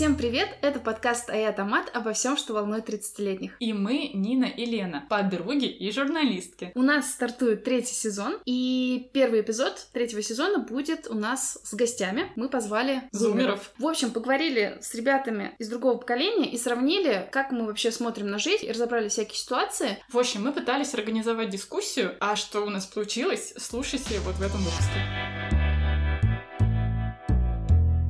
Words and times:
Всем 0.00 0.16
привет! 0.16 0.48
Это 0.62 0.80
подкаст 0.80 1.28
«Ая 1.28 1.52
Томат» 1.52 1.94
обо 1.94 2.14
всем, 2.14 2.38
что 2.38 2.54
волнует 2.54 2.88
30-летних. 2.88 3.54
И 3.60 3.74
мы, 3.74 4.08
Нина 4.14 4.46
и 4.46 4.64
Лена, 4.64 5.04
подруги 5.10 5.66
и 5.66 5.92
журналистки. 5.92 6.72
У 6.74 6.80
нас 6.80 7.10
стартует 7.10 7.64
третий 7.64 7.92
сезон, 7.92 8.38
и 8.46 9.10
первый 9.12 9.42
эпизод 9.42 9.88
третьего 9.92 10.22
сезона 10.22 10.58
будет 10.58 11.06
у 11.10 11.12
нас 11.12 11.58
с 11.64 11.74
гостями. 11.74 12.32
Мы 12.34 12.48
позвали 12.48 13.02
Зумеров. 13.12 13.74
В 13.76 13.86
общем, 13.86 14.10
поговорили 14.10 14.78
с 14.80 14.94
ребятами 14.94 15.54
из 15.58 15.68
другого 15.68 15.98
поколения 15.98 16.50
и 16.50 16.56
сравнили, 16.56 17.28
как 17.30 17.52
мы 17.52 17.66
вообще 17.66 17.92
смотрим 17.92 18.28
на 18.28 18.38
жизнь, 18.38 18.64
и 18.64 18.72
разобрали 18.72 19.10
всякие 19.10 19.36
ситуации. 19.36 19.98
В 20.08 20.18
общем, 20.18 20.44
мы 20.44 20.52
пытались 20.52 20.94
организовать 20.94 21.50
дискуссию, 21.50 22.16
а 22.20 22.36
что 22.36 22.62
у 22.62 22.70
нас 22.70 22.86
получилось, 22.86 23.52
слушайте 23.58 24.18
вот 24.20 24.36
в 24.36 24.40
этом 24.40 24.60
выпуске. 24.60 25.39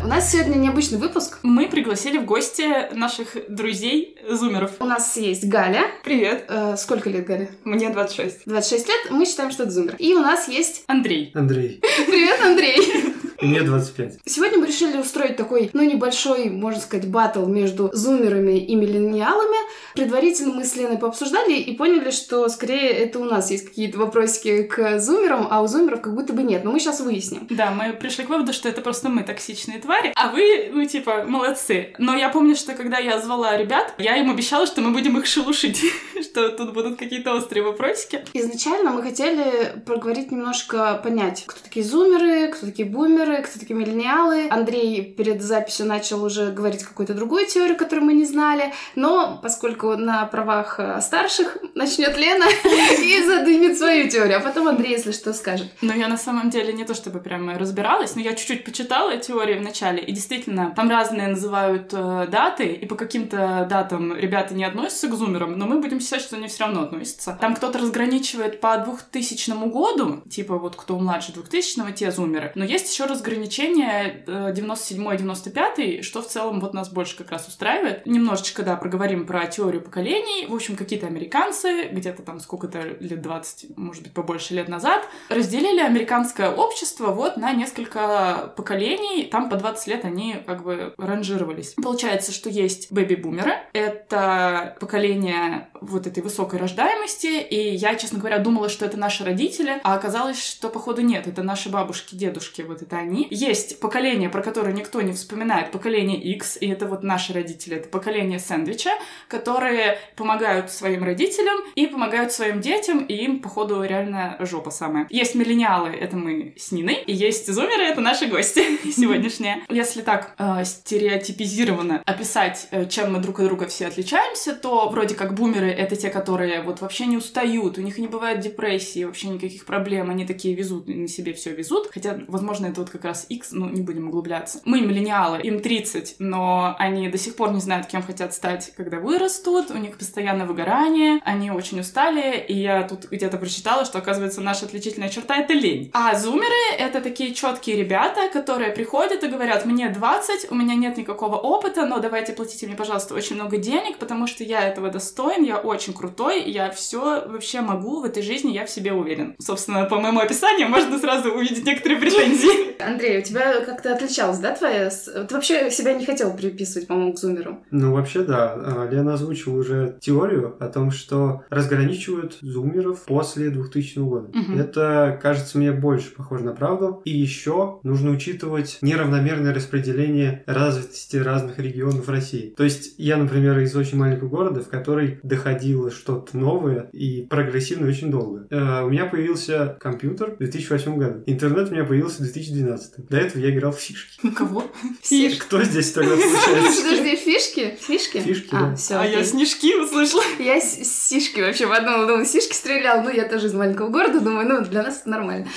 У 0.03 0.07
нас 0.07 0.33
сегодня 0.33 0.55
необычный 0.57 0.99
выпуск. 0.99 1.39
Мы 1.43 1.69
пригласили 1.69 2.19
в 2.19 2.25
гости 2.25 2.93
наших 2.95 3.37
друзей 3.49 4.17
зумеров. 4.29 4.73
У 4.81 4.85
нас 4.85 5.17
есть 5.17 5.45
Галя. 5.47 5.83
Привет, 6.05 6.47
Э, 6.49 6.77
сколько 6.77 7.11
лет 7.11 7.27
Галя? 7.27 7.51
мне 7.65 7.91
26. 7.91 8.43
26 8.47 8.89
лет. 8.89 8.97
Мы 9.11 9.27
считаем, 9.27 9.51
что 9.51 9.65
это 9.65 9.73
зумер. 9.73 9.97
И 9.99 10.15
у 10.15 10.21
нас 10.21 10.49
есть... 10.49 10.85
Андрей. 10.87 11.31
Андрей. 11.35 11.81
Привет, 12.07 12.41
Андрей! 12.43 13.15
И 13.41 13.47
мне 13.47 13.63
25. 13.63 14.21
Сегодня 14.27 14.59
мы 14.59 14.67
решили 14.67 14.99
устроить 14.99 15.37
такой, 15.37 15.71
ну, 15.73 15.83
небольшой, 15.83 16.51
можно 16.51 16.81
сказать, 16.81 17.09
батл 17.09 17.47
между 17.47 17.91
зумерами 17.93 18.59
и 18.59 18.75
миллениалами. 18.75 19.57
Предварительно 19.95 20.55
мы 20.55 20.65
с 20.65 20.77
Леной 20.77 20.99
пообсуждали 20.99 21.55
и 21.55 21.75
поняли, 21.75 22.11
что 22.11 22.49
скорее 22.49 22.91
это 22.91 23.19
у 23.19 23.25
нас 23.25 23.51
есть 23.51 23.69
какие-то 23.69 23.99
вопросики 23.99 24.63
к 24.65 24.99
зумерам, 24.99 25.49
а 25.51 25.63
у 25.63 25.67
зумеров 25.67 26.03
как 26.03 26.15
будто 26.15 26.33
бы 26.33 26.43
нет. 26.43 26.65
Но 26.65 26.73
мы 26.73 26.81
сейчас 26.81 27.01
выясним. 27.01 27.47
Да, 27.51 27.71
мы 27.71 27.95
пришли 27.95 28.25
к 28.25 28.29
выводу, 28.29 28.53
что 28.53 28.69
это 28.69 28.83
просто 28.83 29.09
мы 29.09 29.23
токсичные 29.23 29.79
твари, 29.79 30.13
а 30.15 30.31
вы, 30.31 30.71
ну, 30.73 30.85
типа, 30.85 31.25
молодцы. 31.27 31.95
Но 31.99 32.15
я 32.17 32.29
помню, 32.29 32.55
что 32.57 32.75
когда 32.75 32.99
я 32.99 33.21
звала 33.21 33.57
ребят, 33.57 33.95
я 33.99 34.17
им 34.17 34.31
обещала, 34.31 34.67
что 34.67 34.83
мы 34.83 34.91
будем 34.91 35.17
их 35.19 35.27
шелушить, 35.27 35.81
что 36.23 36.51
тут 36.51 36.75
будут 36.75 36.99
какие-то 36.99 37.35
острые 37.35 37.65
вопросики. 37.65 38.23
Изначально 38.35 38.91
мы 38.91 39.03
хотели 39.03 39.81
проговорить 39.87 40.31
немножко, 40.31 41.01
понять, 41.03 41.45
кто 41.47 41.59
такие 41.63 41.85
зумеры, 41.85 42.49
кто 42.53 42.67
такие 42.67 42.89
бумеры, 42.89 43.30
кто 43.39 43.59
такие 43.59 43.79
миллениалы. 43.79 44.49
Андрей 44.51 45.03
перед 45.03 45.43
записью 45.43 45.87
начал 45.87 46.23
уже 46.25 46.51
говорить 46.51 46.83
какую-то 46.83 47.15
другую 47.15 47.47
теорию, 47.47 47.77
которую 47.77 48.05
мы 48.05 48.13
не 48.13 48.25
знали. 48.25 48.73
Но 48.95 49.39
поскольку 49.43 49.97
на 49.97 50.27
правах 50.27 50.79
э, 50.79 51.01
старших 51.01 51.59
начнет 51.75 52.17
Лена 52.17 52.47
и 52.65 53.25
задымет 53.25 53.79
свою 53.79 54.09
теорию, 54.09 54.39
а 54.39 54.41
потом 54.41 54.69
Андрей, 54.69 54.93
если 54.93 55.13
что, 55.13 55.33
скажет. 55.33 55.69
Но 55.81 55.95
я 55.95 56.09
на 56.09 56.17
самом 56.17 56.51
деле 56.51 56.73
не 56.73 56.85
то 56.85 56.95
чтобы 56.95 57.21
прям 57.21 57.57
разбиралась, 57.57 58.15
но 58.15 58.21
я 58.21 58.35
чуть-чуть 58.35 58.65
почитала 58.65 59.17
теории 59.17 59.59
начале, 59.59 60.03
и 60.03 60.13
действительно, 60.13 60.73
там 60.75 60.91
разные 60.91 61.29
называют 61.29 61.93
э, 61.93 62.27
даты, 62.31 62.67
и 62.67 62.87
по 62.87 62.97
каким-то 62.97 63.67
датам 63.69 64.17
ребята 64.17 64.55
не 64.55 64.65
относятся 64.65 65.09
к 65.09 65.15
зумерам, 65.15 65.59
но 65.59 65.67
мы 65.67 65.81
будем 65.81 66.01
считать, 66.01 66.23
что 66.23 66.37
они 66.37 66.49
все 66.49 66.65
равно 66.65 66.83
относятся. 66.83 67.39
Там 67.41 67.55
кто-то 67.55 67.79
разграничивает 67.79 68.61
по 68.61 68.77
2000 68.79 69.69
году, 69.71 70.23
типа 70.29 70.59
вот 70.59 70.77
кто 70.77 70.99
младше 70.99 71.33
2000 71.33 71.93
те 71.95 72.11
зумеры, 72.11 72.53
но 72.55 72.65
есть 72.65 72.93
еще 72.93 73.07
разграничение 73.21 74.25
э, 74.27 74.53
97-95, 74.53 76.03
что 76.03 76.23
в 76.23 76.27
целом 76.27 76.61
вот 76.61 76.75
нас 76.75 76.89
больше 76.89 77.17
как 77.17 77.31
раз 77.31 77.47
устраивает. 77.49 78.07
Немножечко, 78.07 78.63
да, 78.63 78.77
проговорим 78.77 79.27
про 79.27 79.47
теорию 79.47 79.83
поколений. 79.83 80.47
В 80.47 80.55
общем, 80.55 80.77
какие-то 80.77 81.07
американцы, 81.07 81.89
где-то 81.89 82.23
там 82.23 82.41
сколько-то 82.41 82.81
лет 83.01 83.21
20, 83.21 83.77
может 83.77 84.03
быть, 84.03 84.13
побольше 84.13 84.55
лет 84.55 84.69
назад, 84.69 85.07
разделили 85.29 85.81
американское 85.81 86.51
общество 86.51 87.11
вот 87.11 87.37
на 87.37 87.53
несколько 87.53 88.53
поколений. 88.57 89.25
Там 89.25 89.51
по 89.51 89.57
20 89.57 89.87
лет 89.87 90.05
они 90.05 90.37
как 90.47 90.63
бы 90.63 90.95
ранжировались. 90.97 91.75
Получается, 91.75 92.33
что 92.33 92.49
есть 92.49 92.91
бэби-бумеры. 92.91 93.53
Это 93.73 94.77
поколение 94.81 95.69
вот 95.81 96.07
этой 96.07 96.23
высокой 96.23 96.59
рождаемости. 96.59 97.41
И 97.41 97.75
я, 97.75 97.95
честно 97.97 98.19
говоря, 98.19 98.39
думала, 98.39 98.69
что 98.69 98.87
это 98.87 98.97
наши 98.97 99.25
родители, 99.25 99.81
а 99.83 99.95
оказалось, 99.95 100.43
что, 100.43 100.69
походу, 100.69 101.03
нет. 101.03 101.27
Это 101.27 101.43
наши 101.43 101.69
бабушки, 101.69 102.15
дедушки, 102.15 102.63
вот 102.63 102.83
это 102.83 102.97
они. 102.97 103.10
Есть 103.31 103.81
поколение, 103.81 104.29
про 104.29 104.43
которое 104.43 104.73
никто 104.73 105.03
не 105.03 105.13
вспоминает, 105.13 105.71
поколение 105.71 106.21
X, 106.21 106.59
и 106.61 106.69
это 106.69 106.87
вот 106.87 107.03
наши 107.03 107.33
родители, 107.33 107.77
это 107.77 107.89
поколение 107.89 108.39
сэндвича, 108.39 108.91
которые 109.29 109.99
помогают 110.17 110.71
своим 110.71 111.05
родителям 111.05 111.59
и 111.75 111.87
помогают 111.87 112.33
своим 112.33 112.61
детям, 112.61 113.05
и 113.05 113.15
им, 113.15 113.41
походу, 113.41 113.83
реально 113.83 114.37
жопа 114.41 114.71
самая. 114.71 115.07
Есть 115.11 115.35
миллениалы, 115.35 115.91
это 115.91 116.17
мы 116.17 116.55
с 116.57 116.73
Ниной, 116.73 117.03
и 117.07 117.13
есть 117.13 117.53
зумеры, 117.53 117.85
это 117.85 118.01
наши 118.01 118.27
гости 118.27 118.63
сегодняшние. 118.91 119.63
Если 119.69 120.03
так 120.03 120.35
э, 120.39 120.65
стереотипизированно 120.65 122.03
описать, 122.07 122.69
э, 122.71 122.87
чем 122.87 123.13
мы 123.13 123.21
друг 123.21 123.41
от 123.41 123.47
друга 123.47 123.67
все 123.67 123.87
отличаемся, 123.87 124.55
то 124.55 124.89
вроде 124.89 125.15
как 125.15 125.35
бумеры— 125.35 125.71
это 125.71 125.97
те, 125.97 126.11
которые 126.11 126.63
вот 126.63 126.81
вообще 126.81 127.07
не 127.07 127.17
устают, 127.17 127.79
у 127.79 127.83
них 127.83 127.99
не 127.99 128.09
бывает 128.09 128.41
депрессии, 128.41 129.05
вообще 129.05 129.29
никаких 129.29 129.65
проблем, 129.65 130.11
они 130.11 130.27
такие 130.27 130.55
везут, 130.55 130.89
на 130.89 131.09
себе 131.09 131.33
все 131.33 131.53
везут, 131.53 131.89
хотя, 131.93 132.19
возможно, 132.29 132.67
это 132.67 132.81
вот 132.81 132.91
как 132.91 133.00
раз 133.05 133.27
X, 133.29 133.53
ну, 133.53 133.69
не 133.69 133.83
будем 133.83 134.09
углубляться. 134.09 134.61
Мы 134.65 134.81
миллениалы, 134.81 135.41
им 135.41 135.61
30, 135.61 136.17
но 136.19 136.75
они 136.79 137.09
до 137.09 137.19
сих 137.19 137.37
пор 137.37 137.53
не 137.53 137.61
знают, 137.61 137.87
кем 137.87 138.03
хотят 138.03 138.35
стать, 138.35 138.73
когда 138.77 138.99
вырастут, 138.99 139.71
у 139.71 139.79
них 139.79 139.99
постоянно 139.99 140.47
выгорание, 140.47 141.21
они 141.25 141.51
очень 141.51 141.81
устали, 141.81 142.39
и 142.39 142.55
я 142.55 142.83
тут 142.83 143.07
где-то 143.11 143.37
прочитала, 143.39 143.85
что, 143.85 143.99
оказывается, 143.99 144.41
наша 144.41 144.67
отличительная 144.67 145.09
черта— 145.09 145.37
это 145.39 145.53
лень. 145.53 145.91
А 145.93 146.15
зумеры— 146.15 146.55
это 146.79 147.01
такие 147.01 147.35
четкие 147.35 147.77
ребята, 147.77 148.29
которые 148.33 148.71
приходят 148.73 149.23
и 149.25 149.29
говорят, 149.29 149.67
мне 149.67 149.89
20, 149.89 150.51
у 150.51 150.55
меня 150.55 150.75
нет 150.75 150.97
никакого 150.97 151.37
опыта, 151.37 151.87
но 151.87 151.99
давайте 151.99 152.33
платите 152.33 152.67
мне, 152.67 152.77
пожалуйста, 152.77 153.15
очень 153.15 153.37
много 153.37 153.57
денег, 153.57 153.99
потому 153.99 154.27
что 154.27 154.45
я 154.45 154.63
этого 154.63 154.91
достоин, 154.91 155.45
я 155.45 155.59
очень 155.59 155.93
крутой, 155.93 156.43
я 156.51 156.71
все 156.71 157.27
вообще 157.27 157.61
могу 157.61 158.01
в 158.01 158.05
этой 158.05 158.23
жизни, 158.23 158.53
я 158.53 158.67
в 158.67 158.71
себе 158.71 158.93
уверен. 158.93 159.35
Собственно, 159.41 159.85
по 159.85 160.01
моему 160.01 160.21
описанию 160.21 160.69
можно 160.69 160.99
сразу 160.99 161.33
увидеть 161.33 161.65
некоторые 161.65 162.01
претензии. 162.01 162.77
Андрей, 162.81 163.19
у 163.19 163.23
тебя 163.23 163.65
как-то 163.65 163.95
отличалась, 163.95 164.39
да, 164.39 164.55
твоя... 164.55 164.91
Ты 164.91 165.35
вообще 165.35 165.71
себя 165.71 165.95
не 165.95 166.07
хотел 166.07 166.33
приписывать, 166.35 166.89
по-моему, 166.89 167.13
к 167.13 167.19
зумеру? 167.19 167.59
Ну, 167.71 167.93
вообще, 167.93 168.23
да. 168.23 168.55
А, 168.55 168.89
Лена 168.91 169.15
озвучила 169.15 169.59
уже 169.59 169.97
теорию 170.01 170.57
о 170.61 170.69
том, 170.69 170.91
что 170.91 171.43
разграничивают 171.51 172.39
зумеров 172.41 173.05
после 173.05 173.51
2000 173.51 173.99
года. 173.99 174.29
Мгм. 174.33 174.59
Это, 174.59 175.19
кажется, 175.23 175.59
мне 175.59 175.73
больше 175.73 176.15
похоже 176.15 176.45
на 176.45 176.53
правду. 176.53 177.03
И 177.05 177.11
еще 177.17 177.81
нужно 177.83 178.11
учитывать 178.11 178.79
неравномерное 178.83 179.55
распределение 179.55 180.43
развитости 180.47 181.17
разных 181.17 181.59
регионов 181.59 182.09
России. 182.09 182.55
То 182.57 182.65
есть 182.65 182.95
я, 182.99 183.17
например, 183.17 183.59
из 183.59 183.75
очень 183.77 183.99
маленького 183.99 184.29
города, 184.29 184.61
в 184.61 184.69
который 184.69 185.21
доходило 185.23 185.91
что-то 185.91 186.37
новое 186.37 186.89
и 186.93 187.27
прогрессивно 187.29 187.89
очень 187.89 188.11
долго. 188.11 188.47
Э, 188.51 188.83
У 188.85 188.91
меня 188.91 189.07
появился 189.07 189.77
компьютер 189.81 190.33
в 190.35 190.39
2008 190.39 190.97
году. 190.97 191.23
Интернет 191.27 191.69
у 191.69 191.73
меня 191.73 191.85
появился 191.85 192.19
в 192.19 192.23
2012. 192.23 192.70
До 193.09 193.17
этого 193.17 193.43
я 193.43 193.51
играл 193.51 193.73
в 193.73 193.81
фишки. 193.81 194.21
Кого? 194.37 194.71
Фиш- 195.03 195.39
Кто 195.39 195.63
здесь 195.63 195.93
тогда 195.93 196.17
получается? 196.17 196.83
Подожди, 196.83 197.17
фишки? 197.17 197.79
Фишки? 197.81 198.21
Фишки, 198.21 198.49
А, 198.53 198.61
да. 198.71 198.77
все, 198.77 198.95
А 198.99 199.07
я 199.07 199.25
снежки 199.25 199.75
услышала. 199.75 200.23
Я 200.39 200.61
с- 200.61 200.83
сишки 201.09 201.41
вообще 201.41 201.67
подумала, 201.67 202.07
думала, 202.07 202.25
сишки 202.27 202.55
стрелял. 202.55 203.03
Ну, 203.03 203.11
я 203.11 203.29
тоже 203.29 203.47
из 203.49 203.55
маленького 203.55 203.89
города, 203.89 204.21
думаю, 204.21 204.49
ну, 204.49 204.65
для 204.65 204.83
нас 204.83 205.01
это 205.01 205.11
нормально. 205.11 205.49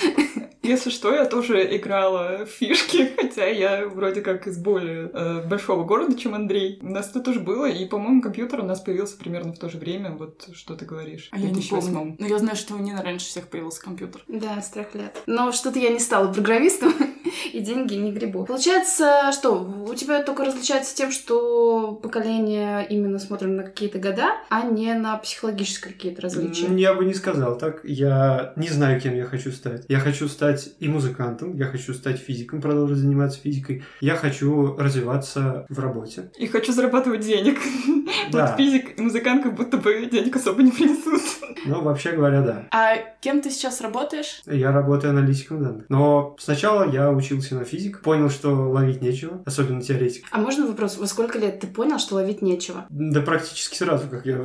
Если 0.64 0.88
что, 0.88 1.14
я 1.14 1.26
тоже 1.26 1.76
играла 1.76 2.46
в 2.46 2.48
фишки, 2.48 3.12
хотя 3.20 3.46
я 3.46 3.86
вроде 3.86 4.22
как 4.22 4.46
из 4.46 4.58
более 4.58 5.10
э, 5.12 5.46
большого 5.46 5.84
города, 5.84 6.16
чем 6.18 6.34
Андрей. 6.34 6.78
У 6.80 6.88
нас 6.88 7.10
это 7.10 7.20
тоже 7.20 7.40
было, 7.40 7.66
и, 7.66 7.84
по-моему, 7.84 8.22
компьютер 8.22 8.60
у 8.60 8.64
нас 8.64 8.80
появился 8.80 9.18
примерно 9.18 9.52
в 9.52 9.58
то 9.58 9.68
же 9.68 9.76
время, 9.76 10.12
вот 10.12 10.48
что 10.54 10.74
ты 10.74 10.86
говоришь. 10.86 11.28
А 11.32 11.38
я 11.38 11.48
не 11.48 11.52
2008. 11.52 11.94
помню. 11.94 12.16
Но 12.18 12.26
я 12.26 12.38
знаю, 12.38 12.56
что 12.56 12.74
у 12.74 12.78
Нины 12.78 13.02
раньше 13.02 13.26
всех 13.26 13.48
появился 13.48 13.82
компьютер. 13.82 14.24
Да, 14.26 14.60
страх 14.62 14.94
лет. 14.94 15.22
Но 15.26 15.52
что-то 15.52 15.78
я 15.78 15.90
не 15.90 16.00
стала 16.00 16.32
программистом, 16.32 16.94
и 17.52 17.60
деньги 17.60 17.94
не 17.94 18.12
грибу. 18.12 18.44
Получается, 18.44 19.30
что, 19.32 19.54
у 19.88 19.94
тебя 19.94 20.22
только 20.22 20.44
различается 20.44 20.94
тем, 20.94 21.10
что 21.10 21.98
поколение 22.02 22.86
именно 22.88 23.18
смотрим 23.18 23.56
на 23.56 23.62
какие-то 23.62 23.98
года, 23.98 24.32
а 24.50 24.62
не 24.62 24.94
на 24.94 25.16
психологические 25.16 25.92
какие-то 25.92 26.22
различия. 26.22 26.66
Я 26.76 26.94
бы 26.94 27.04
не 27.04 27.14
сказал 27.14 27.58
так. 27.58 27.80
Я 27.84 28.52
не 28.56 28.68
знаю, 28.68 29.00
кем 29.00 29.14
я 29.14 29.24
хочу 29.24 29.50
стать. 29.52 29.84
Я 29.88 30.00
хочу 30.00 30.28
стать 30.28 30.70
и 30.78 30.88
музыкантом, 30.88 31.56
я 31.56 31.66
хочу 31.66 31.94
стать 31.94 32.18
физиком, 32.18 32.60
продолжить 32.60 32.98
заниматься 32.98 33.40
физикой. 33.40 33.84
Я 34.00 34.16
хочу 34.16 34.76
развиваться 34.76 35.66
в 35.68 35.78
работе. 35.78 36.30
И 36.38 36.46
хочу 36.46 36.72
зарабатывать 36.72 37.20
денег. 37.20 37.58
Да. 38.30 38.46
Вот 38.46 38.56
физик 38.56 38.98
и 38.98 39.02
музыкант 39.02 39.42
как 39.42 39.54
будто 39.54 39.76
бы 39.76 40.06
денег 40.06 40.34
особо 40.34 40.62
не 40.62 40.70
принесут. 40.70 41.20
Но 41.66 41.80
вообще 41.80 42.12
говоря, 42.12 42.42
да. 42.42 42.66
А 42.70 42.96
кем 43.20 43.40
ты 43.40 43.50
сейчас 43.50 43.80
работаешь? 43.80 44.42
Я 44.46 44.72
работаю 44.72 45.10
аналитиком 45.10 45.62
данных. 45.62 45.84
Но 45.88 46.36
сначала 46.38 46.90
я 46.90 47.10
учился 47.16 47.54
на 47.54 47.64
физик, 47.64 48.00
понял, 48.00 48.30
что 48.30 48.50
ловить 48.50 49.02
нечего, 49.02 49.42
особенно 49.46 49.82
теоретик. 49.82 50.24
А 50.30 50.38
можно 50.38 50.66
вопрос, 50.66 50.96
во 50.98 51.06
сколько 51.06 51.38
лет 51.38 51.60
ты 51.60 51.66
понял, 51.66 51.98
что 51.98 52.14
ловить 52.16 52.42
нечего? 52.42 52.86
Да 52.90 53.20
практически 53.20 53.76
сразу, 53.76 54.08
как 54.08 54.26
я 54.26 54.40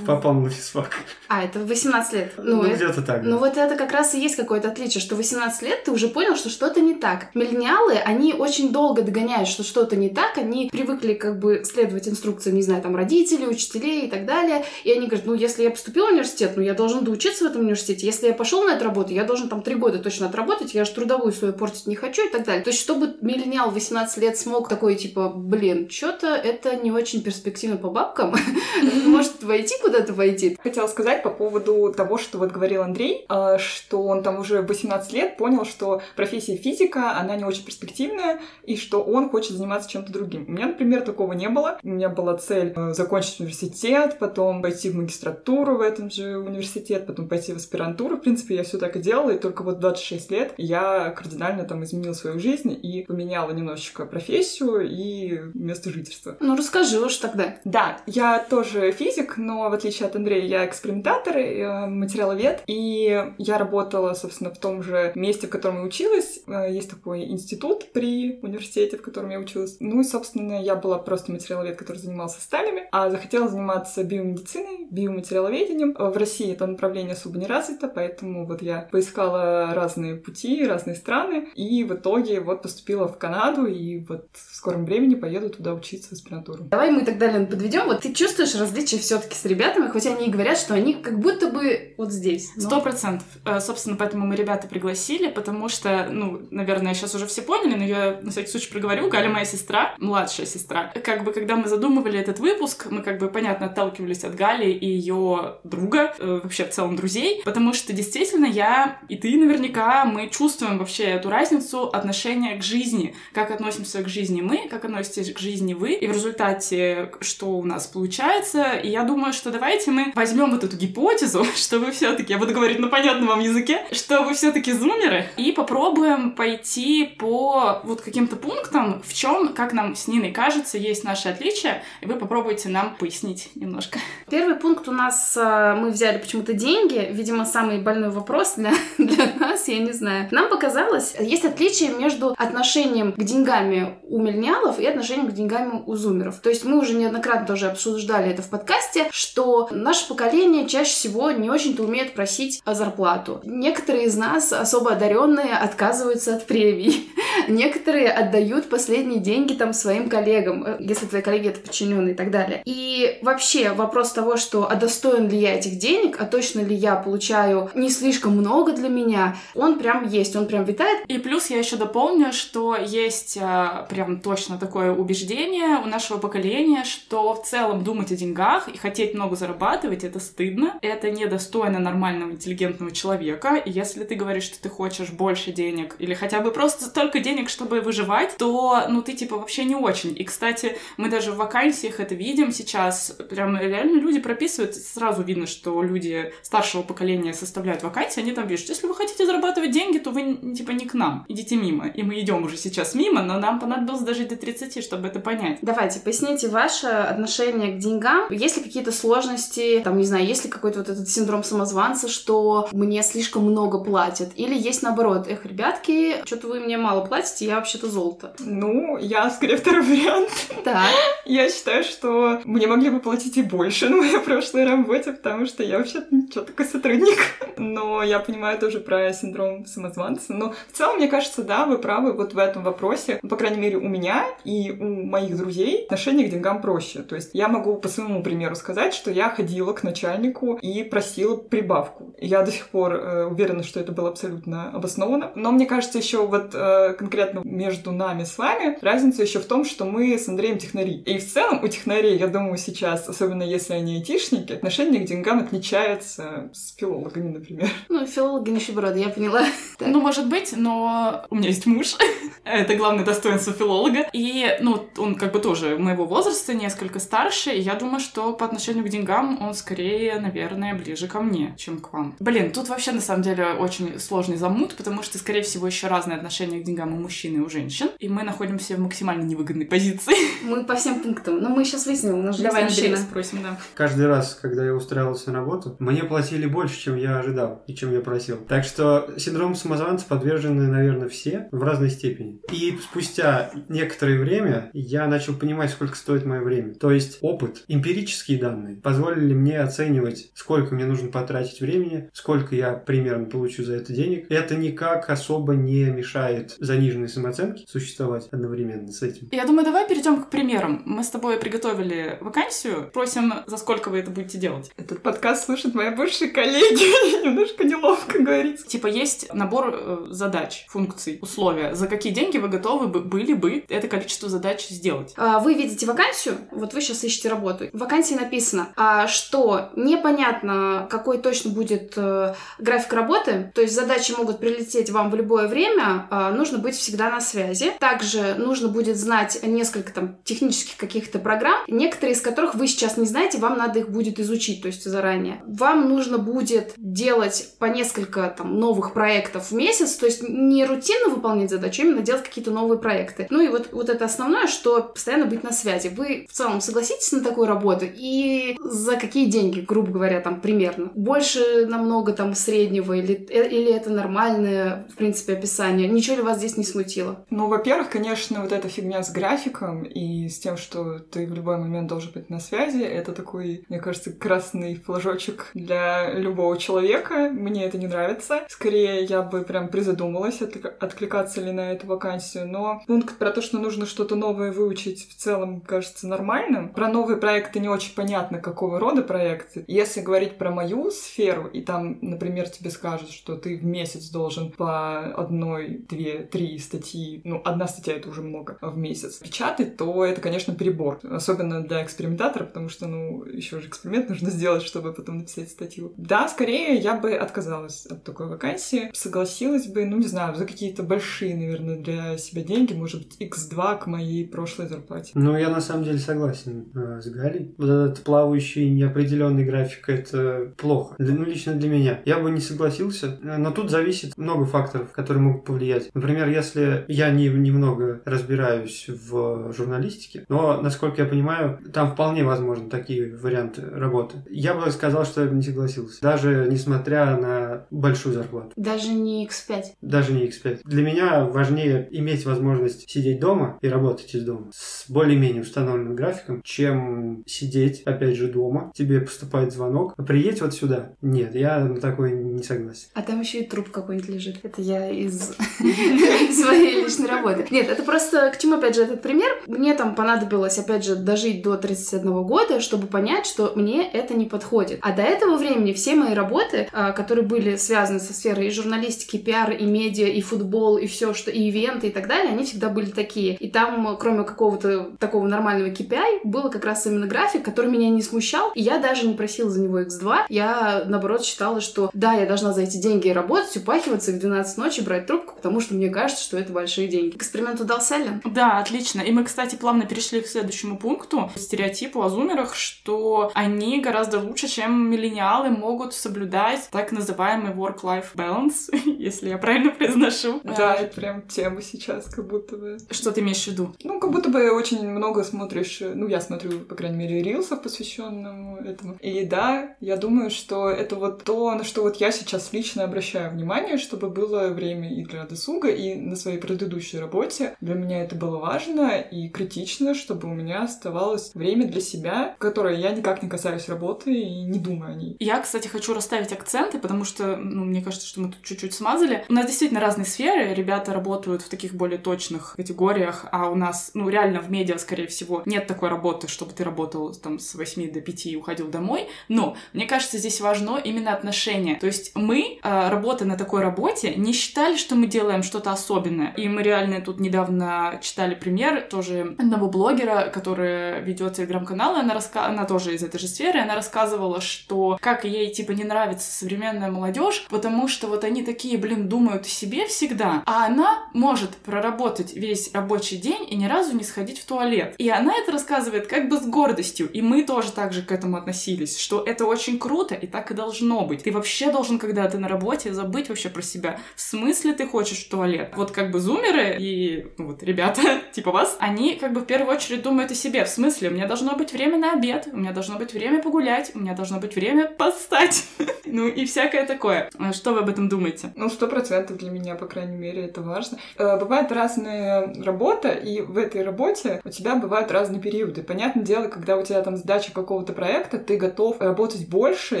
попал 0.06 0.34
на 0.34 0.50
физфак. 0.50 0.90
А, 1.28 1.42
это 1.42 1.58
в 1.58 1.66
18 1.66 2.12
лет. 2.12 2.32
Ну, 2.36 2.62
это- 2.62 2.76
где-то 2.76 3.02
так. 3.02 3.22
да. 3.22 3.28
Ну 3.28 3.38
вот 3.38 3.56
это 3.56 3.76
как 3.76 3.92
раз 3.92 4.14
и 4.14 4.20
есть 4.20 4.36
какое-то 4.36 4.68
отличие, 4.68 5.00
что 5.00 5.14
в 5.14 5.18
18 5.18 5.62
лет 5.62 5.84
ты 5.84 5.90
уже 5.90 6.08
понял, 6.08 6.36
что 6.36 6.48
что-то 6.48 6.80
не 6.80 6.94
так. 6.94 7.28
Миллениалы, 7.34 7.94
они 7.94 8.32
очень 8.34 8.72
долго 8.72 9.02
догоняют, 9.02 9.48
что 9.48 9.62
что-то 9.62 9.96
не 9.96 10.08
так, 10.08 10.38
они 10.38 10.68
привыкли 10.70 11.14
как 11.14 11.38
бы 11.38 11.62
следовать 11.64 12.08
инструкциям, 12.08 12.56
не 12.56 12.62
знаю, 12.62 12.82
там, 12.82 12.96
родителей, 12.96 13.46
учителей 13.46 14.06
и 14.06 14.10
так 14.10 14.26
далее, 14.26 14.64
и 14.84 14.92
они 14.92 15.06
говорят, 15.06 15.26
ну, 15.26 15.34
если 15.34 15.62
я 15.62 15.70
поступил 15.70 16.06
в 16.06 16.10
университет, 16.10 16.52
ну, 16.56 16.62
я 16.62 16.74
должен 16.74 17.04
доучиться 17.04 17.44
в 17.44 17.50
этом 17.50 17.62
университете, 17.62 18.06
если 18.06 18.26
я 18.28 18.34
пошел 18.34 18.62
на 18.64 18.70
эту 18.72 18.84
работу, 18.84 19.12
я 19.12 19.24
должен 19.24 19.48
там 19.48 19.62
три 19.62 19.74
года 19.74 19.98
точно 19.98 20.26
отработать, 20.26 20.74
я 20.74 20.84
же 20.84 20.92
трудовую 20.92 21.32
свою 21.32 21.54
портить 21.54 21.86
не 21.86 21.93
хочу 21.94 22.26
и 22.26 22.30
так 22.30 22.44
далее. 22.44 22.62
То 22.62 22.70
есть, 22.70 22.80
чтобы 22.80 23.16
миллениал 23.20 23.70
18 23.70 24.18
лет 24.18 24.38
смог 24.38 24.68
такой, 24.68 24.96
типа, 24.96 25.28
блин, 25.28 25.88
что-то 25.90 26.28
это 26.28 26.76
не 26.76 26.90
очень 26.90 27.22
перспективно 27.22 27.76
по 27.76 27.90
бабкам, 27.90 28.34
может 29.06 29.42
войти 29.42 29.74
куда-то 29.80 30.12
войти. 30.12 30.58
Хотела 30.62 30.86
сказать 30.86 31.22
по 31.22 31.30
поводу 31.30 31.92
того, 31.96 32.18
что 32.18 32.38
вот 32.38 32.52
говорил 32.52 32.82
Андрей, 32.82 33.24
а, 33.28 33.58
что 33.58 34.02
он 34.02 34.22
там 34.22 34.38
уже 34.38 34.62
18 34.62 35.12
лет 35.12 35.36
понял, 35.36 35.64
что 35.64 36.02
профессия 36.16 36.56
физика, 36.56 37.16
она 37.18 37.36
не 37.36 37.44
очень 37.44 37.64
перспективная, 37.64 38.40
и 38.64 38.76
что 38.76 39.02
он 39.02 39.30
хочет 39.30 39.52
заниматься 39.52 39.88
чем-то 39.90 40.12
другим. 40.12 40.44
У 40.48 40.52
меня, 40.52 40.66
например, 40.66 41.02
такого 41.02 41.32
не 41.32 41.48
было. 41.48 41.78
У 41.82 41.88
меня 41.88 42.08
была 42.08 42.36
цель 42.36 42.72
э, 42.74 42.92
закончить 42.92 43.40
университет, 43.40 44.18
потом 44.18 44.62
пойти 44.62 44.90
в 44.90 44.96
магистратуру 44.96 45.76
в 45.76 45.80
этом 45.80 46.10
же 46.10 46.38
университет, 46.38 47.06
потом 47.06 47.28
пойти 47.28 47.52
в 47.52 47.56
аспирантуру. 47.56 48.16
В 48.16 48.20
принципе, 48.20 48.56
я 48.56 48.64
все 48.64 48.78
так 48.78 48.96
и 48.96 49.00
делала, 49.00 49.30
и 49.30 49.38
только 49.38 49.62
вот 49.62 49.80
26 49.80 50.30
лет 50.30 50.54
я 50.56 51.10
кардинально 51.10 51.64
там 51.64 51.83
изменила 51.84 52.14
свою 52.14 52.38
жизнь 52.38 52.78
и 52.82 53.02
поменяла 53.02 53.50
немножечко 53.52 54.06
профессию 54.06 54.88
и 54.88 55.40
место 55.54 55.90
жительства. 55.90 56.36
Ну, 56.40 56.56
расскажи 56.56 57.00
уж 57.00 57.16
тогда. 57.16 57.56
Да, 57.64 57.98
я 58.06 58.38
тоже 58.38 58.92
физик, 58.92 59.36
но 59.36 59.70
в 59.70 59.72
отличие 59.72 60.08
от 60.08 60.16
Андрея, 60.16 60.44
я 60.44 60.66
экспериментатор, 60.66 61.36
э, 61.36 61.86
материаловед, 61.86 62.62
и 62.66 63.32
я 63.38 63.58
работала, 63.58 64.14
собственно, 64.14 64.50
в 64.50 64.58
том 64.58 64.82
же 64.82 65.12
месте, 65.14 65.46
в 65.46 65.50
котором 65.50 65.78
я 65.78 65.82
училась. 65.82 66.40
Э, 66.46 66.70
есть 66.70 66.90
такой 66.90 67.24
институт 67.24 67.92
при 67.92 68.38
университете, 68.42 68.96
в 68.96 69.02
котором 69.02 69.30
я 69.30 69.38
училась. 69.38 69.76
Ну 69.80 70.00
и, 70.00 70.04
собственно, 70.04 70.62
я 70.62 70.74
была 70.74 70.98
просто 70.98 71.32
материаловед, 71.32 71.76
который 71.76 71.98
занимался 71.98 72.40
сталями, 72.40 72.88
а 72.92 73.10
захотела 73.10 73.48
заниматься 73.48 74.04
биомедициной, 74.04 74.86
биоматериаловедением. 74.90 75.94
В 75.94 76.16
России 76.16 76.52
это 76.52 76.66
направление 76.66 77.14
особо 77.14 77.38
не 77.38 77.46
развито, 77.46 77.88
поэтому 77.88 78.46
вот 78.46 78.62
я 78.62 78.88
поискала 78.90 79.74
разные 79.74 80.16
пути, 80.16 80.64
разные 80.64 80.96
страны, 80.96 81.48
и 81.54 81.73
в 81.82 81.94
итоге 81.94 82.40
вот 82.40 82.62
поступила 82.62 83.08
в 83.08 83.18
Канаду, 83.18 83.66
и 83.66 83.98
вот 84.08 84.28
в 84.32 84.54
скором 84.54 84.84
времени 84.84 85.16
поеду 85.16 85.50
туда 85.50 85.74
учиться 85.74 86.10
в 86.10 86.12
аспирантуру. 86.12 86.64
Давай 86.64 86.90
мы 86.92 87.04
тогда, 87.04 87.26
Лен, 87.26 87.46
подведем. 87.46 87.86
Вот 87.86 88.02
ты 88.02 88.12
чувствуешь 88.12 88.54
различия 88.54 88.98
все-таки 88.98 89.34
с 89.34 89.44
ребятами, 89.44 89.88
хоть 89.88 90.06
они 90.06 90.26
и 90.26 90.30
говорят, 90.30 90.58
что 90.58 90.74
они 90.74 90.94
как 90.94 91.18
будто 91.18 91.48
бы 91.48 91.94
вот 91.98 92.12
здесь. 92.12 92.50
но- 92.56 92.62
Сто 92.62 92.80
процентов. 92.80 93.26
Э, 93.44 93.58
Собственно, 93.60 93.96
поэтому 93.96 94.26
мы 94.26 94.36
ребята 94.36 94.68
пригласили, 94.68 95.28
потому 95.30 95.68
что, 95.68 96.06
ну, 96.10 96.42
наверное, 96.50 96.94
сейчас 96.94 97.14
уже 97.14 97.26
все 97.26 97.42
поняли, 97.42 97.74
но 97.76 97.84
я 97.84 98.20
на 98.22 98.30
всякий 98.30 98.50
случай 98.50 98.70
проговорю. 98.70 99.08
Галя 99.08 99.30
моя 99.30 99.44
сестра, 99.46 99.94
младшая 99.98 100.46
сестра. 100.46 100.92
Как 101.02 101.24
бы, 101.24 101.32
когда 101.32 101.56
мы 101.56 101.66
задумывали 101.68 102.18
этот 102.18 102.38
выпуск, 102.38 102.86
мы 102.90 103.02
как 103.02 103.18
бы, 103.18 103.28
понятно, 103.28 103.66
отталкивались 103.66 104.22
от 104.24 104.34
Гали 104.34 104.70
и 104.70 104.86
ее 104.86 105.56
друга, 105.64 106.14
э, 106.18 106.40
вообще 106.42 106.64
в 106.64 106.70
целом 106.70 106.96
друзей, 106.96 107.40
потому 107.44 107.72
что 107.72 107.92
действительно 107.94 108.44
я 108.46 109.00
и 109.08 109.16
ты 109.16 109.34
наверняка, 109.36 110.04
мы 110.04 110.28
чувствуем 110.28 110.78
вообще 110.78 111.04
эту 111.04 111.30
разницу 111.30 111.63
отношения 111.72 112.56
к 112.56 112.62
жизни, 112.62 113.14
как 113.32 113.50
относимся 113.50 114.02
к 114.02 114.08
жизни 114.08 114.40
мы, 114.40 114.68
как 114.68 114.84
относитесь 114.84 115.32
к 115.32 115.38
жизни 115.38 115.74
вы, 115.74 115.92
и 115.92 116.06
в 116.06 116.12
результате, 116.12 117.10
что 117.20 117.46
у 117.46 117.64
нас 117.64 117.86
получается, 117.86 118.72
и 118.72 118.88
я 118.88 119.04
думаю, 119.04 119.32
что 119.32 119.50
давайте 119.50 119.90
мы 119.90 120.12
возьмем 120.14 120.50
вот 120.50 120.64
эту 120.64 120.76
гипотезу, 120.76 121.44
что 121.56 121.78
вы 121.78 121.92
все-таки, 121.92 122.32
я 122.32 122.38
буду 122.38 122.52
говорить 122.52 122.78
на 122.78 122.88
понятном 122.88 123.28
вам 123.28 123.40
языке, 123.40 123.84
что 123.92 124.22
вы 124.22 124.34
все-таки 124.34 124.72
зумеры, 124.72 125.26
и 125.36 125.52
попробуем 125.52 126.32
пойти 126.32 127.04
по 127.18 127.80
вот 127.84 128.00
каким-то 128.00 128.36
пунктам, 128.36 129.02
в 129.02 129.12
чем, 129.14 129.54
как 129.54 129.72
нам 129.72 129.94
с 129.96 130.08
Ниной 130.08 130.32
кажется, 130.32 130.78
есть 130.78 131.04
наши 131.04 131.28
отличия, 131.28 131.82
и 132.00 132.06
вы 132.06 132.16
попробуйте 132.16 132.68
нам 132.68 132.96
пояснить 132.96 133.50
немножко. 133.54 133.98
Первый 134.30 134.56
пункт 134.56 134.88
у 134.88 134.92
нас, 134.92 135.36
э, 135.36 135.74
мы 135.74 135.90
взяли 135.90 136.18
почему-то 136.18 136.52
деньги, 136.52 137.08
видимо, 137.10 137.44
самый 137.44 137.78
больной 137.80 138.10
вопрос 138.10 138.54
для, 138.56 138.72
для 138.98 139.32
нас, 139.38 139.68
я 139.68 139.78
не 139.78 139.92
знаю. 139.92 140.28
Нам 140.30 140.48
показалось, 140.48 141.14
есть 141.18 141.44
отличие 141.54 141.90
между 141.90 142.34
отношением 142.36 143.12
к 143.12 143.22
деньгам 143.22 143.64
у 144.08 144.20
миллениалов 144.20 144.78
и 144.78 144.86
отношением 144.86 145.28
к 145.28 145.32
деньгам 145.32 145.84
у 145.86 145.94
зумеров. 145.94 146.40
То 146.40 146.50
есть 146.50 146.64
мы 146.64 146.78
уже 146.78 146.94
неоднократно 146.94 147.46
тоже 147.46 147.68
обсуждали 147.68 148.30
это 148.30 148.42
в 148.42 148.48
подкасте, 148.48 149.06
что 149.10 149.68
наше 149.70 150.08
поколение 150.08 150.66
чаще 150.66 150.92
всего 150.92 151.30
не 151.30 151.50
очень-то 151.50 151.84
умеет 151.84 152.14
просить 152.14 152.60
о 152.64 152.74
зарплату. 152.74 153.40
Некоторые 153.44 154.06
из 154.06 154.16
нас, 154.16 154.52
особо 154.52 154.92
одаренные, 154.92 155.54
отказываются 155.54 156.36
от 156.36 156.46
премий. 156.46 157.08
Некоторые 157.48 158.10
отдают 158.10 158.68
последние 158.68 159.20
деньги 159.20 159.54
там 159.54 159.72
своим 159.72 160.08
коллегам, 160.08 160.64
э, 160.64 160.76
если 160.80 161.06
твои 161.06 161.22
коллеги 161.22 161.48
это 161.48 161.60
подчиненные 161.60 162.14
и 162.14 162.16
так 162.16 162.30
далее. 162.30 162.62
И 162.64 163.18
вообще 163.22 163.72
вопрос 163.72 164.12
того, 164.12 164.36
что 164.36 164.70
а 164.70 164.74
достоин 164.74 165.28
ли 165.28 165.38
я 165.38 165.54
этих 165.54 165.78
денег, 165.78 166.20
а 166.20 166.24
точно 166.24 166.60
ли 166.60 166.74
я 166.74 166.96
получаю 166.96 167.70
не 167.74 167.90
слишком 167.90 168.36
много 168.36 168.72
для 168.72 168.88
меня, 168.88 169.36
он 169.54 169.78
прям 169.78 170.08
есть, 170.08 170.36
он 170.36 170.46
прям 170.46 170.64
витает. 170.64 171.04
И 171.08 171.18
плюс 171.18 171.43
я 171.50 171.58
еще 171.58 171.76
дополню, 171.76 172.32
что 172.32 172.76
есть 172.76 173.38
а, 173.40 173.86
прям 173.88 174.20
точно 174.20 174.58
такое 174.58 174.92
убеждение 174.92 175.78
у 175.78 175.86
нашего 175.86 176.18
поколения, 176.18 176.84
что 176.84 177.34
в 177.34 177.46
целом 177.46 177.84
думать 177.84 178.12
о 178.12 178.16
деньгах 178.16 178.68
и 178.68 178.76
хотеть 178.76 179.14
много 179.14 179.36
зарабатывать 179.36 180.04
это 180.04 180.20
стыдно, 180.20 180.78
это 180.82 181.10
недостойно 181.10 181.78
нормального 181.78 182.32
интеллигентного 182.32 182.92
человека. 182.92 183.56
И 183.56 183.70
если 183.70 184.04
ты 184.04 184.14
говоришь, 184.14 184.44
что 184.44 184.62
ты 184.62 184.68
хочешь 184.68 185.10
больше 185.10 185.52
денег 185.52 185.96
или 185.98 186.14
хотя 186.14 186.40
бы 186.40 186.50
просто 186.50 186.84
столько 186.84 187.20
денег, 187.20 187.48
чтобы 187.48 187.80
выживать, 187.80 188.36
то 188.36 188.84
ну 188.88 189.02
ты 189.02 189.12
типа 189.12 189.36
вообще 189.36 189.64
не 189.64 189.74
очень. 189.74 190.14
И 190.18 190.24
кстати, 190.24 190.78
мы 190.96 191.08
даже 191.08 191.32
в 191.32 191.36
вакансиях 191.36 192.00
это 192.00 192.14
видим 192.14 192.52
сейчас. 192.52 193.16
Прям 193.30 193.56
реально 193.58 194.00
люди 194.00 194.20
прописывают, 194.20 194.74
сразу 194.74 195.22
видно, 195.22 195.46
что 195.46 195.82
люди 195.82 196.32
старшего 196.42 196.82
поколения 196.82 197.32
составляют 197.32 197.82
вакансии, 197.82 198.20
они 198.20 198.32
там 198.32 198.48
пишут, 198.48 198.70
если 198.70 198.86
вы 198.86 198.94
хотите 198.94 199.26
зарабатывать 199.26 199.70
деньги, 199.70 199.98
то 199.98 200.10
вы 200.10 200.54
типа 200.54 200.70
не 200.70 200.86
к 200.86 200.94
нам, 200.94 201.24
идите 201.34 201.56
мимо. 201.56 201.88
И 201.88 202.02
мы 202.02 202.20
идем 202.20 202.44
уже 202.44 202.56
сейчас 202.56 202.94
мимо, 202.94 203.22
но 203.22 203.38
нам 203.38 203.60
понадобилось 203.60 204.02
дожить 204.02 204.28
до 204.28 204.36
30, 204.36 204.82
чтобы 204.82 205.08
это 205.08 205.20
понять. 205.20 205.58
Давайте, 205.62 206.00
поясните 206.00 206.48
ваше 206.48 206.86
отношение 206.86 207.72
к 207.72 207.78
деньгам. 207.78 208.26
Есть 208.30 208.56
ли 208.56 208.62
какие-то 208.62 208.92
сложности, 208.92 209.80
там, 209.84 209.98
не 209.98 210.04
знаю, 210.04 210.24
есть 210.24 210.44
ли 210.44 210.50
какой-то 210.50 210.78
вот 210.78 210.88
этот 210.88 211.08
синдром 211.08 211.44
самозванца, 211.44 212.08
что 212.08 212.68
мне 212.72 213.02
слишком 213.02 213.44
много 213.44 213.78
платят? 213.78 214.30
Или 214.36 214.54
есть 214.54 214.82
наоборот, 214.82 215.26
эх, 215.28 215.44
ребятки, 215.44 216.24
что-то 216.24 216.48
вы 216.48 216.60
мне 216.60 216.78
мало 216.78 217.04
платите, 217.04 217.46
я 217.46 217.56
вообще-то 217.56 217.88
золото. 217.88 218.34
Ну, 218.38 218.96
я 218.98 219.28
скорее 219.30 219.56
второй 219.56 219.82
вариант. 219.82 220.30
Так, 220.64 220.88
Я 221.26 221.50
считаю, 221.50 221.84
что 221.84 222.40
мне 222.44 222.66
могли 222.66 222.90
бы 222.90 223.00
платить 223.00 223.36
и 223.36 223.42
больше 223.42 223.88
на 223.88 223.96
моей 223.96 224.18
прошлой 224.18 224.64
работе, 224.64 225.12
потому 225.12 225.46
что 225.46 225.62
я 225.62 225.78
вообще 225.78 226.02
что 226.30 226.42
такой 226.42 226.66
сотрудник. 226.66 227.18
Но 227.56 228.02
я 228.02 228.18
понимаю 228.18 228.58
тоже 228.58 228.80
про 228.80 229.12
синдром 229.12 229.66
самозванца. 229.66 230.32
Но 230.32 230.54
в 230.72 230.76
целом, 230.76 230.96
мне 230.96 231.08
кажется, 231.14 231.44
да, 231.44 231.64
вы 231.64 231.78
правы 231.78 232.12
вот 232.12 232.34
в 232.34 232.38
этом 232.38 232.64
вопросе. 232.64 233.20
По 233.28 233.36
крайней 233.36 233.60
мере, 233.60 233.76
у 233.76 233.88
меня 233.88 234.26
и 234.44 234.72
у 234.72 235.04
моих 235.04 235.36
друзей 235.36 235.84
отношение 235.84 236.26
к 236.26 236.30
деньгам 236.30 236.60
проще. 236.60 237.02
То 237.02 237.14
есть 237.14 237.30
я 237.34 237.46
могу 237.46 237.76
по 237.76 237.86
своему 237.86 238.20
примеру 238.20 238.56
сказать, 238.56 238.94
что 238.94 239.12
я 239.12 239.28
ходила 239.28 239.72
к 239.72 239.84
начальнику 239.84 240.54
и 240.54 240.82
просила 240.82 241.36
прибавку. 241.36 242.14
Я 242.18 242.42
до 242.42 242.50
сих 242.50 242.68
пор 242.68 242.94
э, 242.94 243.26
уверена, 243.26 243.62
что 243.62 243.78
это 243.78 243.92
было 243.92 244.08
абсолютно 244.08 244.70
обосновано. 244.72 245.30
Но 245.36 245.52
мне 245.52 245.66
кажется, 245.66 245.98
еще 245.98 246.26
вот 246.26 246.50
э, 246.52 246.94
конкретно 246.94 247.42
между 247.44 247.92
нами 247.92 248.24
с 248.24 248.36
вами 248.36 248.76
разница 248.82 249.22
еще 249.22 249.38
в 249.38 249.46
том, 249.46 249.64
что 249.64 249.84
мы 249.84 250.18
с 250.18 250.28
Андреем 250.28 250.58
технари. 250.58 250.96
И 251.02 251.18
в 251.18 251.32
целом 251.32 251.62
у 251.62 251.68
технарей, 251.68 252.18
я 252.18 252.26
думаю, 252.26 252.56
сейчас, 252.56 253.08
особенно 253.08 253.44
если 253.44 253.74
они 253.74 253.98
айтишники, 253.98 254.52
отношение 254.52 255.00
к 255.02 255.04
деньгам 255.06 255.38
отличается 255.38 256.50
с 256.52 256.74
филологами, 256.74 257.30
например. 257.34 257.68
ну, 257.88 258.04
филологи 258.04 258.50
нищеброды, 258.50 258.98
я 258.98 259.10
поняла. 259.10 259.44
Ну, 259.78 260.00
может 260.00 260.28
быть, 260.28 260.54
но 260.56 261.03
у 261.30 261.36
меня 261.36 261.48
есть 261.48 261.66
муж. 261.66 261.96
Это 262.44 262.74
главное 262.76 263.04
достоинство 263.04 263.52
филолога. 263.52 264.06
И, 264.12 264.56
ну, 264.60 264.86
он 264.98 265.14
как 265.14 265.32
бы 265.32 265.38
тоже 265.38 265.78
моего 265.78 266.04
возраста, 266.04 266.54
несколько 266.54 266.98
старше. 266.98 267.50
И 267.50 267.60
я 267.60 267.74
думаю, 267.74 268.00
что 268.00 268.32
по 268.32 268.44
отношению 268.44 268.84
к 268.84 268.88
деньгам 268.88 269.42
он 269.42 269.54
скорее, 269.54 270.20
наверное, 270.20 270.74
ближе 270.74 271.08
ко 271.08 271.20
мне, 271.20 271.54
чем 271.56 271.78
к 271.78 271.92
вам. 271.92 272.14
Блин, 272.20 272.52
тут 272.52 272.68
вообще 272.68 272.92
на 272.92 273.00
самом 273.00 273.22
деле 273.22 273.54
очень 273.54 273.98
сложный 273.98 274.36
замут, 274.36 274.74
потому 274.76 275.02
что, 275.02 275.18
скорее 275.18 275.42
всего, 275.42 275.66
еще 275.66 275.86
разные 275.86 276.16
отношения 276.16 276.60
к 276.60 276.64
деньгам 276.64 276.92
у 276.94 276.96
мужчин 276.96 277.36
и 277.36 277.38
у 277.40 277.48
женщин, 277.48 277.88
и 277.98 278.08
мы 278.08 278.22
находимся 278.22 278.76
в 278.76 278.80
максимально 278.80 279.22
невыгодной 279.22 279.66
позиции. 279.66 280.14
Мы 280.44 280.64
по 280.64 280.74
всем 280.74 281.00
пунктам. 281.00 281.38
Но 281.38 281.48
мы 281.48 281.64
сейчас 281.64 281.86
выясним, 281.86 282.18
у 282.18 282.22
нас 282.22 282.36
же 282.36 282.42
есть 282.42 282.52
Давай 282.54 282.68
Андрея 282.68 282.90
мужчина. 282.90 283.08
спросим, 283.08 283.42
да. 283.42 283.58
Каждый 283.74 284.06
раз, 284.06 284.38
когда 284.40 284.64
я 284.64 284.74
устраивался 284.74 285.30
на 285.30 285.38
работу, 285.38 285.76
мне 285.78 286.04
платили 286.04 286.46
больше, 286.46 286.78
чем 286.78 286.96
я 286.96 287.18
ожидал 287.18 287.62
и 287.66 287.74
чем 287.74 287.92
я 287.92 288.00
просил. 288.00 288.38
Так 288.48 288.64
что 288.64 289.08
синдром 289.16 289.54
самозванца 289.54 290.06
подвержены, 290.06 290.68
наверное, 290.68 290.93
все 291.08 291.48
в 291.52 291.62
разной 291.62 291.90
степени. 291.90 292.40
И 292.52 292.76
спустя 292.82 293.50
некоторое 293.68 294.18
время 294.18 294.70
я 294.72 295.06
начал 295.06 295.34
понимать, 295.34 295.70
сколько 295.70 295.96
стоит 295.96 296.24
мое 296.24 296.40
время. 296.40 296.74
То 296.74 296.90
есть 296.90 297.18
опыт, 297.20 297.64
эмпирические 297.68 298.38
данные 298.38 298.76
позволили 298.76 299.34
мне 299.34 299.60
оценивать, 299.60 300.30
сколько 300.34 300.74
мне 300.74 300.86
нужно 300.86 301.10
потратить 301.10 301.60
времени, 301.60 302.10
сколько 302.12 302.54
я 302.54 302.72
примерно 302.72 303.26
получу 303.26 303.64
за 303.64 303.74
это 303.74 303.92
денег. 303.92 304.26
Это 304.30 304.56
никак 304.56 305.10
особо 305.10 305.54
не 305.54 305.84
мешает 305.84 306.56
заниженной 306.58 307.08
самооценке 307.08 307.64
существовать 307.66 308.28
одновременно 308.30 308.90
с 308.92 309.02
этим. 309.02 309.28
Я 309.32 309.46
думаю, 309.46 309.64
давай 309.64 309.88
перейдем 309.88 310.22
к 310.22 310.30
примерам. 310.30 310.82
Мы 310.84 311.04
с 311.04 311.10
тобой 311.10 311.38
приготовили 311.38 312.18
вакансию. 312.20 312.90
Просим, 312.92 313.32
за 313.46 313.56
сколько 313.56 313.88
вы 313.88 313.98
это 313.98 314.10
будете 314.10 314.38
делать. 314.38 314.70
Этот 314.76 315.02
подкаст 315.02 315.46
слушает 315.46 315.74
моя 315.74 315.90
бывшая 315.92 316.28
коллеги. 316.28 317.24
Немножко 317.24 317.64
неловко 317.64 318.18
говорить. 318.18 318.66
Типа 318.66 318.86
есть 318.86 319.32
набор 319.32 319.74
э, 319.74 320.06
задач, 320.10 320.66
функций, 320.68 320.83
условия. 321.20 321.74
За 321.74 321.86
какие 321.86 322.12
деньги 322.12 322.38
вы 322.38 322.48
готовы 322.48 322.88
бы- 322.88 323.00
были 323.00 323.34
бы 323.34 323.64
это 323.68 323.88
количество 323.88 324.28
задач 324.28 324.66
сделать? 324.68 325.12
А, 325.16 325.38
Вы 325.38 325.54
видите 325.54 325.86
вакансию, 325.86 326.36
вот 326.50 326.74
вы 326.74 326.80
сейчас 326.80 327.04
ищете 327.04 327.28
работу. 327.28 327.66
В 327.72 327.78
вакансии 327.78 328.14
написано, 328.14 328.68
а, 328.76 329.06
что 329.06 329.70
непонятно, 329.76 330.86
какой 330.90 331.18
точно 331.18 331.50
будет 331.50 331.94
э, 331.96 332.34
график 332.58 332.92
работы, 332.92 333.52
то 333.54 333.60
есть 333.60 333.74
задачи 333.74 334.12
могут 334.12 334.38
прилететь 334.38 334.90
вам 334.90 335.10
в 335.10 335.14
любое 335.14 335.48
время, 335.48 336.06
а, 336.10 336.30
нужно 336.30 336.58
быть 336.58 336.74
всегда 336.76 337.10
на 337.10 337.20
связи. 337.20 337.72
Также 337.80 338.34
нужно 338.38 338.68
будет 338.68 338.96
знать 338.96 339.40
несколько 339.42 339.92
там 339.92 340.16
технических 340.24 340.76
каких-то 340.76 341.18
программ, 341.18 341.60
некоторые 341.68 342.14
из 342.14 342.20
которых 342.20 342.54
вы 342.54 342.68
сейчас 342.68 342.96
не 342.96 343.06
знаете, 343.06 343.38
вам 343.38 343.58
надо 343.58 343.80
их 343.80 343.90
будет 343.90 344.18
изучить, 344.20 344.62
то 344.62 344.68
есть 344.68 344.84
заранее. 344.84 345.42
Вам 345.46 345.88
нужно 345.88 346.18
будет 346.18 346.74
делать 346.76 347.50
по 347.58 347.66
несколько 347.66 348.34
там 348.36 348.58
новых 348.58 348.92
проектов 348.94 349.50
в 349.50 349.54
месяц, 349.54 349.92
то 349.96 350.06
есть 350.06 350.22
не 350.28 350.64
рутинно 350.74 351.14
выполнять 351.14 351.50
задачи, 351.50 351.80
а 351.80 351.84
именно 351.84 352.02
делать 352.02 352.24
какие-то 352.24 352.50
новые 352.50 352.78
проекты. 352.78 353.26
Ну 353.30 353.40
и 353.40 353.48
вот, 353.48 353.68
вот 353.72 353.88
это 353.88 354.04
основное, 354.04 354.46
что 354.46 354.82
постоянно 354.82 355.26
быть 355.26 355.42
на 355.42 355.52
связи. 355.52 355.88
Вы 355.88 356.26
в 356.28 356.32
целом 356.32 356.60
согласитесь 356.60 357.12
на 357.12 357.20
такую 357.22 357.46
работу 357.46 357.86
и 357.88 358.56
за 358.62 358.96
какие 358.96 359.26
деньги, 359.26 359.60
грубо 359.60 359.92
говоря, 359.92 360.20
там 360.20 360.40
примерно? 360.40 360.90
Больше 360.94 361.66
намного 361.66 362.12
там 362.12 362.34
среднего 362.34 362.92
или, 362.92 363.26
э, 363.30 363.48
или 363.48 363.72
это 363.72 363.90
нормальное, 363.90 364.86
в 364.92 364.96
принципе, 364.96 365.34
описание? 365.34 365.88
Ничего 365.88 366.16
ли 366.16 366.22
вас 366.22 366.38
здесь 366.38 366.56
не 366.56 366.64
смутило? 366.64 367.24
Ну, 367.30 367.48
во-первых, 367.48 367.90
конечно, 367.90 368.42
вот 368.42 368.52
эта 368.52 368.68
фигня 368.68 369.02
с 369.02 369.10
графиком 369.10 369.82
и 369.84 370.28
с 370.28 370.38
тем, 370.38 370.56
что 370.56 370.98
ты 370.98 371.26
в 371.26 371.32
любой 371.32 371.56
момент 371.58 371.88
должен 371.88 372.12
быть 372.12 372.30
на 372.30 372.40
связи, 372.40 372.82
это 372.82 373.12
такой, 373.12 373.64
мне 373.68 373.78
кажется, 373.78 374.12
красный 374.12 374.74
флажочек 374.76 375.50
для 375.54 376.12
любого 376.12 376.56
человека. 376.58 377.30
Мне 377.32 377.64
это 377.64 377.78
не 377.78 377.86
нравится. 377.86 378.40
Скорее, 378.48 379.04
я 379.04 379.22
бы 379.22 379.42
прям 379.42 379.68
призадумалась, 379.68 380.40
отклик- 380.40 380.63
откликаться 380.68 381.40
ли 381.40 381.52
на 381.52 381.72
эту 381.72 381.86
вакансию. 381.86 382.46
Но 382.48 382.82
пункт 382.86 383.18
про 383.18 383.30
то, 383.30 383.42
что 383.42 383.58
нужно 383.58 383.86
что-то 383.86 384.16
новое 384.16 384.52
выучить, 384.52 385.08
в 385.08 385.16
целом 385.16 385.60
кажется 385.60 386.06
нормальным. 386.08 386.68
Про 386.70 386.88
новые 386.88 387.16
проекты 387.16 387.60
не 387.60 387.68
очень 387.68 387.94
понятно, 387.94 388.38
какого 388.38 388.78
рода 388.78 389.02
проекты. 389.02 389.64
Если 389.66 390.00
говорить 390.00 390.38
про 390.38 390.50
мою 390.50 390.90
сферу, 390.90 391.46
и 391.46 391.60
там, 391.62 391.98
например, 392.00 392.48
тебе 392.48 392.70
скажут, 392.70 393.10
что 393.10 393.36
ты 393.36 393.56
в 393.56 393.64
месяц 393.64 394.08
должен 394.10 394.50
по 394.50 395.00
одной, 395.00 395.84
две, 395.88 396.20
три 396.20 396.58
статьи, 396.58 397.20
ну, 397.24 397.40
одна 397.44 397.66
статья 397.66 397.94
это 397.94 398.08
уже 398.08 398.22
много 398.22 398.58
в 398.60 398.76
месяц, 398.76 399.16
печатать, 399.16 399.76
то 399.76 400.04
это, 400.04 400.20
конечно, 400.20 400.54
перебор. 400.54 401.00
Особенно 401.02 401.62
для 401.62 401.82
экспериментатора, 401.82 402.44
потому 402.44 402.68
что, 402.68 402.86
ну, 402.86 403.24
еще 403.24 403.60
же 403.60 403.68
эксперимент 403.68 404.08
нужно 404.08 404.30
сделать, 404.30 404.62
чтобы 404.62 404.92
потом 404.92 405.18
написать 405.18 405.50
статью. 405.50 405.92
Да, 405.96 406.28
скорее 406.28 406.76
я 406.76 406.94
бы 406.94 407.14
отказалась 407.14 407.86
от 407.86 408.04
такой 408.04 408.26
вакансии, 408.26 408.90
согласилась 408.92 409.66
бы, 409.66 409.84
ну, 409.84 409.96
не 409.98 410.06
знаю, 410.06 410.34
за 410.34 410.44
какие-то 410.54 410.84
большие, 410.84 411.34
наверное, 411.36 411.76
для 411.76 412.16
себя 412.16 412.42
деньги, 412.42 412.72
может 412.74 413.02
быть, 413.02 413.16
x2 413.20 413.78
к 413.80 413.86
моей 413.86 414.24
прошлой 414.26 414.68
зарплате. 414.68 415.10
Ну, 415.14 415.36
я 415.36 415.50
на 415.50 415.60
самом 415.60 415.82
деле 415.84 415.98
согласен 415.98 416.66
э, 416.74 417.00
с 417.02 417.08
Галей. 417.08 417.52
Вот 417.58 417.68
этот 417.68 418.04
плавающий 418.04 418.70
неопределенный 418.70 419.44
график 419.44 419.88
это 419.88 420.52
плохо. 420.56 420.94
Для- 420.98 421.14
ну, 421.14 421.24
лично 421.24 421.54
для 421.54 421.68
меня. 421.68 422.00
Я 422.04 422.18
бы 422.20 422.30
не 422.30 422.40
согласился. 422.40 423.18
Э, 423.22 423.36
Но 423.36 423.50
тут 423.50 423.70
зависит 423.70 424.16
много 424.16 424.44
факторов, 424.44 424.92
которые 424.92 425.22
могут 425.22 425.44
повлиять. 425.44 425.90
Например, 425.92 426.28
если 426.28 426.84
я 426.88 427.10
не, 427.10 427.28
немного 427.28 428.00
разбираюсь 428.04 428.86
в 428.88 429.52
журналистике, 429.52 430.24
но, 430.28 430.60
насколько 430.60 431.02
я 431.02 431.08
понимаю, 431.08 431.58
там 431.72 431.92
вполне 431.92 432.22
возможны 432.24 432.70
такие 432.70 433.16
варианты 433.16 433.62
работы. 433.62 434.22
Я 434.30 434.54
бы 434.54 434.70
сказал, 434.70 435.04
что 435.04 435.22
я 435.22 435.28
бы 435.28 435.34
не 435.34 435.42
согласился. 435.42 435.98
Даже 436.00 436.46
несмотря 436.50 437.16
на 437.16 437.66
большую 437.70 438.14
зарплату. 438.14 438.52
Даже 438.56 438.90
не 438.92 439.26
X5. 439.26 439.64
Даже 439.82 440.12
не 440.12 440.26
X5. 440.28 440.43
Для 440.44 440.82
меня 440.82 441.24
важнее 441.24 441.88
иметь 441.90 442.24
возможность 442.24 442.88
сидеть 442.90 443.20
дома 443.20 443.58
и 443.60 443.68
работать 443.68 444.14
из 444.14 444.24
дома 444.24 444.50
с 444.52 444.84
более-менее 444.88 445.42
установленным 445.42 445.96
графиком, 445.96 446.42
чем 446.44 447.22
сидеть, 447.26 447.82
опять 447.84 448.16
же, 448.16 448.28
дома. 448.28 448.72
Тебе 448.74 449.00
поступает 449.00 449.52
звонок. 449.52 449.94
Приедь 450.06 450.40
вот 450.40 450.54
сюда. 450.54 450.92
Нет, 451.02 451.34
я 451.34 451.60
на 451.60 451.80
такое 451.80 452.10
не 452.10 452.42
согласен. 452.42 452.88
А 452.94 453.02
там 453.02 453.20
еще 453.20 453.40
и 453.40 453.46
труп 453.46 453.70
какой-нибудь 453.70 454.08
лежит. 454.08 454.38
Это 454.42 454.60
я 454.60 454.90
из 454.90 455.34
своей 455.58 456.84
личной 456.84 457.08
работы. 457.08 457.46
Нет, 457.50 457.68
это 457.68 457.82
просто 457.82 458.30
к 458.30 458.38
чему, 458.38 458.56
опять 458.56 458.74
же, 458.74 458.82
этот 458.82 459.02
пример. 459.02 459.30
Мне 459.46 459.74
там 459.74 459.94
понадобилось, 459.94 460.58
опять 460.58 460.84
же, 460.84 460.96
дожить 460.96 461.42
до 461.42 461.56
31 461.56 462.22
года, 462.24 462.60
чтобы 462.60 462.86
понять, 462.86 463.26
что 463.26 463.52
мне 463.54 463.88
это 463.88 464.14
не 464.14 464.26
подходит. 464.26 464.78
А 464.82 464.92
до 464.92 465.02
этого 465.02 465.36
времени 465.36 465.72
все 465.72 465.94
мои 465.94 466.14
работы, 466.14 466.68
а, 466.72 466.92
которые 466.92 467.24
были 467.24 467.56
связаны 467.56 468.00
со 468.00 468.12
сферой 468.12 468.48
и 468.48 468.50
журналистики, 468.50 469.16
пиар, 469.16 469.52
и 469.52 469.64
медиа, 469.64 470.06
и 470.06 470.20
футбол, 470.24 470.78
и 470.78 470.86
все, 470.86 471.14
что 471.14 471.30
и 471.30 471.48
ивенты 471.48 471.88
и 471.88 471.90
так 471.90 472.08
далее, 472.08 472.32
они 472.32 472.44
всегда 472.44 472.68
были 472.68 472.90
такие. 472.90 473.36
И 473.36 473.48
там, 473.48 473.96
кроме 473.98 474.24
какого-то 474.24 474.90
такого 474.98 475.26
нормального 475.26 475.70
KPI, 475.70 476.20
было 476.24 476.48
как 476.48 476.64
раз 476.64 476.86
именно 476.86 477.06
график, 477.06 477.44
который 477.44 477.70
меня 477.70 477.90
не 477.90 478.02
смущал. 478.02 478.50
И 478.54 478.62
я 478.62 478.78
даже 478.78 479.06
не 479.06 479.14
просила 479.14 479.50
за 479.50 479.60
него 479.60 479.80
X2. 479.80 480.24
Я, 480.28 480.84
наоборот, 480.86 481.24
считала, 481.24 481.60
что 481.60 481.90
да, 481.92 482.14
я 482.14 482.26
должна 482.26 482.52
за 482.52 482.62
эти 482.62 482.76
деньги 482.76 483.08
работать, 483.08 483.56
упахиваться 483.56 484.12
в 484.12 484.18
12 484.18 484.58
ночи 484.58 484.80
брать 484.80 485.06
трубку, 485.06 485.34
потому 485.36 485.60
что 485.60 485.74
мне 485.74 485.88
кажется, 485.88 486.24
что 486.24 486.38
это 486.38 486.52
большие 486.52 486.88
деньги. 486.88 487.16
Эксперимент 487.16 487.60
удался 487.60 487.98
ли? 487.98 488.10
Да, 488.24 488.58
отлично. 488.58 489.00
И 489.00 489.12
мы, 489.12 489.24
кстати, 489.24 489.56
плавно 489.56 489.86
перешли 489.86 490.20
к 490.20 490.26
следующему 490.26 490.76
пункту. 490.78 491.30
Стереотипу 491.36 492.02
о 492.02 492.08
зумерах, 492.08 492.54
что 492.54 493.30
они 493.34 493.80
гораздо 493.80 494.20
лучше, 494.20 494.48
чем 494.48 494.90
миллениалы, 494.90 495.50
могут 495.50 495.94
соблюдать 495.94 496.68
так 496.70 496.92
называемый 496.92 497.52
work-life 497.52 498.14
balance, 498.14 498.70
если 498.84 499.28
я 499.28 499.38
правильно 499.38 499.70
произношу. 499.70 500.13
Да, 500.44 500.74
это 500.74 500.94
прям 500.94 501.22
тема 501.22 501.62
сейчас, 501.62 502.06
как 502.06 502.26
будто 502.26 502.56
бы. 502.56 502.78
Что 502.90 503.12
ты 503.12 503.20
имеешь 503.20 503.44
в 503.44 503.48
виду? 503.48 503.74
Ну, 503.82 504.00
как 504.00 504.10
будто 504.10 504.28
бы 504.28 504.50
очень 504.50 504.88
много 504.88 505.24
смотришь, 505.24 505.80
ну, 505.80 506.08
я 506.08 506.20
смотрю, 506.20 506.60
по 506.60 506.74
крайней 506.74 506.98
мере, 506.98 507.22
рилсов, 507.22 507.62
посвященным 507.62 508.56
этому. 508.56 508.96
И 509.00 509.24
да, 509.24 509.76
я 509.80 509.96
думаю, 509.96 510.30
что 510.30 510.68
это 510.70 510.96
вот 510.96 511.24
то, 511.24 511.54
на 511.54 511.64
что 511.64 511.82
вот 511.82 511.96
я 511.96 512.12
сейчас 512.12 512.52
лично 512.52 512.84
обращаю 512.84 513.30
внимание, 513.30 513.78
чтобы 513.78 514.08
было 514.10 514.48
время 514.48 514.92
и 514.92 515.04
для 515.04 515.24
досуга, 515.24 515.68
и 515.68 515.94
на 515.94 516.16
своей 516.16 516.38
предыдущей 516.38 516.98
работе. 516.98 517.56
Для 517.60 517.74
меня 517.74 518.02
это 518.02 518.14
было 518.14 518.38
важно 518.38 518.98
и 518.98 519.28
критично, 519.28 519.94
чтобы 519.94 520.28
у 520.28 520.34
меня 520.34 520.62
оставалось 520.62 521.32
время 521.34 521.66
для 521.66 521.80
себя, 521.80 522.36
которое 522.38 522.76
я 522.76 522.90
никак 522.90 523.22
не 523.22 523.28
касаюсь 523.28 523.68
работы 523.68 524.14
и 524.14 524.44
не 524.44 524.58
думаю 524.58 524.92
о 524.92 524.94
ней. 524.94 525.16
Я, 525.18 525.40
кстати, 525.40 525.68
хочу 525.68 525.94
расставить 525.94 526.32
акценты, 526.32 526.78
потому 526.78 527.04
что, 527.04 527.36
ну, 527.36 527.64
мне 527.64 527.82
кажется, 527.82 528.06
что 528.06 528.20
мы 528.20 528.32
тут 528.32 528.42
чуть-чуть 528.42 528.74
смазали. 528.74 529.24
У 529.28 529.32
нас 529.32 529.46
действительно 529.46 529.80
разные 529.80 530.03
сферы, 530.04 530.54
ребята 530.54 530.92
работают 530.92 531.42
в 531.42 531.48
таких 531.48 531.74
более 531.74 531.98
точных 531.98 532.54
категориях, 532.56 533.26
а 533.32 533.50
у 533.50 533.54
нас, 533.54 533.90
ну, 533.94 534.08
реально 534.08 534.40
в 534.40 534.50
медиа, 534.50 534.78
скорее 534.78 535.06
всего, 535.06 535.42
нет 535.46 535.66
такой 535.66 535.88
работы, 535.88 536.28
чтобы 536.28 536.52
ты 536.52 536.64
работал 536.64 537.14
там 537.14 537.38
с 537.38 537.54
8 537.54 537.92
до 537.92 538.00
5 538.00 538.26
и 538.26 538.36
уходил 538.36 538.68
домой. 538.68 539.08
Но, 539.28 539.56
мне 539.72 539.86
кажется, 539.86 540.18
здесь 540.18 540.40
важно 540.40 540.80
именно 540.82 541.12
отношение. 541.12 541.76
То 541.76 541.86
есть 541.86 542.12
мы, 542.14 542.58
э, 542.62 542.88
работая 542.88 543.26
на 543.26 543.36
такой 543.36 543.62
работе, 543.62 544.14
не 544.14 544.32
считали, 544.32 544.76
что 544.76 544.94
мы 544.94 545.06
делаем 545.06 545.42
что-то 545.42 545.72
особенное. 545.72 546.32
И 546.36 546.48
мы 546.48 546.62
реально 546.62 547.00
тут 547.00 547.20
недавно 547.20 547.98
читали 548.02 548.34
пример 548.34 548.82
тоже 548.82 549.34
одного 549.38 549.68
блогера, 549.68 550.30
который 550.32 551.00
ведет 551.02 551.34
телеграм-канал, 551.34 551.96
и 551.96 552.00
она, 552.00 552.14
раска... 552.14 552.46
она 552.46 552.64
тоже 552.64 552.94
из 552.94 553.02
этой 553.02 553.18
же 553.18 553.28
сферы, 553.28 553.60
она 553.60 553.74
рассказывала, 553.74 554.40
что 554.40 554.98
как 555.00 555.24
ей, 555.24 555.52
типа, 555.52 555.72
не 555.72 555.84
нравится 555.84 556.30
современная 556.30 556.90
молодежь, 556.90 557.46
потому 557.50 557.88
что 557.88 558.08
вот 558.08 558.24
они 558.24 558.42
такие, 558.42 558.78
блин, 558.78 559.08
думают 559.08 559.46
о 559.46 559.48
себе 559.48 559.86
всегда, 559.94 560.42
а 560.46 560.66
она 560.66 561.04
может 561.12 561.56
проработать 561.56 562.34
весь 562.34 562.72
рабочий 562.74 563.16
день 563.16 563.46
и 563.48 563.56
ни 563.56 563.66
разу 563.66 563.96
не 563.96 564.04
сходить 564.04 564.40
в 564.40 564.44
туалет. 564.44 564.94
И 564.98 565.08
она 565.08 565.34
это 565.34 565.52
рассказывает 565.52 566.06
как 566.06 566.28
бы 566.28 566.38
с 566.38 566.46
гордостью, 566.46 567.10
и 567.10 567.22
мы 567.22 567.42
тоже 567.44 567.72
так 567.72 567.92
же 567.92 568.02
к 568.02 568.10
этому 568.12 568.36
относились, 568.36 568.98
что 568.98 569.22
это 569.22 569.46
очень 569.46 569.78
круто, 569.78 570.14
и 570.14 570.26
так 570.26 570.50
и 570.50 570.54
должно 570.54 571.04
быть. 571.04 571.22
Ты 571.22 571.32
вообще 571.32 571.70
должен, 571.70 571.98
когда 571.98 572.28
ты 572.28 572.38
на 572.38 572.48
работе, 572.48 572.92
забыть 572.92 573.28
вообще 573.28 573.48
про 573.48 573.62
себя. 573.62 574.00
В 574.16 574.20
смысле 574.20 574.72
ты 574.72 574.86
хочешь 574.86 575.24
в 575.24 575.30
туалет? 575.30 575.72
Вот 575.76 575.92
как 575.92 576.10
бы 576.10 576.18
зумеры 576.18 576.76
и 576.78 577.26
ну, 577.38 577.46
вот 577.46 577.62
ребята 577.62 578.02
типа 578.32 578.50
вас, 578.50 578.76
они 578.80 579.14
как 579.14 579.32
бы 579.32 579.40
в 579.40 579.46
первую 579.46 579.74
очередь 579.76 580.02
думают 580.02 580.30
о 580.30 580.34
себе. 580.34 580.64
В 580.64 580.68
смысле, 580.68 581.10
у 581.10 581.12
меня 581.12 581.26
должно 581.26 581.54
быть 581.56 581.72
время 581.72 581.98
на 581.98 582.12
обед, 582.12 582.48
у 582.52 582.56
меня 582.56 582.72
должно 582.72 582.98
быть 582.98 583.12
время 583.12 583.42
погулять, 583.42 583.92
у 583.94 584.00
меня 584.00 584.14
должно 584.14 584.40
быть 584.40 584.56
время 584.56 584.86
постать. 584.98 585.64
ну 586.04 586.26
и 586.26 586.44
всякое 586.44 586.86
такое. 586.86 587.30
А 587.38 587.52
Что 587.52 587.72
вы 587.72 587.80
об 587.80 587.88
этом 587.88 588.08
думаете? 588.08 588.52
Ну, 588.56 588.68
сто 588.68 588.88
процентов 588.88 589.36
для 589.36 589.50
меня, 589.50 589.74
по 589.84 589.90
крайней 589.90 590.16
мере, 590.16 590.46
это 590.46 590.62
важно. 590.62 590.98
Э, 591.18 591.38
Бывает 591.38 591.70
разная 591.70 592.54
работа, 592.64 593.10
и 593.10 593.42
в 593.42 593.58
этой 593.58 593.82
работе 593.82 594.40
у 594.42 594.48
тебя 594.48 594.76
бывают 594.76 595.12
разные 595.12 595.42
периоды. 595.42 595.82
Понятное 595.82 596.24
дело, 596.24 596.48
когда 596.48 596.78
у 596.78 596.82
тебя 596.82 597.02
там 597.02 597.18
задача 597.18 597.52
какого-то 597.52 597.92
проекта, 597.92 598.38
ты 598.38 598.56
готов 598.56 598.98
работать 599.00 599.46
больше 599.46 600.00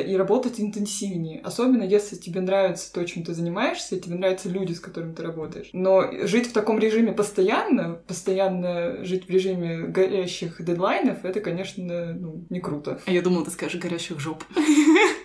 и 0.00 0.16
работать 0.16 0.58
интенсивнее. 0.58 1.42
Особенно 1.44 1.82
если 1.82 2.16
тебе 2.16 2.40
нравится 2.40 2.90
то, 2.94 3.04
чем 3.04 3.24
ты 3.24 3.34
занимаешься, 3.34 3.96
и 3.96 4.00
тебе 4.00 4.16
нравятся 4.16 4.48
люди, 4.48 4.72
с 4.72 4.80
которыми 4.80 5.12
ты 5.12 5.22
работаешь. 5.22 5.68
Но 5.74 6.10
жить 6.26 6.48
в 6.48 6.54
таком 6.54 6.78
режиме 6.78 7.12
постоянно, 7.12 8.00
постоянно 8.06 9.04
жить 9.04 9.26
в 9.26 9.30
режиме 9.30 9.82
горящих 9.82 10.64
дедлайнов, 10.64 11.26
это, 11.26 11.40
конечно, 11.40 12.14
ну, 12.14 12.46
не 12.48 12.60
круто. 12.60 13.00
А 13.04 13.10
я 13.10 13.20
думала, 13.20 13.44
ты 13.44 13.50
скажешь 13.50 13.78
горящих 13.78 14.18
жоп. 14.18 14.44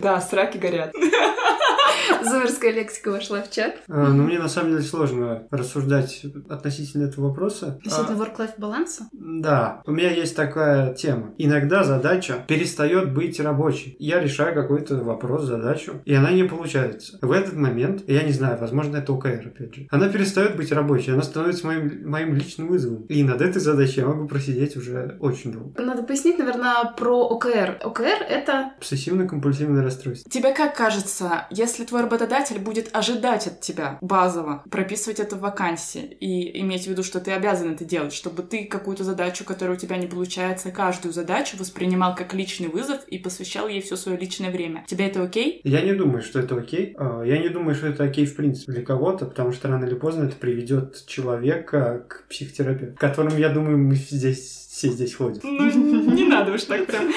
Да, 0.00 0.20
сраки 0.20 0.58
горят. 0.58 0.92
Зумерская 2.24 2.72
лексика 2.72 3.10
вошла 3.10 3.42
в 3.42 3.50
чат. 3.50 3.76
А, 3.88 4.08
Но 4.08 4.22
мне 4.22 4.38
на 4.38 4.48
самом 4.48 4.72
деле 4.72 4.82
сложно 4.82 5.44
рассуждать 5.50 6.22
относительно 6.48 7.04
этого 7.04 7.28
вопроса. 7.28 7.78
Относительно 7.78 8.22
А, 8.22 8.26
work-life 8.26 8.54
баланса? 8.58 9.08
Да, 9.12 9.82
у 9.86 9.92
меня 9.92 10.10
есть 10.10 10.36
такая 10.36 10.94
тема. 10.94 11.34
Иногда 11.38 11.84
задача 11.84 12.44
перестает 12.46 13.12
быть 13.14 13.38
рабочей. 13.40 13.96
Я 13.98 14.20
решаю 14.20 14.54
какой-то 14.54 14.96
вопрос, 14.96 15.44
задачу, 15.44 16.02
и 16.04 16.14
она 16.14 16.30
не 16.32 16.44
получается. 16.44 17.18
В 17.22 17.32
этот 17.32 17.54
момент, 17.54 18.02
я 18.06 18.22
не 18.22 18.32
знаю, 18.32 18.58
возможно, 18.60 18.96
это 18.98 19.12
ОКР, 19.12 19.52
опять 19.54 19.74
же, 19.74 19.86
она 19.90 20.08
перестает 20.08 20.56
быть 20.56 20.72
рабочей, 20.72 21.12
она 21.12 21.22
становится 21.22 21.66
моим, 21.66 22.08
моим 22.08 22.34
личным 22.34 22.68
вызовом. 22.68 23.04
И 23.06 23.22
над 23.22 23.40
этой 23.40 23.60
задачей 23.60 24.00
я 24.00 24.06
могу 24.06 24.26
просидеть 24.28 24.76
уже 24.76 25.16
очень 25.20 25.52
долго. 25.52 25.80
Надо 25.80 26.02
пояснить, 26.02 26.38
наверное, 26.38 26.92
про 26.96 27.28
ОКР. 27.28 27.78
ОКР— 27.82 28.22
это 28.28 28.72
Обсессивно-компульсивное 28.80 29.82
расстройство. 29.82 30.30
Тебе 30.30 30.52
как 30.52 30.76
кажется, 30.76 31.46
если 31.50 31.69
твой 31.76 32.02
работодатель 32.02 32.58
будет 32.58 32.90
ожидать 32.92 33.46
от 33.46 33.60
тебя 33.60 33.98
базово 34.00 34.62
прописывать 34.70 35.20
это 35.20 35.36
в 35.36 35.40
вакансии 35.40 36.16
и 36.20 36.60
иметь 36.60 36.84
в 36.84 36.86
виду, 36.88 37.02
что 37.02 37.20
ты 37.20 37.32
обязан 37.32 37.72
это 37.72 37.84
делать, 37.84 38.12
чтобы 38.12 38.42
ты 38.42 38.64
какую-то 38.64 39.04
задачу, 39.04 39.44
которая 39.44 39.76
у 39.76 39.80
тебя 39.80 39.96
не 39.96 40.06
получается, 40.06 40.70
каждую 40.70 41.12
задачу 41.12 41.56
воспринимал 41.58 42.14
как 42.14 42.34
личный 42.34 42.68
вызов 42.68 43.00
и 43.08 43.18
посвящал 43.18 43.68
ей 43.68 43.80
все 43.80 43.96
свое 43.96 44.18
личное 44.18 44.50
время. 44.50 44.84
Тебе 44.86 45.06
это 45.06 45.22
окей? 45.22 45.60
Я 45.64 45.82
не 45.82 45.92
думаю, 45.92 46.22
что 46.22 46.40
это 46.40 46.56
окей. 46.56 46.94
А, 46.98 47.22
Я 47.22 47.38
не 47.38 47.48
думаю, 47.48 47.74
что 47.74 47.88
это 47.88 48.04
окей 48.04 48.26
в 48.26 48.36
принципе 48.36 48.72
для 48.72 48.82
кого-то, 48.82 49.26
потому 49.26 49.52
что 49.52 49.68
рано 49.68 49.84
или 49.84 49.94
поздно 49.94 50.24
это 50.24 50.36
приведет 50.36 51.04
человека 51.06 52.04
к 52.08 52.24
психотерапевту, 52.28 52.96
к 52.96 53.00
которому, 53.00 53.36
я 53.38 53.48
думаю, 53.48 53.78
мы 53.78 53.94
здесь 53.94 54.69
все 54.70 54.88
здесь 54.88 55.14
ходим. 55.14 55.40
Ну, 55.42 56.12
не 56.14 56.24
надо 56.24 56.52
уж 56.52 56.62
так 56.62 56.86
прям. 56.86 57.12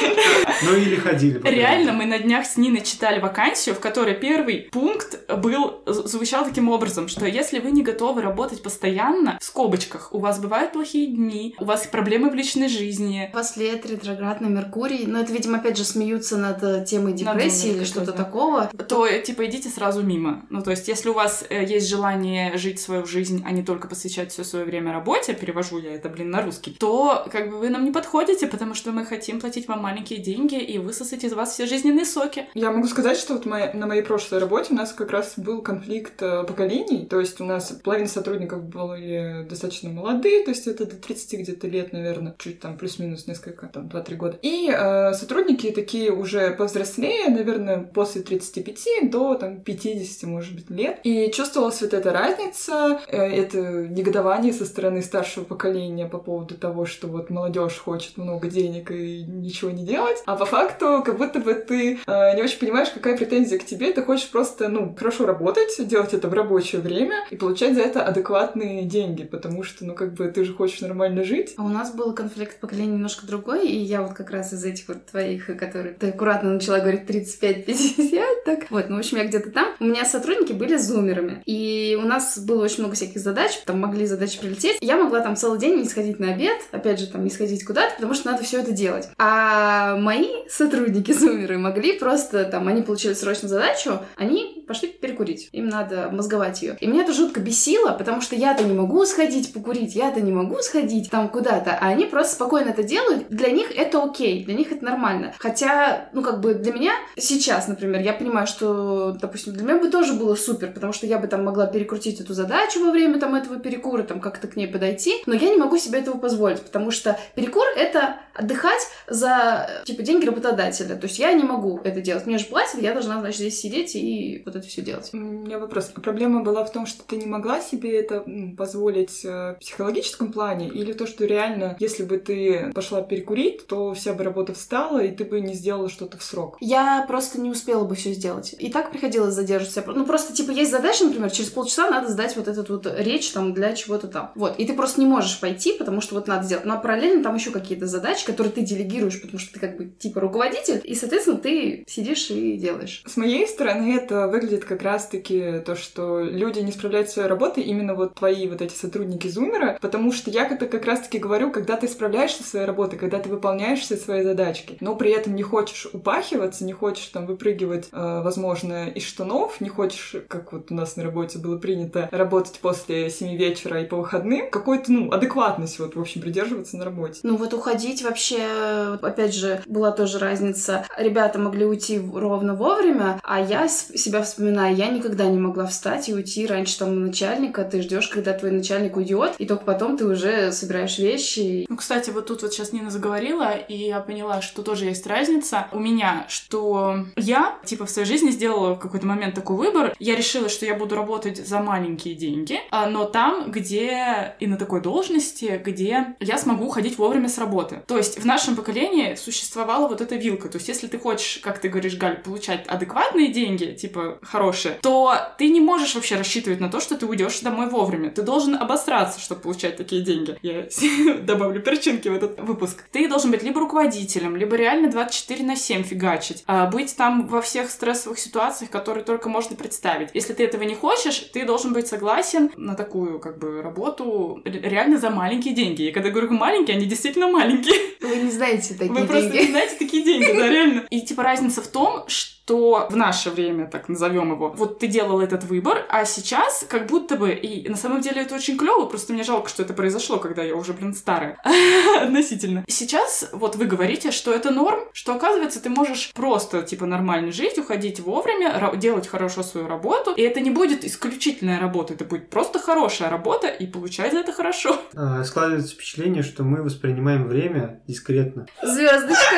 Ну 0.64 0.76
или 0.76 0.96
ходили. 0.96 1.38
по 1.38 1.48
Реально, 1.48 1.94
мы 1.94 2.06
на 2.06 2.18
днях 2.18 2.48
с 2.48 2.58
Ниной 2.58 2.82
читали 2.82 3.20
вакансию, 3.20 3.76
в 3.76 3.80
которой 3.80 4.16
первый 4.16 4.70
пункт 4.72 5.20
был, 5.30 5.84
звучал 5.86 6.46
таким 6.46 6.70
образом, 6.70 7.08
что 7.08 7.28
если 7.28 7.60
вы 7.60 7.70
не 7.70 7.84
готовы 7.84 8.24
работать 8.24 8.64
постоянно, 8.64 9.38
в 9.40 9.44
скобочках, 9.44 10.14
у 10.14 10.20
вас 10.20 10.40
бывают 10.40 10.74
плохие 10.74 11.08
дни, 11.08 11.56
у 11.60 11.66
вас 11.66 11.86
проблемы 11.86 12.32
в 12.32 12.34
личной 12.34 12.70
жизни, 12.70 13.30
у 13.32 13.36
вас 13.36 13.56
лет 13.56 13.86
ретроградный 13.86 14.50
Меркурий. 14.50 15.06
Но 15.06 15.20
это, 15.20 15.32
видимо, 15.32 15.60
опять 15.60 15.78
же 15.78 15.84
смеются 15.84 16.38
над 16.38 16.64
э, 16.64 16.86
темой 16.86 17.14
депрессии 17.14 17.70
или 17.70 17.84
что-то 17.84 18.14
такого. 18.14 18.72
то, 18.90 19.06
э, 19.06 19.22
типа, 19.22 19.46
идите 19.46 19.70
сразу 19.70 20.02
мимо. 20.02 20.44
Ну, 20.50 20.64
то 20.64 20.72
есть, 20.72 20.88
если 20.88 21.10
у 21.10 21.14
вас 21.14 21.46
э, 21.50 21.64
есть 21.64 21.88
желание 21.88 22.58
жить 22.58 22.80
свою 22.80 23.06
жизнь, 23.06 23.44
а 23.46 23.52
не 23.52 23.62
только 23.62 23.88
посвящать 23.88 24.32
все 24.32 24.44
свое 24.44 24.66
время 24.66 24.92
работе, 24.92 25.34
перевожу 25.34 25.78
я 25.78 25.94
это, 25.94 26.10
блин, 26.10 26.32
на 26.32 26.42
русский, 26.42 26.72
то, 26.72 27.28
как 27.32 27.43
бы, 27.50 27.58
вы 27.58 27.70
нам 27.70 27.86
не 27.86 27.92
подходите, 27.92 28.48
потому 28.48 28.74
что 28.74 28.92
мы 28.92 29.06
хотим 29.06 29.40
платить 29.40 29.68
вам 29.68 29.82
маленькие 29.82 30.20
деньги 30.20 30.60
и 30.60 30.78
высосать 30.78 31.24
из 31.24 31.34
вас 31.34 31.54
все 31.54 31.66
жизненные 31.66 32.06
соки. 32.06 32.48
Я 32.54 32.72
могу 32.72 32.88
сказать, 32.88 33.18
что 33.18 33.34
вот 33.34 33.46
моя- 33.46 33.74
на 33.74 33.88
моей 33.88 34.02
прошлой 34.02 34.40
работе 34.40 34.74
у 34.74 34.76
нас 34.76 34.94
как 34.94 35.12
раз 35.12 35.34
был 35.38 35.62
конфликт 35.62 36.22
э, 36.22 36.44
поколений, 36.44 37.06
то 37.06 37.20
есть 37.20 37.40
у 37.42 37.46
нас 37.46 37.72
половина 37.84 38.08
сотрудников 38.08 38.64
были 38.64 39.46
достаточно 39.50 39.90
молодые, 39.90 40.44
то 40.44 40.52
есть 40.52 40.68
это 40.68 40.86
до 40.86 40.96
30 40.96 41.40
где-то 41.40 41.68
лет, 41.68 41.94
наверное, 41.94 42.36
чуть 42.38 42.60
там 42.60 42.78
плюс-минус 42.78 43.28
несколько, 43.28 43.68
там 43.68 43.88
2-3 43.88 44.16
года. 44.16 44.40
И 44.42 44.70
э, 44.74 45.14
сотрудники 45.14 45.72
такие 45.72 46.12
уже 46.12 46.52
повзрослее, 46.52 47.30
наверное, 47.30 47.80
после 47.80 48.22
35 48.22 49.10
до 49.10 49.36
там 49.36 49.62
50, 49.62 50.24
может 50.30 50.56
быть, 50.56 50.70
лет. 50.70 51.00
И 51.04 51.32
чувствовалась 51.32 51.82
вот 51.82 51.94
эта 51.94 52.12
разница, 52.12 53.02
э, 53.08 53.18
это 53.18 53.58
негодование 53.88 54.54
со 54.54 54.66
стороны 54.66 55.02
старшего 55.02 55.44
поколения 55.44 56.08
по 56.08 56.18
поводу 56.18 56.56
того, 56.56 56.86
что 56.86 57.08
вот 57.08 57.30
молодежь 57.34 57.78
хочет 57.78 58.18
много 58.18 58.48
денег 58.48 58.92
и 58.92 59.24
ничего 59.24 59.72
не 59.72 59.86
делать, 59.86 60.22
а 60.26 60.36
по 60.36 60.46
факту 60.46 61.04
как 61.06 61.18
будто 61.18 61.40
бы 61.40 61.54
ты 61.54 62.00
э, 62.06 62.36
не 62.36 62.42
очень 62.42 62.60
понимаешь, 62.60 62.90
какая 62.90 63.18
претензия 63.18 63.60
к 63.60 63.66
тебе, 63.66 63.92
ты 63.92 64.04
хочешь 64.04 64.30
просто, 64.30 64.70
ну, 64.70 64.96
хорошо 64.98 65.26
работать, 65.26 65.76
делать 65.88 66.14
это 66.14 66.28
в 66.28 66.34
рабочее 66.34 66.82
время 66.82 67.26
и 67.30 67.36
получать 67.36 67.76
за 67.76 67.82
это 67.82 68.06
адекватные 68.06 68.84
деньги, 68.84 69.24
потому 69.24 69.64
что, 69.64 69.86
ну, 69.86 69.94
как 69.94 70.14
бы 70.14 70.28
ты 70.28 70.46
же 70.46 70.54
хочешь 70.54 70.82
нормально 70.82 71.24
жить. 71.24 71.54
А 71.58 71.64
у 71.64 71.70
нас 71.70 71.94
был 71.94 72.14
конфликт 72.14 72.60
поколений 72.60 72.94
немножко 72.94 73.26
другой, 73.26 73.68
и 73.68 73.78
я 73.78 74.02
вот 74.02 74.14
как 74.14 74.30
раз 74.30 74.54
из 74.54 74.64
этих 74.64 74.88
вот 74.88 75.06
твоих, 75.06 75.48
которые 75.58 75.94
ты 75.94 76.10
аккуратно 76.10 76.52
начала 76.52 76.80
говорить 76.80 77.10
35-50, 77.10 78.22
так. 78.46 78.70
Вот, 78.70 78.90
ну, 78.90 78.98
в 78.98 79.00
общем, 79.00 79.18
я 79.18 79.26
где-то 79.26 79.52
там. 79.52 79.68
У 79.80 79.86
меня 79.86 80.06
сотрудники 80.06 80.54
были 80.54 80.78
зумерами, 80.78 81.42
и 81.46 81.98
у 82.02 82.06
нас 82.06 82.38
было 82.40 82.64
очень 82.64 82.80
много 82.80 82.96
всяких 82.96 83.20
задач, 83.20 83.52
там 83.66 83.80
могли 83.80 84.06
задачи 84.06 84.40
прилететь. 84.40 84.78
Я 84.82 84.98
могла 84.98 85.22
там 85.22 85.36
целый 85.36 85.60
день 85.60 85.78
не 85.78 85.86
сходить 85.86 86.20
на 86.20 86.34
обед, 86.34 86.58
опять 86.72 87.00
же, 87.00 87.08
там 87.08 87.23
не 87.24 87.30
сходить 87.30 87.66
куда-то, 87.66 87.96
потому 87.96 88.14
что 88.14 88.32
надо 88.32 88.44
все 88.44 88.62
это 88.62 88.72
делать. 88.72 89.10
А 89.18 89.96
мои 89.98 90.30
сотрудники 90.50 91.12
зумеры 91.14 91.58
могли 91.58 91.98
просто, 91.98 92.46
там, 92.46 92.68
они 92.68 92.82
получили 92.82 93.14
срочно 93.14 93.48
задачу, 93.48 94.00
они 94.16 94.53
пошли 94.68 94.90
перекурить. 94.90 95.50
Им 95.52 95.68
надо 95.68 96.10
мозговать 96.12 96.62
ее. 96.62 96.78
И 96.80 96.88
меня 96.88 97.04
это 97.04 97.14
жутко 97.14 97.40
бесило, 97.40 97.92
потому 97.92 98.22
что 98.22 98.36
я-то 98.36 98.64
не 98.64 98.74
могу 98.74 99.06
сходить 99.06 99.54
покурить, 99.54 99.96
я-то 99.96 100.22
не 100.22 100.32
могу 100.32 100.58
сходить 100.60 101.10
там 101.10 101.30
куда-то, 101.30 101.78
а 101.80 101.88
они 101.88 102.06
просто 102.06 102.36
спокойно 102.36 102.70
это 102.70 102.84
делают. 102.84 103.28
Для 103.30 103.50
них 103.50 103.72
это 103.76 104.04
окей, 104.04 104.44
для 104.44 104.54
них 104.54 104.72
это 104.72 104.84
нормально. 104.84 105.34
Хотя, 105.40 106.10
ну, 106.14 106.22
как 106.22 106.42
бы 106.42 106.54
для 106.54 106.74
меня 106.74 106.94
сейчас, 107.18 107.68
например, 107.68 108.02
я 108.02 108.14
понимаю, 108.14 108.48
что, 108.48 109.12
допустим, 109.12 109.54
для 109.54 109.64
меня 109.64 109.78
бы 109.78 109.90
тоже 109.90 110.14
было 110.14 110.36
супер, 110.36 110.72
потому 110.72 110.94
что 110.94 111.06
я 111.06 111.20
бы 111.20 111.28
там 111.28 111.44
могла 111.44 111.68
перекрутить 111.68 112.20
эту 112.22 112.34
задачу 112.34 112.84
во 112.84 112.92
время 112.92 113.20
там 113.20 113.36
этого 113.36 113.60
перекура, 113.60 114.04
там 114.04 114.20
как-то 114.20 114.48
к 114.48 114.56
ней 114.56 114.68
подойти, 114.68 115.22
но 115.26 115.34
я 115.34 115.50
не 115.50 115.58
могу 115.58 115.78
себе 115.78 116.00
этого 116.00 116.18
позволить, 116.18 116.62
потому 116.62 116.92
что 116.92 117.20
перекур— 117.36 117.66
это 117.76 118.18
отдыхать 118.34 118.82
за, 119.08 119.70
типа, 119.86 120.02
деньги 120.04 120.26
работодателя. 120.26 120.96
То 120.96 121.08
есть 121.08 121.20
я 121.20 121.34
не 121.34 121.44
могу 121.44 121.80
это 121.84 122.02
делать. 122.02 122.26
Мне 122.26 122.38
же 122.38 122.46
платят, 122.46 122.82
я 122.82 122.94
должна, 122.94 123.20
значит, 123.20 123.40
здесь 123.40 123.60
сидеть 123.60 123.96
и 123.96 124.42
вот 124.46 124.53
это 124.56 124.68
все 124.68 124.82
делать. 124.82 125.10
У 125.14 125.18
меня 125.18 125.60
вопрос. 125.60 125.92
А 125.96 126.02
Проблема 126.02 126.44
была 126.44 126.64
в 126.64 126.72
том, 126.72 126.86
что 126.86 127.04
ты 127.04 127.18
не 127.18 127.26
могла 127.26 127.62
себе 127.62 128.00
это 128.00 128.26
позволить 128.58 129.24
э, 129.24 129.56
в 129.56 129.60
психологическом 129.60 130.32
плане, 130.32 130.68
или 130.68 130.94
то, 130.94 131.08
что 131.08 131.26
реально, 131.26 131.76
если 131.80 132.04
бы 132.04 132.18
ты 132.18 132.72
пошла 132.74 133.02
перекурить, 133.02 133.68
то 133.68 133.94
вся 133.94 134.14
бы 134.14 134.24
работа 134.24 134.54
встала, 134.54 135.00
и 135.00 135.12
ты 135.12 135.24
бы 135.24 135.42
не 135.42 135.54
сделала 135.54 135.90
что-то 135.90 136.18
в 136.18 136.24
срок? 136.24 136.58
Я 136.60 137.06
просто 137.08 137.40
не 137.40 137.50
успела 137.50 137.84
бы 137.84 137.96
все 137.96 138.14
сделать. 138.14 138.56
И 138.58 138.70
так 138.70 138.92
приходилось 138.92 139.34
задерживать 139.34 139.74
себя. 139.74 139.84
Ну, 139.88 140.06
просто, 140.06 140.34
типа, 140.34 140.52
есть 140.52 140.72
задача, 140.72 141.06
например, 141.06 141.32
через 141.32 141.50
полчаса 141.50 141.90
надо 141.90 142.10
сдать 142.10 142.36
вот 142.36 142.48
этот 142.48 142.70
вот 142.70 142.88
речь 142.98 143.32
там 143.32 143.54
для 143.54 143.74
чего-то 143.74 144.08
там. 144.08 144.32
Вот. 144.36 144.60
И 144.60 144.66
ты 144.66 144.74
просто 144.74 145.00
не 145.00 145.08
можешь 145.08 145.40
пойти, 145.40 145.74
потому 145.74 146.02
что 146.02 146.16
вот 146.16 146.28
надо 146.28 146.46
сделать. 146.46 146.66
Но 146.66 146.80
параллельно 146.80 147.24
там 147.24 147.36
еще 147.36 147.52
какие-то 147.52 147.88
задачи, 147.88 148.26
которые 148.26 148.52
ты 148.52 148.62
делегируешь, 148.62 149.22
потому 149.22 149.40
что 149.40 149.54
ты 149.54 149.60
как 149.60 149.78
бы 149.78 149.86
типа 149.86 150.22
руководитель, 150.22 150.82
и, 150.84 150.96
соответственно, 150.96 151.38
ты 151.38 151.84
сидишь 151.88 152.30
и 152.30 152.58
делаешь. 152.58 153.04
С 153.06 153.18
моей 153.18 153.48
стороны 153.48 153.96
это 153.96 154.28
выглядит 154.28 154.43
как 154.66 154.82
раз-таки 154.82 155.60
то, 155.66 155.76
что 155.76 156.22
люди 156.22 156.60
не 156.60 156.72
справляются 156.72 157.16
своей 157.16 157.30
работой, 157.30 157.64
именно 157.64 157.96
вот 157.96 158.16
твои 158.16 158.48
вот 158.48 158.62
эти 158.62 158.74
сотрудники 158.74 159.28
зумера, 159.28 159.78
потому 159.82 160.12
что 160.12 160.30
я 160.32 160.48
это 160.48 160.68
как 160.68 160.86
раз-таки 160.86 161.18
говорю, 161.18 161.52
когда 161.52 161.78
ты 161.78 161.88
справляешься 161.88 162.44
со 162.44 162.50
своей 162.50 162.66
работой, 162.66 162.98
когда 162.98 163.20
ты 163.20 163.30
выполняешь 163.30 163.80
все 163.80 163.98
свои 163.98 164.24
задачки, 164.24 164.78
но 164.80 164.96
при 164.96 165.12
этом 165.12 165.36
не 165.36 165.44
хочешь 165.44 165.88
упахиваться, 165.92 166.66
не 166.66 166.74
хочешь 166.74 167.08
там 167.08 167.26
выпрыгивать, 167.26 167.90
э, 167.92 168.22
возможно, 168.24 168.90
из 168.90 169.04
штанов, 169.04 169.62
не 169.62 169.70
хочешь, 169.70 170.16
как 170.28 170.54
вот 170.54 170.72
у 170.72 170.76
нас 170.76 170.96
на 170.96 171.04
работе 171.04 171.40
было 171.40 171.58
принято, 171.58 172.10
работать 172.12 172.60
после 172.62 173.10
7 173.10 173.36
вечера 173.36 173.82
и 173.82 173.86
по 173.86 173.98
выходным, 173.98 174.50
какой-то, 174.50 174.92
ну, 174.92 175.12
адекватность 175.12 175.80
вот, 175.80 175.96
в 175.96 176.02
общем, 176.02 176.22
придерживаться 176.22 176.78
на 176.78 176.86
работе. 176.86 177.20
Ну 177.24 177.38
вот 177.38 177.54
уходить 177.54 178.04
вообще, 178.04 178.98
опять 179.02 179.34
же, 179.34 179.62
была 179.66 179.92
тоже 179.92 180.20
разница. 180.20 180.86
Ребята 180.98 181.40
могли 181.40 181.66
уйти 181.66 182.02
ровно 182.14 182.56
вовремя, 182.56 183.20
а 183.24 183.42
я 183.42 183.68
себя 183.68 184.24
вспоминаю, 184.34 184.76
я 184.76 184.90
никогда 184.90 185.28
не 185.28 185.38
могла 185.38 185.68
встать 185.68 186.10
и 186.10 186.14
уйти 186.14 186.48
раньше 186.48 186.80
там 186.80 187.06
начальника. 187.06 187.64
Ты 187.64 187.82
ждешь, 187.82 188.08
когда 188.08 188.34
твой 188.34 188.52
начальник 188.52 188.98
уйдет, 188.98 189.36
и 189.38 189.46
только 189.46 189.64
потом 189.64 189.96
ты 189.96 190.06
уже 190.06 190.52
собираешь 190.52 190.98
вещи. 190.98 191.66
Ну, 191.70 191.78
кстати, 191.78 192.10
вот 192.10 192.26
тут 192.26 192.42
вот 192.42 192.52
сейчас 192.52 192.74
Нина 192.74 192.90
заговорила, 192.90 193.52
и 193.54 193.76
я 193.76 194.00
поняла, 194.00 194.42
что 194.42 194.64
тоже 194.64 194.86
есть 194.86 195.06
разница 195.06 195.68
у 195.72 195.80
меня, 195.80 196.26
что 196.30 197.06
я, 197.16 197.60
типа, 197.64 197.86
в 197.86 197.90
своей 197.90 198.08
жизни 198.08 198.32
сделала 198.32 198.74
в 198.74 198.80
какой-то 198.80 199.06
момент 199.06 199.36
такой 199.36 199.56
выбор. 199.56 199.96
Я 200.00 200.16
решила, 200.16 200.50
что 200.50 200.66
я 200.66 200.76
буду 200.76 200.96
работать 200.96 201.46
за 201.46 201.60
маленькие 201.60 202.16
деньги, 202.16 202.60
а, 202.72 202.90
но 202.90 203.06
там, 203.06 203.52
где 203.52 204.36
и 204.40 204.48
на 204.48 204.58
такой 204.58 204.82
должности, 204.82 205.62
где 205.64 206.16
я 206.20 206.38
смогу 206.38 206.66
уходить 206.66 206.98
вовремя 206.98 207.30
с 207.30 207.38
работы. 207.38 207.84
То 207.88 207.98
есть 207.98 208.20
в 208.20 208.26
нашем 208.26 208.56
поколении 208.56 209.16
существовала 209.16 209.88
вот 209.88 210.02
эта 210.02 210.16
вилка. 210.16 210.50
То 210.50 210.58
есть 210.58 210.68
если 210.68 210.88
ты 210.88 210.98
хочешь, 210.98 211.40
как 211.44 211.60
ты 211.60 211.70
говоришь, 211.70 211.98
Галь, 211.98 212.18
получать 212.18 212.66
адекватные 212.68 213.32
деньги, 213.32 213.66
типа 213.66 214.20
хорошие, 214.26 214.76
то 214.82 215.16
ты 215.38 215.50
не 215.50 215.62
можешь 215.62 215.96
вообще 215.96 216.16
рассчитывать 216.16 216.60
на 216.60 216.70
то, 216.70 216.80
что 216.80 216.96
ты 216.98 217.06
уйдешь 217.06 217.40
домой 217.40 217.70
вовремя. 217.70 218.10
Ты 218.10 218.22
должен 218.22 218.56
обосраться, 218.56 219.20
чтобы 219.20 219.42
получать 219.42 219.78
такие 219.78 220.02
деньги. 220.02 220.38
Я 220.42 220.68
добавлю 221.22 221.62
перчинки 221.62 222.08
в 222.08 222.16
этот 222.16 222.40
выпуск. 222.40 222.84
Ты 222.92 223.08
должен 223.08 223.32
быть 223.32 223.44
либо 223.44 223.60
руководителем, 223.60 224.36
либо 224.36 224.56
реально 224.56 224.90
24 224.90 225.44
на 225.44 225.56
7 225.56 225.84
фигачить. 225.84 226.44
А 226.48 226.68
быть 226.68 226.96
там 226.96 227.28
во 227.28 227.42
всех 227.42 227.70
стрессовых 227.70 228.20
ситуациях, 228.20 228.70
которые 228.70 229.04
только 229.04 229.30
можно 229.30 229.56
представить. 229.56 230.10
Если 230.14 230.34
ты 230.34 230.44
этого 230.44 230.64
не 230.64 230.76
хочешь, 230.76 231.18
ты 231.34 231.46
должен 231.46 231.74
быть 231.74 231.88
согласен 231.88 232.52
на 232.56 232.76
такую, 232.76 233.20
как 233.20 233.40
бы, 233.40 233.62
работу 233.62 234.42
реально 234.46 234.98
за 234.98 235.10
маленькие 235.10 235.54
деньги. 235.54 235.84
И 235.84 235.92
когда 235.92 236.10
говорю 236.10 236.32
маленькие, 236.32 236.78
они 236.78 236.86
действительно 236.86 237.28
маленькие. 237.28 237.76
Вы 238.02 238.18
не 238.18 238.32
знаете 238.32 238.74
такие 238.74 238.92
Вы 238.92 238.98
деньги. 238.98 239.12
просто 239.12 239.30
не 239.34 239.48
знаете 239.48 239.76
такие 239.78 240.04
деньги, 240.04 240.32
да, 240.38 240.50
реально. 240.50 240.84
И 240.90 241.02
типа 241.02 241.24
разница 241.24 241.62
в 241.62 241.68
том, 241.68 242.08
что 242.08 242.43
в 242.50 242.96
наше 242.96 243.30
время, 243.30 243.68
так 243.68 243.90
назовем 243.90 244.32
его, 244.32 244.50
вот 244.50 244.80
ты 244.80 244.88
делал 244.88 245.22
этот 245.22 245.44
выбор, 245.44 245.86
а 245.90 246.06
сейчас 246.06 246.66
как 246.68 246.88
будто 246.88 247.16
бы, 247.16 247.32
и 247.32 247.68
на 247.70 247.78
самом 247.78 248.02
деле 248.02 248.22
это 248.22 248.36
очень 248.36 248.58
клево, 248.58 248.86
просто 248.86 249.14
мне 249.14 249.24
жалко, 249.24 249.50
что 249.50 249.64
это 249.64 249.74
произошло, 249.74 250.18
когда 250.18 250.44
я 250.44 250.56
уже, 250.56 250.74
блин, 250.74 250.94
старая 250.94 251.38
относительно. 252.02 252.66
Сейчас 252.68 253.30
вот 253.32 253.56
вы 253.56 253.66
говорите, 253.66 254.12
что 254.12 254.34
это 254.34 254.52
норм, 254.52 254.80
что 254.94 255.16
оказывается 255.16 255.62
ты 255.62 255.70
можешь 255.70 256.12
просто 256.14 256.62
типа 256.64 256.86
нормально 256.86 257.32
жить, 257.32 257.58
уходить 257.58 258.00
вовремя, 258.00 258.74
делать 258.76 259.08
хорошо 259.08 259.44
свою 259.44 259.68
работу, 259.68 260.14
и 260.14 260.22
это 260.22 260.40
не 260.42 260.52
будет 260.52 260.84
исключительная 260.84 261.60
работа, 261.60 261.94
это 261.94 262.06
будет 262.06 262.30
просто 262.30 262.60
хорошая 262.60 263.10
работа, 263.10 263.48
и 263.48 263.68
получать 263.68 264.14
за 264.14 264.20
это 264.20 264.34
хорошо. 264.34 264.80
А, 264.96 265.24
Складывается 265.24 265.74
впечатление, 265.74 266.24
что 266.24 266.44
мы 266.44 266.62
воспринимаем 266.62 267.28
время 267.28 267.82
дискретно. 267.88 268.48
Звездочка, 268.62 269.36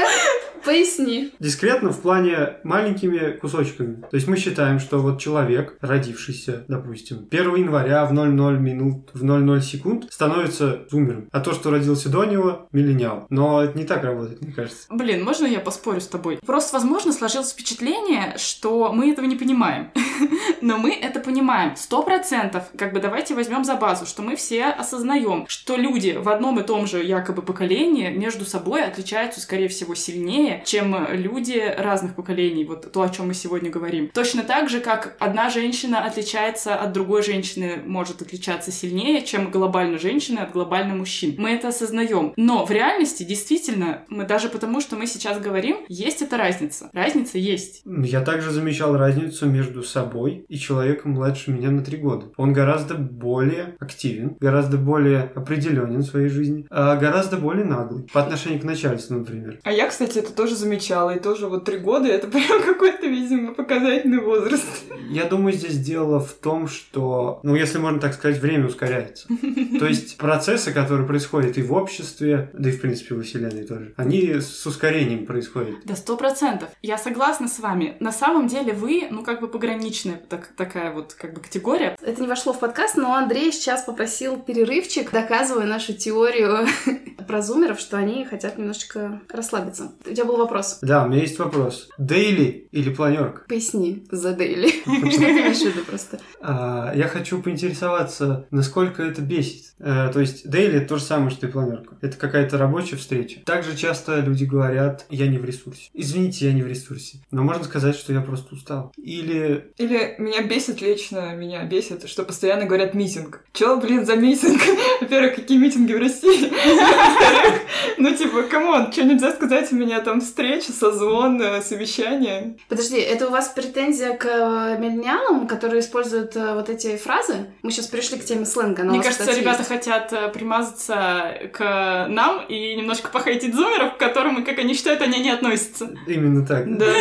поясни. 0.66 1.32
Дискретно 1.40 1.92
в 1.92 2.02
плане 2.02 2.58
маленькими 2.64 3.38
кусочками. 3.38 4.02
То 4.10 4.16
есть 4.16 4.28
мы 4.28 4.38
считаем, 4.38 4.80
что 4.80 5.00
вот 5.00 5.20
человек, 5.20 5.78
родившийся, 5.82 6.66
допустим, 6.68 7.28
1 7.30 7.56
января 7.56 8.06
в 8.06 8.14
00 8.14 8.60
минут, 8.60 9.10
в 9.14 9.24
00 9.24 9.62
секунд, 9.62 10.08
становится 10.10 10.86
зумером. 10.90 11.30
А 11.32 11.40
то, 11.40 11.54
что 11.54 11.72
родился 11.72 12.10
до 12.10 12.26
него, 12.26 12.68
миллениал. 12.72 13.28
Но 13.30 13.64
это 13.64 13.78
не 13.78 13.86
так 13.86 14.04
работает, 14.04 14.42
мне 14.42 14.52
кажется. 14.52 14.88
Блин, 14.90 15.24
можно 15.24 15.46
я 15.46 15.60
поспорю 15.60 16.02
с 16.02 16.08
тобой? 16.08 16.40
Просто, 16.46 16.78
возможно, 16.78 17.14
сложилось 17.14 17.52
впечатление, 17.52 18.36
что 18.38 18.92
мы 18.92 19.12
этого 19.12 19.26
не 19.26 19.36
понимаем. 19.36 19.92
Но 20.62 20.78
мы 20.78 20.94
это 20.94 21.20
понимаем. 21.20 21.76
Сто 21.76 22.04
процентов. 22.04 22.64
Как 22.78 22.94
бы 22.94 23.00
давайте 23.00 23.36
возьмем 23.36 23.64
за 23.64 23.76
базу, 23.76 24.06
что 24.06 24.22
мы 24.22 24.36
все 24.36 24.66
осознаем, 24.66 25.46
что 25.48 25.76
люди 25.76 26.18
в 26.20 26.30
одном 26.30 26.60
и 26.60 26.64
том 26.64 26.88
же 26.88 27.04
якобы 27.04 27.42
поколении 27.42 28.10
между 28.10 28.46
собой 28.46 28.84
отличаются, 28.84 29.42
скорее 29.42 29.68
всего, 29.68 29.96
сильнее, 29.96 30.55
чем 30.64 30.96
люди 31.12 31.62
разных 31.78 32.16
поколений. 32.16 32.66
Вот 32.66 32.92
то, 32.92 33.02
о 33.02 33.10
чем 33.10 33.28
мы 33.28 33.34
сегодня 33.34 33.70
говорим. 33.70 34.10
Точно 34.14 34.44
так 34.44 34.70
же, 34.70 34.80
как 34.80 35.16
одна 35.20 35.50
женщина 35.50 36.06
отличается 36.06 36.76
от 36.76 36.94
другой 36.94 37.24
женщины, 37.24 37.80
может 37.86 38.22
отличаться 38.22 38.72
сильнее, 38.72 39.24
чем 39.24 39.52
глобально 39.52 39.98
женщина 39.98 40.44
от 40.44 40.52
глобально 40.52 40.96
мужчин. 40.96 41.36
Мы 41.38 41.52
это 41.52 41.70
осознаем. 41.70 42.34
Но 42.38 42.66
в 42.66 42.72
реальности, 42.72 43.24
действительно, 43.24 44.04
мы 44.10 44.26
даже 44.26 44.50
потому, 44.50 44.82
что 44.82 44.96
мы 44.96 45.08
сейчас 45.08 45.40
говорим, 45.40 45.78
есть 45.90 46.22
эта 46.22 46.38
разница. 46.38 46.90
Разница 46.94 47.38
есть. 47.38 47.82
Я 47.86 48.22
также 48.22 48.52
замечал 48.52 48.96
разницу 48.96 49.46
между 49.48 49.84
собой 49.84 50.46
и 50.48 50.58
человеком 50.58 51.12
младше 51.12 51.52
меня 51.52 51.72
на 51.72 51.84
три 51.84 51.98
года. 51.98 52.28
Он 52.38 52.54
гораздо 52.54 52.96
более 52.96 53.76
активен, 53.80 54.38
гораздо 54.40 54.78
более 54.78 55.32
определенен 55.36 56.02
в 56.02 56.06
своей 56.06 56.30
жизни, 56.30 56.68
а 56.70 56.96
гораздо 56.96 57.38
более 57.38 57.66
наглый. 57.66 58.08
По 58.14 58.22
отношению 58.22 58.62
к 58.62 58.64
начальству, 58.64 59.18
например. 59.18 59.60
А 59.64 59.72
я, 59.72 59.88
кстати, 59.88 60.20
это 60.20 60.32
тоже 60.32 60.45
замечала. 60.54 61.16
И 61.16 61.20
тоже 61.20 61.48
вот 61.48 61.66
три 61.66 61.78
года 61.78 62.08
это 62.08 62.28
прям 62.36 62.62
какой-то, 62.62 63.08
видимо, 63.08 63.54
показательный 63.54 64.20
возраст. 64.20 64.66
Я 65.10 65.26
думаю, 65.26 65.54
здесь 65.54 65.80
дело 65.80 66.20
в 66.20 66.34
том, 66.34 66.68
что, 66.68 67.40
ну, 67.44 67.56
если 67.56 67.78
можно 67.80 68.00
так 68.00 68.14
сказать, 68.14 68.40
время 68.40 68.68
ускоряется. 68.68 69.28
То 69.80 69.88
есть 69.88 70.18
процессы, 70.18 70.72
которые 70.72 71.08
происходят 71.08 71.58
и 71.58 71.62
в 71.62 71.74
обществе, 71.74 72.50
да 72.54 72.70
и, 72.70 72.72
в 72.72 72.82
принципе, 72.82 73.16
во 73.16 73.24
Вселенной 73.24 73.64
тоже, 73.66 73.94
они 73.98 74.36
с 74.36 74.66
ускорением 74.66 75.26
происходят. 75.26 75.76
Да, 75.86 75.96
сто 75.96 76.18
процентов. 76.18 76.70
Я 76.82 76.98
согласна 76.98 77.48
с 77.48 77.60
вами. 77.60 77.96
На 78.00 78.12
самом 78.12 78.48
деле 78.48 78.74
вы, 78.74 79.08
ну, 79.10 79.24
как 79.24 79.42
бы 79.42 79.48
пограничная 79.48 80.22
так- 80.30 80.52
такая 80.56 80.92
вот, 80.92 81.14
как 81.14 81.34
бы, 81.34 81.42
категория. 81.42 81.96
Это 82.02 82.22
не 82.22 82.28
вошло 82.28 82.54
в 82.54 82.60
подкаст, 82.60 82.98
но 82.98 83.14
Андрей 83.14 83.52
сейчас 83.52 83.84
попросил 83.84 84.38
перерывчик, 84.38 85.12
доказывая 85.12 85.66
нашу 85.66 85.94
теорию 85.94 86.68
про 87.28 87.42
зумеров, 87.42 87.80
что 87.80 87.98
они 87.98 88.26
хотят 88.26 88.58
немножечко 88.58 89.22
расслабиться. 89.30 89.92
У 90.06 90.12
тебя 90.14 90.26
был 90.26 90.35
вопрос. 90.38 90.80
Да, 90.82 91.06
у 91.06 91.08
меня 91.08 91.22
есть 91.22 91.40
вопрос. 91.40 91.90
Дейли 91.98 92.68
или 92.72 92.94
планерка? 92.94 93.44
Поясни 93.48 94.06
за 94.12 94.34
Дейли. 94.34 94.70
Что 95.10 95.20
ты 95.20 95.32
имеешь 95.32 95.58
в 95.58 95.66
виду 95.66 95.86
просто? 95.86 96.20
А, 96.42 96.94
я 96.96 97.08
хочу 97.08 97.42
поинтересоваться, 97.42 98.48
насколько 98.52 99.04
это 99.04 99.22
бесит. 99.22 99.74
Э, 99.80 100.10
то 100.12 100.20
есть 100.20 100.50
дейли 100.50 100.78
это 100.78 100.90
то 100.90 100.98
же 100.98 101.04
самое, 101.04 101.30
что 101.30 101.48
и 101.48 101.52
планерка. 101.52 101.98
Это 102.02 102.18
какая-то 102.18 102.58
рабочая 102.58 102.96
встреча. 102.96 103.42
Также 103.46 103.76
часто 103.76 104.20
люди 104.20 104.46
говорят, 104.46 105.06
я 105.10 105.28
не 105.28 105.38
в 105.38 105.46
ресурсе. 105.46 105.90
Извините, 105.94 106.46
я 106.46 106.54
не 106.54 106.62
в 106.62 106.68
ресурсе. 106.68 107.20
Но 107.32 107.44
можно 107.44 107.64
сказать, 107.64 107.96
что 107.96 108.14
я 108.14 108.22
просто 108.22 108.56
устал. 108.56 108.92
Или 108.98 109.72
Или 109.78 110.16
меня 110.18 110.44
бесит 110.44 110.82
лично, 110.82 111.36
меня 111.36 111.64
бесит, 111.66 112.08
что 112.08 112.24
постоянно 112.24 112.66
говорят 112.66 112.94
meeting. 112.94 113.44
Чё, 113.54 113.80
блин, 113.80 114.06
за 114.06 114.16
meeting? 114.16 114.62
Во-первых, 115.02 115.36
какие 115.36 115.58
митинги 115.58 115.94
в 115.94 116.00
России? 116.00 116.50
Во-вторых, 116.50 117.62
ну 117.98 118.16
типа, 118.16 118.44
come 118.44 118.71
on, 118.71 118.92
что 118.92 119.04
нельзя 119.04 119.32
сказать, 119.32 119.72
у 119.72 119.76
меня 119.76 120.02
там 120.02 120.22
встреча, 120.26 120.72
созвон, 120.72 121.42
э, 121.42 121.62
совещание. 121.62 122.58
Подожди, 122.68 122.98
это 122.98 123.28
у 123.28 123.32
вас 123.32 123.48
претензия 123.50 124.18
к 124.18 124.26
э, 124.26 124.78
миллениалам, 124.80 125.48
которые 125.48 125.80
используют 125.80 126.36
э, 126.36 126.54
вот 126.54 126.70
эти 126.70 126.98
фразы? 126.98 127.48
Мы 127.62 127.72
сейчас 127.72 127.88
пришли 127.88 128.18
к 128.18 128.26
теме 128.26 128.46
сленга. 128.46 128.84
Мне 128.84 129.02
кажется, 129.02 129.32
ребята 129.32 129.60
есть. 129.60 129.70
хотят 129.70 130.34
примазаться 130.34 131.50
к 131.54 132.08
нам 132.10 132.46
и 132.48 132.76
немножко 132.76 133.10
похейтить 133.10 133.56
зумеров, 133.56 133.96
к 133.96 133.98
которым, 133.98 134.44
как 134.44 134.60
они 134.60 134.74
считают, 134.74 135.02
они 135.02 135.20
не 135.20 135.30
относятся. 135.30 135.90
именно 136.08 136.46
так. 136.46 136.78
Да. 136.78 136.86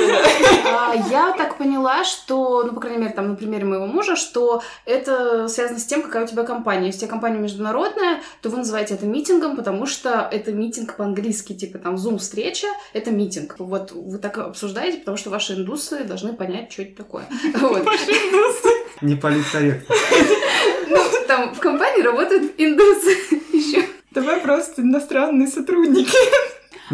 А, 0.67 0.95
Я 1.11 1.33
так 1.37 1.57
поняла, 1.57 2.05
что, 2.05 2.65
ну, 2.65 2.73
по 2.73 2.81
крайней 2.81 3.03
мере, 3.03 3.13
там, 3.15 3.29
на 3.29 3.35
примере 3.37 3.65
моего 3.65 3.87
мужа, 3.87 4.17
что 4.17 4.63
это 4.87 5.49
связано 5.49 5.79
с 5.79 5.85
тем, 5.85 6.03
какая 6.03 6.25
у 6.25 6.27
тебя 6.27 6.43
компания. 6.43 6.87
Если 6.87 6.99
у 6.99 7.01
тебя 7.03 7.11
компания 7.11 7.39
международная, 7.39 8.21
то 8.43 8.49
вы 8.49 8.59
называете 8.59 8.95
это 8.95 9.07
митингом, 9.07 9.57
потому 9.57 9.87
что 9.87 10.29
это 10.31 10.53
митинг 10.53 10.97
по-английски, 10.97 11.55
типа 11.55 11.79
там 11.79 11.95
Zoom-встреча, 11.97 12.67
это 12.93 13.04
митинг. 13.11 13.57
Вот 13.59 13.93
вы 13.93 14.19
так 14.19 14.39
обсуждаете, 14.39 14.99
потому 14.99 15.17
что 15.17 15.31
ваши 15.31 15.55
индусы 15.55 16.05
должны 16.05 16.35
понять, 16.35 16.73
что 16.73 16.83
это 16.83 16.97
такое. 16.97 17.27
Вот. 17.55 17.87
Не 19.01 19.17
политкорректно. 19.17 19.95
Ну, 20.89 20.99
там 21.27 21.55
в 21.55 21.59
компании 21.59 22.03
работают 22.03 22.55
индусы 22.59 23.11
еще. 23.53 23.85
Давай 24.13 24.41
просто 24.41 24.83
иностранные 24.83 25.49
сотрудники. 25.49 26.17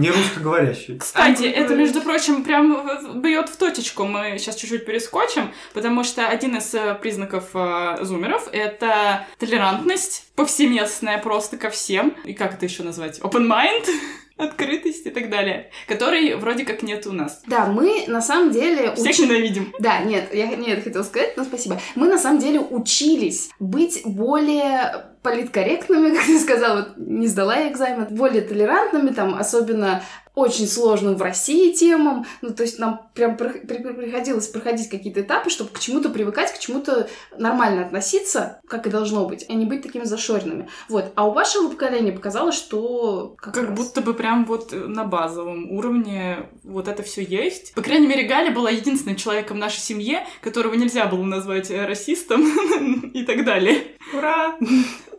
Не 0.01 0.11
русскоговорящие. 0.11 0.99
Кстати, 0.99 1.45
А, 1.45 1.49
это, 1.49 1.75
между 1.75 2.01
прочим, 2.01 2.43
прям 2.43 3.21
бьет 3.21 3.49
в 3.49 3.57
точечку. 3.57 4.05
Мы 4.05 4.39
сейчас 4.39 4.57
чуть-чуть 4.57 4.87
перескочим, 4.87 5.53
потому 5.75 6.05
что 6.05 6.27
один 6.27 6.57
из 6.57 6.75
э, 6.75 6.95
признаков 7.01 7.51
э, 7.55 7.99
зумеров— 8.03 8.49
это 8.53 9.27
толерантность 9.39 10.33
повсеместная 10.35 11.19
просто 11.19 11.57
ко 11.57 11.71
всем. 11.71 12.15
И 12.25 12.33
как 12.33 12.55
это 12.55 12.65
еще 12.67 12.83
назвать? 12.83 13.21
Open 13.21 13.47
mind? 13.47 13.87
открытость 14.41 15.07
и 15.07 15.11
так 15.11 15.29
далее, 15.29 15.71
которой 15.87 16.35
вроде 16.35 16.65
как 16.65 16.83
нет 16.83 17.07
у 17.07 17.13
нас. 17.13 17.43
Да, 17.47 17.67
мы 17.67 18.05
на 18.07 18.23
самом 18.23 18.51
деле... 18.51 18.95
Всех 18.95 19.11
учи- 19.11 19.23
ненавидим. 19.25 19.73
Да, 19.79 20.01
нет, 20.01 20.33
я 20.33 20.47
не 20.57 20.69
это 20.71 20.83
хотела 20.83 21.03
сказать, 21.03 21.37
но 21.37 21.45
спасибо. 21.45 21.79
Мы 21.95 22.09
на 22.09 22.19
самом 22.19 22.41
деле 22.41 22.61
учились 22.61 23.51
быть 23.59 24.01
более 24.05 25.10
политкорректными, 25.23 26.15
как 26.17 26.25
ты 26.25 26.39
сказала, 26.41 26.77
вот 26.81 26.97
не 26.97 27.27
сдала 27.27 27.57
я 27.57 27.71
экзамен, 27.71 28.07
более 28.11 28.43
толерантными, 28.43 29.11
там, 29.11 29.35
особенно 29.35 30.03
очень 30.41 30.67
сложным 30.67 31.17
в 31.17 31.23
России 31.23 31.73
темам. 31.73 32.27
Ну, 32.41 32.51
то 32.51 32.63
есть 32.63 32.79
нам 32.79 33.09
прям 33.15 33.37
приходилось 33.37 34.49
проходить 34.49 34.89
какие-то 34.89 35.21
этапы, 35.21 35.51
чтобы 35.51 35.71
к 35.71 35.79
чему-то 35.79 36.09
привыкать, 36.09 36.53
к 36.53 36.59
чему-то 36.59 37.09
нормально 37.37 37.83
относиться, 37.83 38.61
как 38.67 38.87
и 38.87 38.91
должно 38.91 39.27
быть, 39.27 39.47
а 39.49 39.53
не 39.53 39.67
быть 39.67 39.83
такими 39.83 40.05
зашоренными. 40.05 40.69
Вот. 40.89 41.13
А 41.15 41.29
у 41.29 41.33
вашего 41.33 41.69
поколения 41.69 42.13
показалось, 42.13 42.57
что... 42.57 43.35
Как, 43.39 43.55
как 43.55 43.75
будто 43.75 44.01
бы 44.01 44.15
прям 44.15 44.45
вот 44.45 44.73
на 44.73 45.05
базовом 45.05 45.71
уровне 45.71 46.49
вот 46.65 46.89
это 46.89 47.03
все 47.03 47.23
есть. 47.23 47.75
По 47.75 47.83
крайней 47.83 48.07
мере, 48.07 48.27
Галя 48.27 48.51
была 48.51 48.71
единственным 48.71 49.17
человеком 49.17 49.59
в 49.59 49.61
нашей 49.61 49.81
семье, 49.81 50.27
которого 50.41 50.75
нельзя 50.75 51.07
было 51.07 51.23
назвать 51.23 51.71
расистом 51.71 53.11
и 53.15 53.23
так 53.25 53.45
далее. 53.45 53.97
Ура! 54.15 54.57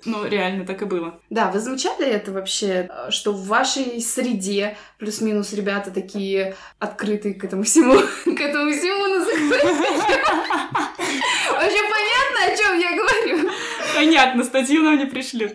Ну, 0.06 0.26
реально 0.26 0.66
так 0.66 0.82
и 0.82 0.86
было. 0.86 1.20
Да, 1.30 1.52
вы 1.52 1.60
замечали 1.60 2.08
это 2.08 2.32
вообще, 2.32 2.90
что 3.10 3.32
в 3.34 3.46
вашей 3.46 4.02
среде 4.02 4.78
плюс-минус 5.12 5.52
ребята 5.52 5.92
такие 5.92 6.56
открытые 6.80 7.34
к 7.34 7.44
этому 7.44 7.64
всему, 7.64 7.96
к 8.26 8.40
этому 8.40 8.72
всему 8.72 9.08
на 9.08 9.20
Вообще 11.52 11.82
понятно, 11.84 12.46
о 12.46 12.58
чем 12.58 12.80
я 12.80 12.92
говорю? 12.96 13.50
Понятно, 13.94 14.44
статью 14.46 14.84
нам 14.84 14.98
не 14.98 15.06
пришлют. 15.06 15.54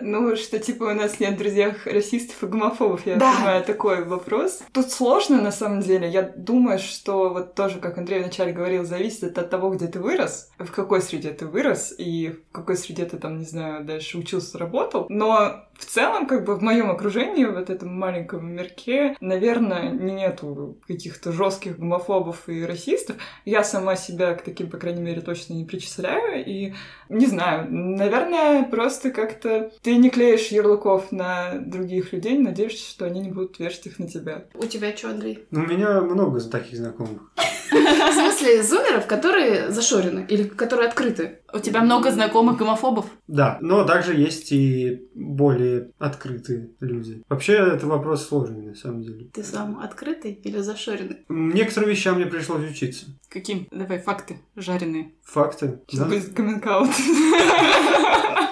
Ну, 0.00 0.36
что 0.36 0.58
типа 0.58 0.84
у 0.84 0.94
нас 0.94 1.20
нет 1.20 1.34
в 1.34 1.38
друзьях 1.38 1.86
расистов 1.86 2.42
и 2.42 2.46
гомофобов, 2.46 3.06
я 3.06 3.16
да. 3.16 3.34
понимаю 3.34 3.64
такой 3.64 4.04
вопрос. 4.04 4.62
Тут 4.72 4.90
сложно 4.90 5.40
на 5.40 5.52
самом 5.52 5.80
деле. 5.80 6.08
Я 6.08 6.22
думаю, 6.22 6.78
что 6.78 7.30
вот 7.30 7.54
тоже, 7.54 7.78
как 7.80 7.98
Андрей 7.98 8.20
вначале 8.20 8.52
говорил, 8.52 8.84
зависит 8.84 9.36
от 9.36 9.50
того, 9.50 9.70
где 9.70 9.86
ты 9.86 10.00
вырос, 10.00 10.50
в 10.58 10.70
какой 10.70 11.02
среде 11.02 11.30
ты 11.30 11.46
вырос 11.46 11.94
и 11.96 12.28
в 12.28 12.52
какой 12.52 12.76
среде 12.76 13.04
ты 13.04 13.18
там, 13.18 13.38
не 13.38 13.44
знаю, 13.44 13.84
дальше 13.84 14.18
учился, 14.18 14.58
работал. 14.58 15.06
Но 15.08 15.64
в 15.80 15.86
целом, 15.86 16.26
как 16.26 16.44
бы 16.44 16.56
в 16.56 16.62
моем 16.62 16.90
окружении, 16.90 17.46
вот 17.46 17.70
этом 17.70 17.96
маленьком 17.96 18.52
мирке, 18.52 19.16
наверное, 19.20 19.90
нету 19.90 20.76
каких-то 20.86 21.32
жестких 21.32 21.78
гомофобов 21.78 22.48
и 22.48 22.64
расистов. 22.64 23.16
Я 23.46 23.64
сама 23.64 23.96
себя 23.96 24.34
к 24.34 24.42
таким, 24.42 24.68
по 24.68 24.76
крайней 24.76 25.00
мере, 25.00 25.22
точно 25.22 25.54
не 25.54 25.64
причисляю. 25.64 26.44
И 26.44 26.74
не 27.08 27.26
знаю, 27.26 27.66
наверное, 27.70 28.64
просто 28.64 29.10
как-то 29.10 29.72
ты 29.82 29.96
не 29.96 30.10
клеишь 30.10 30.48
ярлыков 30.48 31.10
на 31.12 31.54
других 31.58 32.12
людей, 32.12 32.38
надеешься, 32.38 32.88
что 32.88 33.06
они 33.06 33.20
не 33.20 33.30
будут 33.30 33.58
вешать 33.58 33.86
их 33.86 33.98
на 33.98 34.08
тебя. 34.08 34.44
У 34.54 34.66
тебя 34.66 34.96
что, 34.96 35.10
Андрей? 35.10 35.46
Ну, 35.50 35.62
у 35.62 35.66
меня 35.66 36.00
много 36.02 36.40
таких 36.40 36.76
знакомых. 36.76 37.32
В 37.70 38.12
смысле, 38.12 38.62
зумеров, 38.62 39.06
которые 39.06 39.70
зашорены 39.70 40.26
или 40.28 40.44
которые 40.44 40.88
открыты? 40.88 41.38
У 41.52 41.58
тебя 41.60 41.82
много 41.82 42.10
знакомых 42.10 42.56
гомофобов? 42.58 43.06
Да, 43.28 43.58
но 43.60 43.84
также 43.84 44.14
есть 44.14 44.52
и 44.52 45.08
более 45.14 45.92
открытые 45.98 46.70
люди. 46.80 47.22
Вообще, 47.28 47.54
это 47.54 47.86
вопрос 47.86 48.26
сложный, 48.26 48.66
на 48.66 48.74
самом 48.74 49.02
деле. 49.02 49.30
Ты 49.32 49.44
сам 49.44 49.78
открытый 49.80 50.32
или 50.32 50.58
зашоренный? 50.58 51.24
Некоторым 51.28 51.90
вещам 51.90 52.16
мне 52.16 52.26
пришлось 52.26 52.68
учиться. 52.68 53.06
Каким? 53.28 53.68
Давай, 53.70 54.00
факты 54.00 54.40
жареные. 54.56 55.12
Факты? 55.22 55.80
Чтобы 55.88 56.20
да? 56.20 56.34
коммент-аут. 56.34 56.90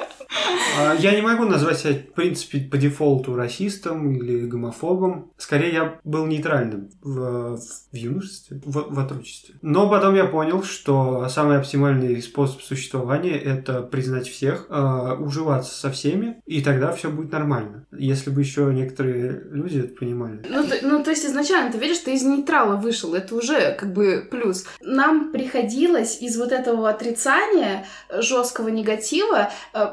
А, 0.79 0.95
я 0.95 1.15
не 1.15 1.23
могу 1.23 1.45
назвать 1.45 1.79
себя, 1.79 1.95
в 1.95 2.15
принципе, 2.15 2.61
по 2.61 2.77
дефолту 2.77 3.35
расистом 3.35 4.15
или 4.15 4.47
гомофобом. 4.47 5.33
Скорее, 5.37 5.73
я 5.73 6.01
был 6.05 6.27
нейтральным 6.27 6.91
в, 7.03 7.57
в 7.57 7.95
юношестве, 7.95 8.61
в, 8.65 8.95
в 8.95 8.99
отрочестве. 8.99 9.57
Но 9.63 9.89
потом 9.89 10.15
я 10.15 10.25
понял, 10.25 10.63
что 10.63 11.29
самый 11.29 11.59
оптимальный 11.59 12.21
способ 12.23 12.63
существования— 12.63 13.37
это 13.39 13.83
признать 13.83 14.29
всех, 14.29 14.67
э, 14.69 15.17
уживаться 15.19 15.75
со 15.75 15.91
всеми, 15.91 16.41
и 16.47 16.63
тогда 16.63 16.93
все 16.93 17.11
будет 17.11 17.33
нормально. 17.33 17.87
Если 17.93 18.31
бы 18.31 18.41
еще 18.41 18.73
некоторые 18.73 19.43
люди 19.51 19.81
это 19.81 19.95
понимали. 19.95 20.45
Ну, 20.49 20.65
ну, 20.83 21.03
то 21.03 21.11
есть 21.11 21.25
изначально, 21.25 21.73
ты 21.73 21.79
видишь, 21.79 21.99
ты 21.99 22.15
из 22.15 22.23
нейтрала 22.23 22.77
вышел, 22.77 23.15
это 23.15 23.35
уже 23.35 23.75
как 23.75 23.93
бы 23.93 24.27
плюс. 24.31 24.65
Нам 24.81 25.33
приходилось 25.33 26.21
из 26.21 26.37
вот 26.37 26.53
этого 26.53 26.89
отрицания, 26.89 27.87
жесткого 28.11 28.69
негатива 28.69 29.51
э, 29.73 29.87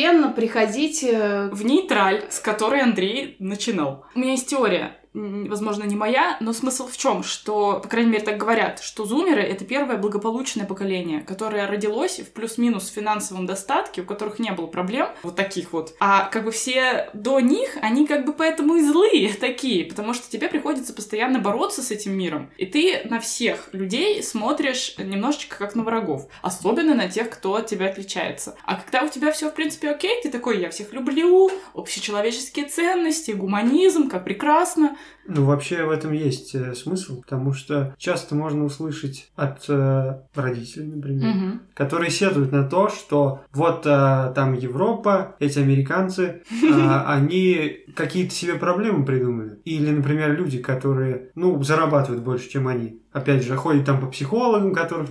постепенно 0.00 0.32
приходить... 0.32 1.04
Э, 1.04 1.48
в 1.52 1.64
нейтраль, 1.64 2.24
с 2.30 2.40
которой 2.40 2.80
Андрей 2.80 3.36
начинал. 3.38 4.04
У 4.14 4.18
меня 4.18 4.32
есть 4.32 4.48
теория 4.48 4.99
возможно, 5.12 5.84
не 5.84 5.96
моя, 5.96 6.36
но 6.40 6.52
смысл 6.52 6.86
в 6.86 6.96
чем, 6.96 7.22
что, 7.22 7.80
по 7.82 7.88
крайней 7.88 8.10
мере, 8.10 8.24
так 8.24 8.36
говорят, 8.36 8.80
что 8.80 9.04
зумеры— 9.04 9.42
это 9.42 9.64
первое 9.64 9.96
благополучное 9.96 10.66
поколение, 10.66 11.20
которое 11.20 11.66
родилось 11.66 12.20
в 12.20 12.32
плюс-минус 12.32 12.88
финансовом 12.88 13.46
достатке, 13.46 14.02
у 14.02 14.04
которых 14.04 14.38
не 14.38 14.52
было 14.52 14.66
проблем, 14.66 15.08
вот 15.22 15.36
таких 15.36 15.72
вот. 15.72 15.94
А 15.98 16.26
как 16.26 16.44
бы 16.44 16.52
все 16.52 17.10
до 17.12 17.40
них, 17.40 17.76
они 17.82 18.06
как 18.06 18.24
бы 18.24 18.32
поэтому 18.32 18.76
и 18.76 18.82
злые 18.82 19.34
такие, 19.40 19.84
потому 19.84 20.14
что 20.14 20.30
тебе 20.30 20.48
приходится 20.48 20.92
постоянно 20.92 21.40
бороться 21.40 21.82
с 21.82 21.90
этим 21.90 22.12
миром. 22.12 22.50
И 22.56 22.66
ты 22.66 23.02
на 23.04 23.18
всех 23.18 23.70
людей 23.72 24.22
смотришь 24.22 24.94
немножечко 24.98 25.56
как 25.56 25.74
на 25.74 25.82
врагов, 25.82 26.28
особенно 26.42 26.94
на 26.94 27.08
тех, 27.08 27.30
кто 27.30 27.56
от 27.56 27.66
тебя 27.66 27.86
отличается. 27.86 28.56
А 28.64 28.76
когда 28.76 29.02
у 29.02 29.08
тебя 29.08 29.32
все 29.32 29.50
в 29.50 29.54
принципе 29.54 29.90
окей, 29.90 30.22
ты 30.22 30.30
такой, 30.30 30.60
я 30.60 30.70
всех 30.70 30.92
люблю, 30.92 31.50
общечеловеческие 31.74 32.66
ценности, 32.66 33.32
гуманизм, 33.32 34.08
как 34.08 34.24
прекрасно, 34.24 34.96
ну, 35.26 35.44
вообще 35.44 35.84
в 35.84 35.90
этом 35.90 36.12
есть 36.12 36.54
э, 36.54 36.74
смысл, 36.74 37.22
потому 37.22 37.52
что 37.52 37.94
часто 37.98 38.34
можно 38.34 38.64
услышать 38.64 39.30
от 39.36 39.64
э, 39.68 40.22
родителей, 40.34 40.86
например, 40.86 41.36
угу. 41.36 41.58
которые 41.74 42.10
сетуют 42.10 42.52
на 42.52 42.64
то, 42.64 42.88
что 42.88 43.42
вот 43.52 43.86
э, 43.86 44.32
там 44.34 44.54
Европа, 44.54 45.36
эти 45.38 45.58
американцы, 45.58 46.42
э, 46.50 47.02
они 47.06 47.84
какие-то 47.94 48.34
себе 48.34 48.54
проблемы 48.54 49.04
придумали. 49.04 49.60
Или, 49.64 49.90
например, 49.90 50.32
люди, 50.36 50.58
которые, 50.58 51.30
ну, 51.34 51.62
зарабатывают 51.62 52.24
больше, 52.24 52.48
чем 52.48 52.66
они. 52.66 53.00
Опять 53.12 53.44
же, 53.44 53.56
ходят 53.56 53.84
там 53.84 54.00
по 54.00 54.06
психологам, 54.06 54.72
которых 54.72 55.10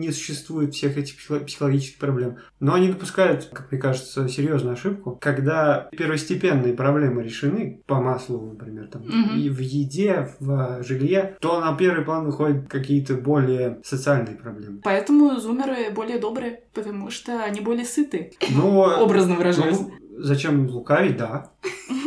не 0.00 0.12
существует 0.12 0.74
всех 0.74 0.96
этих 0.96 1.16
психологических 1.16 1.98
проблем. 1.98 2.38
Но 2.58 2.74
они 2.74 2.88
допускают, 2.88 3.50
как 3.52 3.70
мне 3.70 3.80
кажется, 3.80 4.28
серьезную 4.28 4.74
ошибку, 4.74 5.18
когда 5.20 5.88
первостепенные 5.92 6.74
проблемы 6.74 7.22
решены, 7.22 7.82
по 7.86 8.00
маслу, 8.00 8.40
например, 8.52 8.88
там, 8.88 9.02
угу. 9.02 9.36
и 9.36 9.48
в 9.48 9.60
еде, 9.60 10.30
в 10.40 10.82
жилье, 10.82 11.36
то 11.40 11.60
на 11.60 11.74
первый 11.76 12.04
план 12.04 12.26
выходят 12.26 12.68
какие-то 12.68 13.14
более 13.14 13.80
социальные 13.84 14.36
проблемы. 14.36 14.80
Поэтому 14.82 15.38
зумеры 15.38 15.90
более 15.90 16.18
добрые, 16.18 16.62
потому 16.74 17.10
что 17.10 17.42
они 17.42 17.60
более 17.60 17.84
сыты. 17.84 18.32
Ну, 18.50 18.80
образно 19.00 19.36
выражаясь. 19.36 19.78
Ну, 19.78 19.92
зачем 20.18 20.68
лукавить, 20.68 21.16
да. 21.16 21.50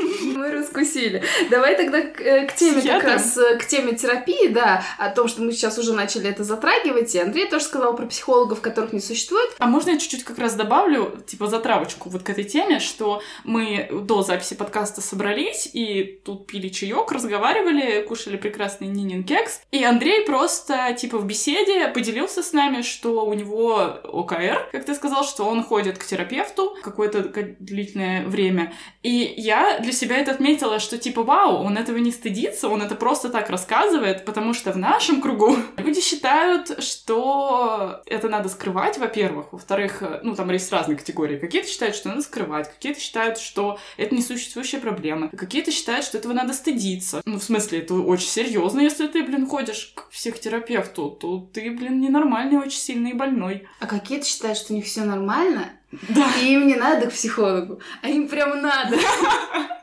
Раскусили. 0.74 1.24
Давай 1.50 1.76
тогда 1.76 2.02
к, 2.02 2.20
э, 2.20 2.48
к 2.48 2.56
теме 2.56 2.82
как 2.82 3.04
раз, 3.04 3.38
э, 3.38 3.58
к 3.58 3.66
теме 3.66 3.94
терапии, 3.94 4.48
да, 4.48 4.84
о 4.98 5.10
том, 5.10 5.28
что 5.28 5.42
мы 5.42 5.52
сейчас 5.52 5.78
уже 5.78 5.94
начали 5.94 6.30
это 6.30 6.44
затрагивать. 6.44 7.14
И 7.16 7.20
Андрей 7.20 7.48
тоже 7.48 7.66
сказал 7.66 7.96
про 7.96 8.06
психологов, 8.06 8.62
которых 8.62 8.94
не 8.94 9.00
существует. 9.00 9.50
А 9.60 9.68
можно 9.68 9.92
я 9.92 9.98
чуть-чуть 9.98 10.24
как 10.24 10.40
раз 10.40 10.56
добавлю, 10.56 11.18
типа, 11.26 11.48
затравочку 11.48 12.10
вот 12.10 12.24
к 12.24 12.30
этой 12.30 12.44
теме, 12.44 12.80
что 12.80 13.22
мы 13.44 13.90
до 13.92 14.24
записи 14.24 14.56
подкаста 14.56 15.02
собрались 15.02 15.70
и 15.74 16.20
тут 16.24 16.48
пили 16.48 16.70
чаек, 16.70 17.12
разговаривали, 17.12 18.02
кушали 18.04 18.38
прекрасный 18.38 18.88
Нинин 18.88 19.24
кекс. 19.24 19.62
И 19.72 19.84
Андрей 19.84 20.26
просто, 20.26 20.96
типа, 20.98 21.18
в 21.18 21.26
беседе 21.26 21.88
поделился 21.90 22.42
с 22.42 22.54
нами, 22.54 22.82
что 22.82 23.26
у 23.26 23.34
него 23.34 24.00
ОКР, 24.04 24.70
как 24.72 24.86
ты 24.86 24.96
сказал, 24.96 25.24
что 25.24 25.44
он 25.44 25.64
ходит 25.64 25.98
к 25.98 26.06
терапевту 26.06 26.76
какое-то 26.82 27.22
длительное 27.60 28.26
время. 28.26 28.74
И 29.04 29.34
я 29.38 29.80
для 29.80 29.92
себя 29.92 30.18
это 30.18 30.32
отметила, 30.32 30.63
что 30.80 30.98
типа, 30.98 31.24
вау, 31.24 31.64
он 31.64 31.78
этого 31.78 31.98
не 31.98 32.12
стыдится, 32.12 32.68
он 32.68 32.82
это 32.82 32.96
просто 32.96 33.30
так 33.30 33.50
рассказывает, 33.50 34.26
потому 34.26 34.54
что 34.54 34.72
в 34.72 34.78
нашем 34.78 35.22
кругу 35.22 35.56
люди 35.78 36.02
считают, 36.02 36.84
что 36.84 38.02
это 38.06 38.30
надо 38.30 38.50
скрывать, 38.50 38.98
во-первых. 38.98 39.48
Во-вторых, 39.52 40.02
ну, 40.24 40.36
там 40.36 40.50
есть 40.52 40.72
разные 40.72 40.98
категории. 40.98 41.38
Какие-то 41.38 41.68
считают, 41.68 41.96
что 41.96 42.10
надо 42.10 42.22
скрывать, 42.22 42.70
какие-то 42.70 43.00
считают, 43.00 43.38
что 43.38 43.80
это 43.98 44.16
несуществующая 44.16 44.80
проблема, 44.80 45.30
какие-то 45.30 45.72
считают, 45.72 46.06
что 46.06 46.18
этого 46.18 46.34
надо 46.34 46.54
стыдиться. 46.54 47.22
Ну, 47.26 47.40
в 47.40 47.44
смысле, 47.44 47.80
это 47.80 47.96
очень 47.96 48.28
серьезно, 48.28 48.82
если 48.82 49.08
ты, 49.08 49.24
блин, 49.24 49.48
ходишь 49.48 49.94
к 49.96 50.10
психотерапевту, 50.10 51.12
то 51.12 51.48
ты, 51.54 51.72
блин, 51.72 52.00
ненормальный, 52.02 52.58
очень 52.58 52.80
сильный 52.80 53.12
и 53.12 53.16
больной. 53.16 53.68
А 53.80 53.88
какие-то 53.88 54.26
считают, 54.26 54.58
что 54.58 54.74
у 54.74 54.76
них 54.76 54.86
все 54.86 55.04
нормально, 55.04 55.70
да. 56.10 56.28
И 56.42 56.54
им 56.54 56.68
не 56.68 56.76
надо 56.76 57.08
к 57.08 57.14
психологу, 57.14 57.80
а 58.02 58.10
им 58.10 58.28
прям 58.28 58.62
надо. 58.62 58.98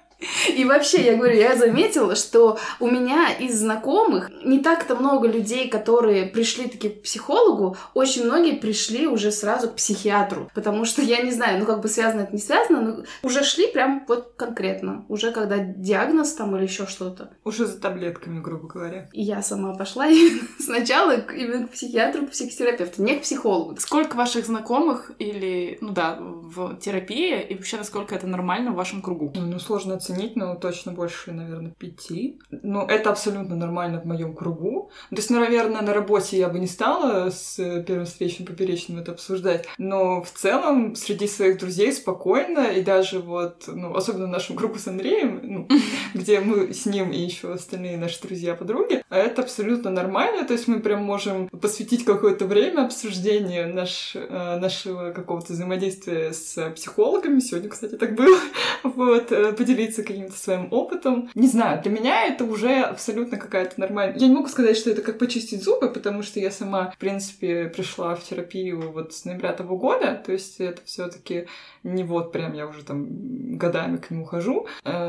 И 0.54 0.64
вообще, 0.64 1.04
я 1.04 1.16
говорю, 1.16 1.36
я 1.36 1.56
заметила, 1.56 2.14
что 2.14 2.58
у 2.78 2.90
меня 2.90 3.30
из 3.32 3.58
знакомых 3.58 4.30
не 4.44 4.58
так-то 4.60 4.94
много 4.94 5.28
людей, 5.28 5.68
которые 5.68 6.26
пришли 6.26 6.68
таки 6.68 6.88
к 6.88 7.02
психологу, 7.02 7.76
очень 7.94 8.24
многие 8.24 8.56
пришли 8.56 9.06
уже 9.06 9.32
сразу 9.32 9.68
к 9.68 9.76
психиатру, 9.76 10.50
потому 10.54 10.84
что, 10.84 11.02
я 11.02 11.22
не 11.22 11.30
знаю, 11.30 11.58
ну 11.58 11.66
как 11.66 11.80
бы 11.80 11.88
связано 11.88 12.22
это 12.22 12.32
не 12.32 12.40
связано, 12.40 12.80
но 12.80 13.04
уже 13.22 13.42
шли 13.42 13.66
прям 13.68 14.04
вот 14.08 14.34
конкретно, 14.36 15.04
уже 15.08 15.32
когда 15.32 15.58
диагноз 15.58 16.32
там 16.34 16.56
или 16.56 16.64
еще 16.64 16.86
что-то. 16.86 17.30
Уже 17.44 17.66
за 17.66 17.80
таблетками, 17.80 18.40
грубо 18.40 18.68
говоря. 18.68 19.08
И 19.12 19.22
я 19.22 19.42
сама 19.42 19.74
пошла 19.74 20.06
именно 20.06 20.46
сначала 20.58 21.12
именно 21.12 21.66
к 21.66 21.72
психиатру, 21.72 22.26
к 22.26 22.30
психотерапевту, 22.30 23.02
не 23.02 23.16
к 23.16 23.22
психологу. 23.22 23.76
Сколько 23.78 24.16
ваших 24.16 24.46
знакомых 24.46 25.12
или, 25.18 25.78
ну 25.80 25.90
да, 25.90 26.18
в 26.20 26.76
терапии, 26.76 27.40
и 27.40 27.54
вообще 27.54 27.78
насколько 27.78 28.14
это 28.14 28.26
нормально 28.26 28.72
в 28.72 28.74
вашем 28.74 29.02
кругу? 29.02 29.32
Ну, 29.34 29.58
сложно 29.58 29.94
оценить 29.94 30.09
оценить, 30.10 30.36
но 30.36 30.54
точно 30.54 30.92
больше, 30.92 31.32
наверное, 31.32 31.72
пяти. 31.78 32.38
Но 32.50 32.86
это 32.86 33.10
абсолютно 33.10 33.56
нормально 33.56 34.00
в 34.00 34.04
моем 34.04 34.34
кругу. 34.34 34.90
То 35.10 35.16
есть, 35.16 35.30
ну, 35.30 35.40
наверное, 35.40 35.82
на 35.82 35.94
работе 35.94 36.38
я 36.38 36.48
бы 36.48 36.58
не 36.58 36.66
стала 36.66 37.30
с 37.30 37.56
первым 37.86 38.06
встречным 38.06 38.46
поперечным 38.46 38.98
это 38.98 39.12
обсуждать, 39.12 39.66
но 39.78 40.22
в 40.22 40.30
целом 40.30 40.94
среди 40.94 41.26
своих 41.26 41.58
друзей 41.58 41.92
спокойно, 41.92 42.68
и 42.70 42.82
даже 42.82 43.20
вот, 43.20 43.64
ну, 43.66 43.94
особенно 43.94 44.26
в 44.26 44.30
нашем 44.30 44.56
кругу 44.56 44.78
с 44.78 44.86
Андреем, 44.86 45.40
ну, 45.50 45.66
где 46.14 46.40
мы 46.40 46.72
с 46.72 46.86
ним 46.86 47.10
и 47.10 47.18
еще 47.18 47.52
остальные 47.52 47.98
наши 47.98 48.22
друзья-подруги, 48.22 49.02
это 49.10 49.42
абсолютно 49.42 49.90
нормально, 49.90 50.44
то 50.44 50.52
есть 50.52 50.68
мы 50.68 50.80
прям 50.80 51.02
можем 51.02 51.48
посвятить 51.48 52.04
какое-то 52.04 52.46
время 52.46 52.84
обсуждению 52.84 53.74
наш, 53.74 54.12
э, 54.14 54.58
нашего 54.60 55.10
какого-то 55.10 55.52
взаимодействия 55.52 56.32
с 56.32 56.70
психологами. 56.70 57.40
Сегодня, 57.40 57.68
кстати, 57.68 57.96
так 57.96 58.14
было. 58.14 58.38
Вот, 58.82 59.30
э, 59.32 59.52
поделиться 59.52 60.02
каким-то 60.02 60.32
своим 60.32 60.68
опытом. 60.70 61.28
Не 61.34 61.48
знаю, 61.48 61.82
для 61.82 61.90
меня 61.90 62.26
это 62.26 62.44
уже 62.44 62.80
абсолютно 62.80 63.36
какая-то 63.36 63.78
нормальная... 63.78 64.18
Я 64.18 64.28
не 64.28 64.34
могу 64.34 64.48
сказать, 64.48 64.76
что 64.76 64.90
это 64.90 65.02
как 65.02 65.18
почистить 65.18 65.62
зубы, 65.62 65.88
потому 65.88 66.22
что 66.22 66.40
я 66.40 66.50
сама, 66.50 66.90
в 66.90 66.98
принципе, 66.98 67.66
пришла 67.66 68.14
в 68.14 68.24
терапию 68.24 68.90
вот 68.92 69.12
с 69.12 69.24
ноября 69.24 69.52
того 69.52 69.76
года, 69.76 70.20
то 70.24 70.32
есть 70.32 70.60
это 70.60 70.80
все 70.84 71.08
таки 71.08 71.46
не 71.82 72.04
вот 72.04 72.32
прям 72.32 72.54
я 72.54 72.66
уже 72.66 72.84
там 72.84 73.56
годами 73.56 73.96
к 73.96 74.10
нему 74.10 74.24
хожу, 74.24 74.66
э, 74.84 75.08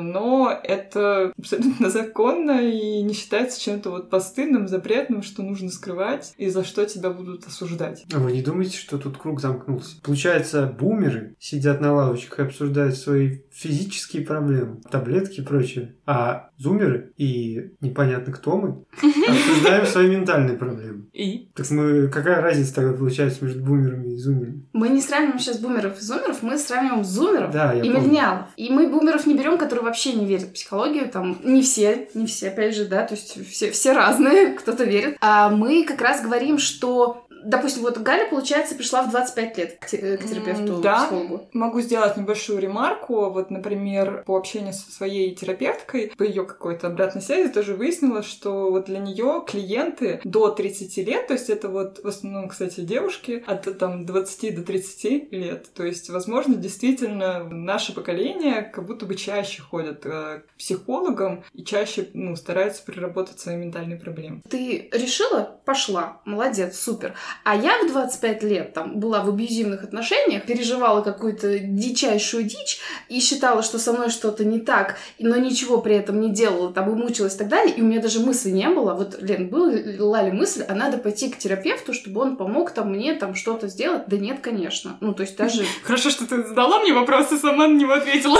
это 0.63 1.33
абсолютно 1.37 1.89
законно 1.89 2.61
и 2.61 3.01
не 3.01 3.13
считается 3.13 3.59
чем-то 3.59 3.89
вот 3.91 4.09
постыдным, 4.09 4.67
запретным, 4.67 5.23
что 5.23 5.43
нужно 5.43 5.69
скрывать 5.69 6.33
и 6.37 6.49
за 6.49 6.63
что 6.63 6.85
тебя 6.85 7.09
будут 7.09 7.47
осуждать. 7.47 8.05
А 8.13 8.19
вы 8.19 8.31
не 8.31 8.41
думаете, 8.41 8.77
что 8.77 8.97
тут 8.97 9.17
круг 9.17 9.41
замкнулся? 9.41 9.95
Получается, 10.01 10.65
бумеры 10.67 11.35
сидят 11.39 11.81
на 11.81 11.93
лавочках 11.93 12.39
и 12.39 12.43
обсуждают 12.43 12.95
свои 12.95 13.39
физические 13.51 14.23
проблемы, 14.23 14.81
таблетки 14.89 15.41
и 15.41 15.43
прочее, 15.43 15.95
а 16.05 16.49
зумеры 16.57 17.13
и 17.17 17.71
непонятно 17.81 18.31
кто 18.33 18.57
мы 18.57 18.85
обсуждаем 19.01 19.85
свои 19.85 20.09
ментальные 20.09 20.57
проблемы. 20.57 21.05
И? 21.13 21.49
Так 21.55 21.69
мы... 21.71 22.07
Какая 22.07 22.41
разница 22.41 22.75
тогда 22.75 22.93
получается 22.93 23.43
между 23.43 23.63
бумерами 23.63 24.13
и 24.13 24.17
зумерами? 24.17 24.65
Мы 24.73 24.89
не 24.89 25.01
сравниваем 25.01 25.39
сейчас 25.39 25.59
бумеров 25.59 25.97
и 25.97 26.01
зумеров, 26.01 26.41
мы 26.43 26.57
сравниваем 26.57 27.03
зумеров 27.03 27.51
Да, 27.51 27.73
и 27.73 27.81
миллениалов. 27.81 28.47
И 28.55 28.69
мы 28.71 28.87
бумеров 28.87 29.25
не 29.27 29.35
берем, 29.35 29.57
которые 29.57 29.85
вообще 29.85 30.13
не 30.13 30.25
верят 30.25 30.47
в 30.47 30.53
психологию, 30.53 31.09
там, 31.09 31.39
не 31.43 31.61
все, 31.61 32.09
не 32.13 32.25
все, 32.25 32.49
опять 32.49 32.75
же, 32.75 32.85
да, 32.85 33.03
то 33.03 33.15
есть 33.15 33.47
все, 33.49 33.71
все 33.71 33.93
разные, 33.93 34.53
кто-то 34.57 34.83
верит. 34.83 35.17
А 35.21 35.49
мы 35.49 35.85
как 35.85 36.01
раз 36.01 36.21
говорим, 36.23 36.57
что 36.57 37.20
Допустим, 37.43 37.83
вот 37.83 37.97
Галя, 37.97 38.27
получается, 38.29 38.75
пришла 38.75 39.03
в 39.03 39.11
25 39.11 39.57
лет 39.57 39.77
к, 39.79 39.87
те- 39.87 40.17
к 40.17 40.23
терапевту, 40.23 40.81
да. 40.81 41.05
психологу. 41.05 41.49
Могу 41.53 41.81
сделать 41.81 42.17
небольшую 42.17 42.59
ремарку. 42.59 43.29
Вот, 43.29 43.51
например, 43.51 44.23
по 44.25 44.37
общению 44.37 44.73
со 44.73 44.91
своей 44.91 45.35
терапевткой, 45.35 46.13
по 46.17 46.23
ее 46.23 46.45
какой-то 46.45 46.87
обратной 46.87 47.21
связи 47.21 47.49
тоже 47.51 47.75
выяснилось, 47.75 48.25
что 48.25 48.71
вот 48.71 48.85
для 48.85 48.99
нее 48.99 49.43
клиенты 49.47 50.21
до 50.23 50.49
30 50.49 50.97
лет, 50.97 51.27
то 51.27 51.33
есть 51.33 51.49
это 51.49 51.67
вот 51.69 52.03
в 52.03 52.07
основном, 52.07 52.49
кстати, 52.49 52.81
девушки 52.81 53.43
от 53.45 53.77
там 53.77 54.05
20 54.05 54.55
до 54.55 54.63
30 54.63 55.31
лет. 55.31 55.73
То 55.73 55.83
есть, 55.83 56.09
возможно, 56.09 56.55
действительно 56.55 57.43
наше 57.43 57.93
поколение 57.93 58.61
как 58.61 58.85
будто 58.85 59.05
бы 59.05 59.15
чаще 59.15 59.61
ходят 59.61 60.05
э, 60.05 60.41
к 60.47 60.57
психологам 60.57 61.43
и 61.53 61.63
чаще 61.63 62.09
ну, 62.13 62.35
стараются 62.35 62.83
переработать 62.85 63.39
свои 63.39 63.55
ментальные 63.55 63.99
проблемы. 63.99 64.41
Ты 64.49 64.89
решила? 64.91 65.59
Пошла. 65.65 66.21
Молодец, 66.25 66.77
супер. 66.77 67.15
А 67.43 67.55
я 67.55 67.83
в 67.83 67.87
25 67.87 68.43
лет 68.43 68.73
там 68.73 68.99
была 68.99 69.21
в 69.21 69.29
абьюзивных 69.29 69.83
отношениях, 69.83 70.45
переживала 70.45 71.01
какую-то 71.01 71.59
дичайшую 71.59 72.43
дичь 72.43 72.79
и 73.09 73.19
считала, 73.19 73.63
что 73.63 73.79
со 73.79 73.93
мной 73.93 74.09
что-то 74.09 74.45
не 74.45 74.59
так, 74.59 74.97
но 75.19 75.35
ничего 75.37 75.79
при 75.79 75.95
этом 75.95 76.21
не 76.21 76.31
делала, 76.31 76.71
там 76.71 76.89
и 76.91 76.93
мучилась 76.95 77.35
и 77.35 77.37
так 77.37 77.47
далее. 77.47 77.75
И 77.75 77.81
у 77.81 77.85
меня 77.85 78.01
даже 78.01 78.19
мысли 78.19 78.49
не 78.49 78.69
было. 78.69 78.93
Вот, 78.93 79.21
Лен, 79.21 79.49
была 79.49 80.23
ли 80.23 80.31
мысль, 80.31 80.63
а 80.67 80.75
надо 80.75 80.97
пойти 80.97 81.29
к 81.29 81.37
терапевту, 81.37 81.93
чтобы 81.93 82.21
он 82.21 82.35
помог 82.35 82.71
там 82.71 82.91
мне 82.91 83.13
там 83.15 83.35
что-то 83.35 83.67
сделать? 83.67 84.03
Да 84.07 84.17
нет, 84.17 84.39
конечно. 84.41 84.97
Ну, 85.01 85.13
то 85.13 85.23
есть 85.23 85.37
даже... 85.37 85.63
Хорошо, 85.83 86.09
что 86.09 86.27
ты 86.27 86.43
задала 86.43 86.79
мне 86.81 86.93
вопрос 86.93 87.31
и 87.31 87.37
сама 87.37 87.67
на 87.67 87.77
него 87.77 87.93
ответила. 87.93 88.37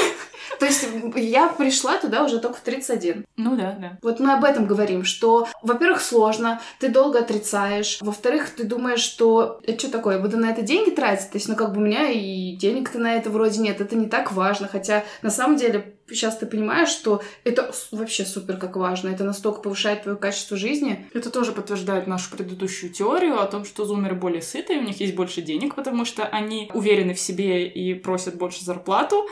То 0.59 0.65
есть 0.65 0.87
я 1.15 1.47
пришла 1.47 1.97
туда 1.97 2.23
уже 2.23 2.39
только 2.39 2.57
в 2.57 2.61
31. 2.61 3.25
Ну 3.37 3.55
да, 3.55 3.77
да. 3.79 3.97
Вот 4.01 4.19
мы 4.19 4.33
об 4.33 4.43
этом 4.43 4.67
говорим, 4.67 5.03
что, 5.03 5.47
во-первых, 5.61 6.01
сложно, 6.01 6.61
ты 6.79 6.89
долго 6.89 7.19
отрицаешь, 7.19 7.99
во-вторых, 8.01 8.49
ты 8.51 8.63
думаешь, 8.63 8.99
что 9.01 9.59
это 9.63 9.79
что 9.79 9.91
такое, 9.91 10.15
я 10.15 10.21
буду 10.21 10.37
на 10.37 10.51
это 10.51 10.61
деньги 10.61 10.91
тратить, 10.91 11.31
то 11.31 11.37
есть, 11.37 11.47
ну, 11.47 11.55
как 11.55 11.73
бы 11.73 11.81
у 11.81 11.85
меня 11.85 12.09
и 12.09 12.55
денег-то 12.55 12.99
на 12.99 13.15
это 13.15 13.29
вроде 13.29 13.59
нет, 13.59 13.81
это 13.81 13.95
не 13.95 14.07
так 14.07 14.31
важно, 14.31 14.67
хотя 14.67 15.03
на 15.21 15.29
самом 15.29 15.57
деле 15.57 15.95
сейчас 16.09 16.37
ты 16.37 16.45
понимаешь, 16.45 16.89
что 16.89 17.21
это 17.43 17.73
вообще 17.91 18.25
супер 18.25 18.57
как 18.57 18.75
важно, 18.75 19.09
это 19.09 19.23
настолько 19.23 19.61
повышает 19.61 20.03
твое 20.03 20.17
качество 20.17 20.57
жизни. 20.57 21.07
Это 21.13 21.29
тоже 21.29 21.51
подтверждает 21.51 22.07
нашу 22.07 22.31
предыдущую 22.31 22.91
теорию 22.91 23.41
о 23.41 23.45
том, 23.45 23.65
что 23.65 23.85
зумеры 23.85 24.15
более 24.15 24.41
сытые, 24.41 24.79
у 24.79 24.83
них 24.83 24.99
есть 24.99 25.15
больше 25.15 25.41
денег, 25.41 25.75
потому 25.75 26.05
что 26.05 26.23
они 26.23 26.69
уверены 26.73 27.13
в 27.13 27.19
себе 27.19 27.67
и 27.67 27.93
просят 27.93 28.35
больше 28.35 28.63
зарплату. 28.63 29.25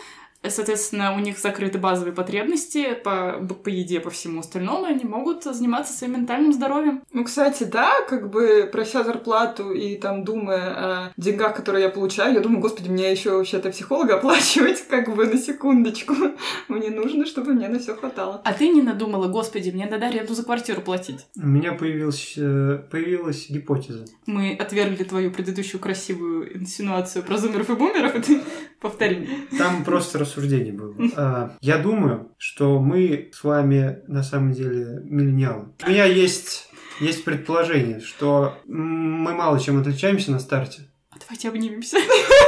Соответственно, 0.48 1.16
у 1.16 1.20
них 1.20 1.38
закрыты 1.38 1.80
базовые 1.80 2.14
потребности 2.14 2.94
по, 3.04 3.34
по 3.64 3.70
еде, 3.70 4.00
по 4.00 4.10
всему 4.10 4.40
остальному, 4.40 4.86
и 4.86 4.92
они 4.92 5.04
могут 5.04 5.44
заниматься 5.44 5.94
своим 5.94 6.14
ментальным 6.14 6.54
здоровьем. 6.54 7.04
Ну, 7.12 7.24
кстати, 7.26 7.64
да, 7.64 8.02
как 8.08 8.30
бы 8.30 8.70
прося 8.72 9.04
зарплату 9.04 9.72
и 9.72 9.98
там 9.98 10.24
думая 10.24 10.70
о 10.70 11.14
деньгах, 11.18 11.56
которые 11.56 11.84
я 11.84 11.90
получаю, 11.90 12.34
я 12.34 12.40
думаю, 12.40 12.62
господи, 12.62 12.90
мне 12.90 13.12
еще 13.12 13.32
вообще-то 13.32 13.70
психолога 13.70 14.16
оплачивать, 14.16 14.88
как 14.88 15.14
бы 15.14 15.26
на 15.26 15.38
секундочку. 15.38 16.14
Мне 16.68 16.90
нужно, 16.90 17.26
чтобы 17.26 17.54
мне 17.54 17.68
на 17.68 17.80
все 17.80 17.96
хватало. 17.96 18.42
А 18.44 18.54
ты 18.54 18.70
не 18.70 18.82
надумала, 18.82 19.28
господи, 19.28 19.70
мне 19.70 19.86
надо 19.86 20.08
аренду 20.08 20.34
за 20.34 20.44
квартиру 20.44 20.82
платить. 20.82 21.26
У 21.36 21.48
меня 21.48 21.74
появилась, 21.74 22.34
э, 22.38 22.80
появилась 22.90 23.50
гипотеза. 23.50 24.06
Мы 24.26 24.54
отвергли 24.54 25.04
твою 25.04 25.32
предыдущую 25.32 25.82
красивую 25.82 26.58
инсинуацию 26.58 27.24
про 27.24 27.38
зумеров 27.38 27.70
и 27.70 27.76
бумеров, 27.76 28.16
и 28.16 28.22
ты 28.22 28.42
повтори. 28.80 29.28
Там 29.58 29.84
просто 29.84 30.20
рассуждение 30.20 30.74
было. 30.74 30.96
А, 31.16 31.56
Я 31.62 31.78
думаю, 31.78 32.32
что 32.38 32.80
мы 32.80 33.30
с 33.34 33.44
вами 33.44 34.00
на 34.08 34.24
самом 34.24 34.52
деле 34.54 35.02
миллениалы. 35.04 35.70
У 35.86 35.90
меня 35.90 36.06
есть, 36.06 36.70
есть 37.00 37.24
предположение, 37.24 38.00
что 38.00 38.56
мы 38.66 39.34
мало 39.34 39.60
чем 39.60 39.80
отличаемся 39.80 40.32
на 40.32 40.40
старте. 40.40 40.84
Давайте 41.20 41.50
обнимемся. 41.50 41.98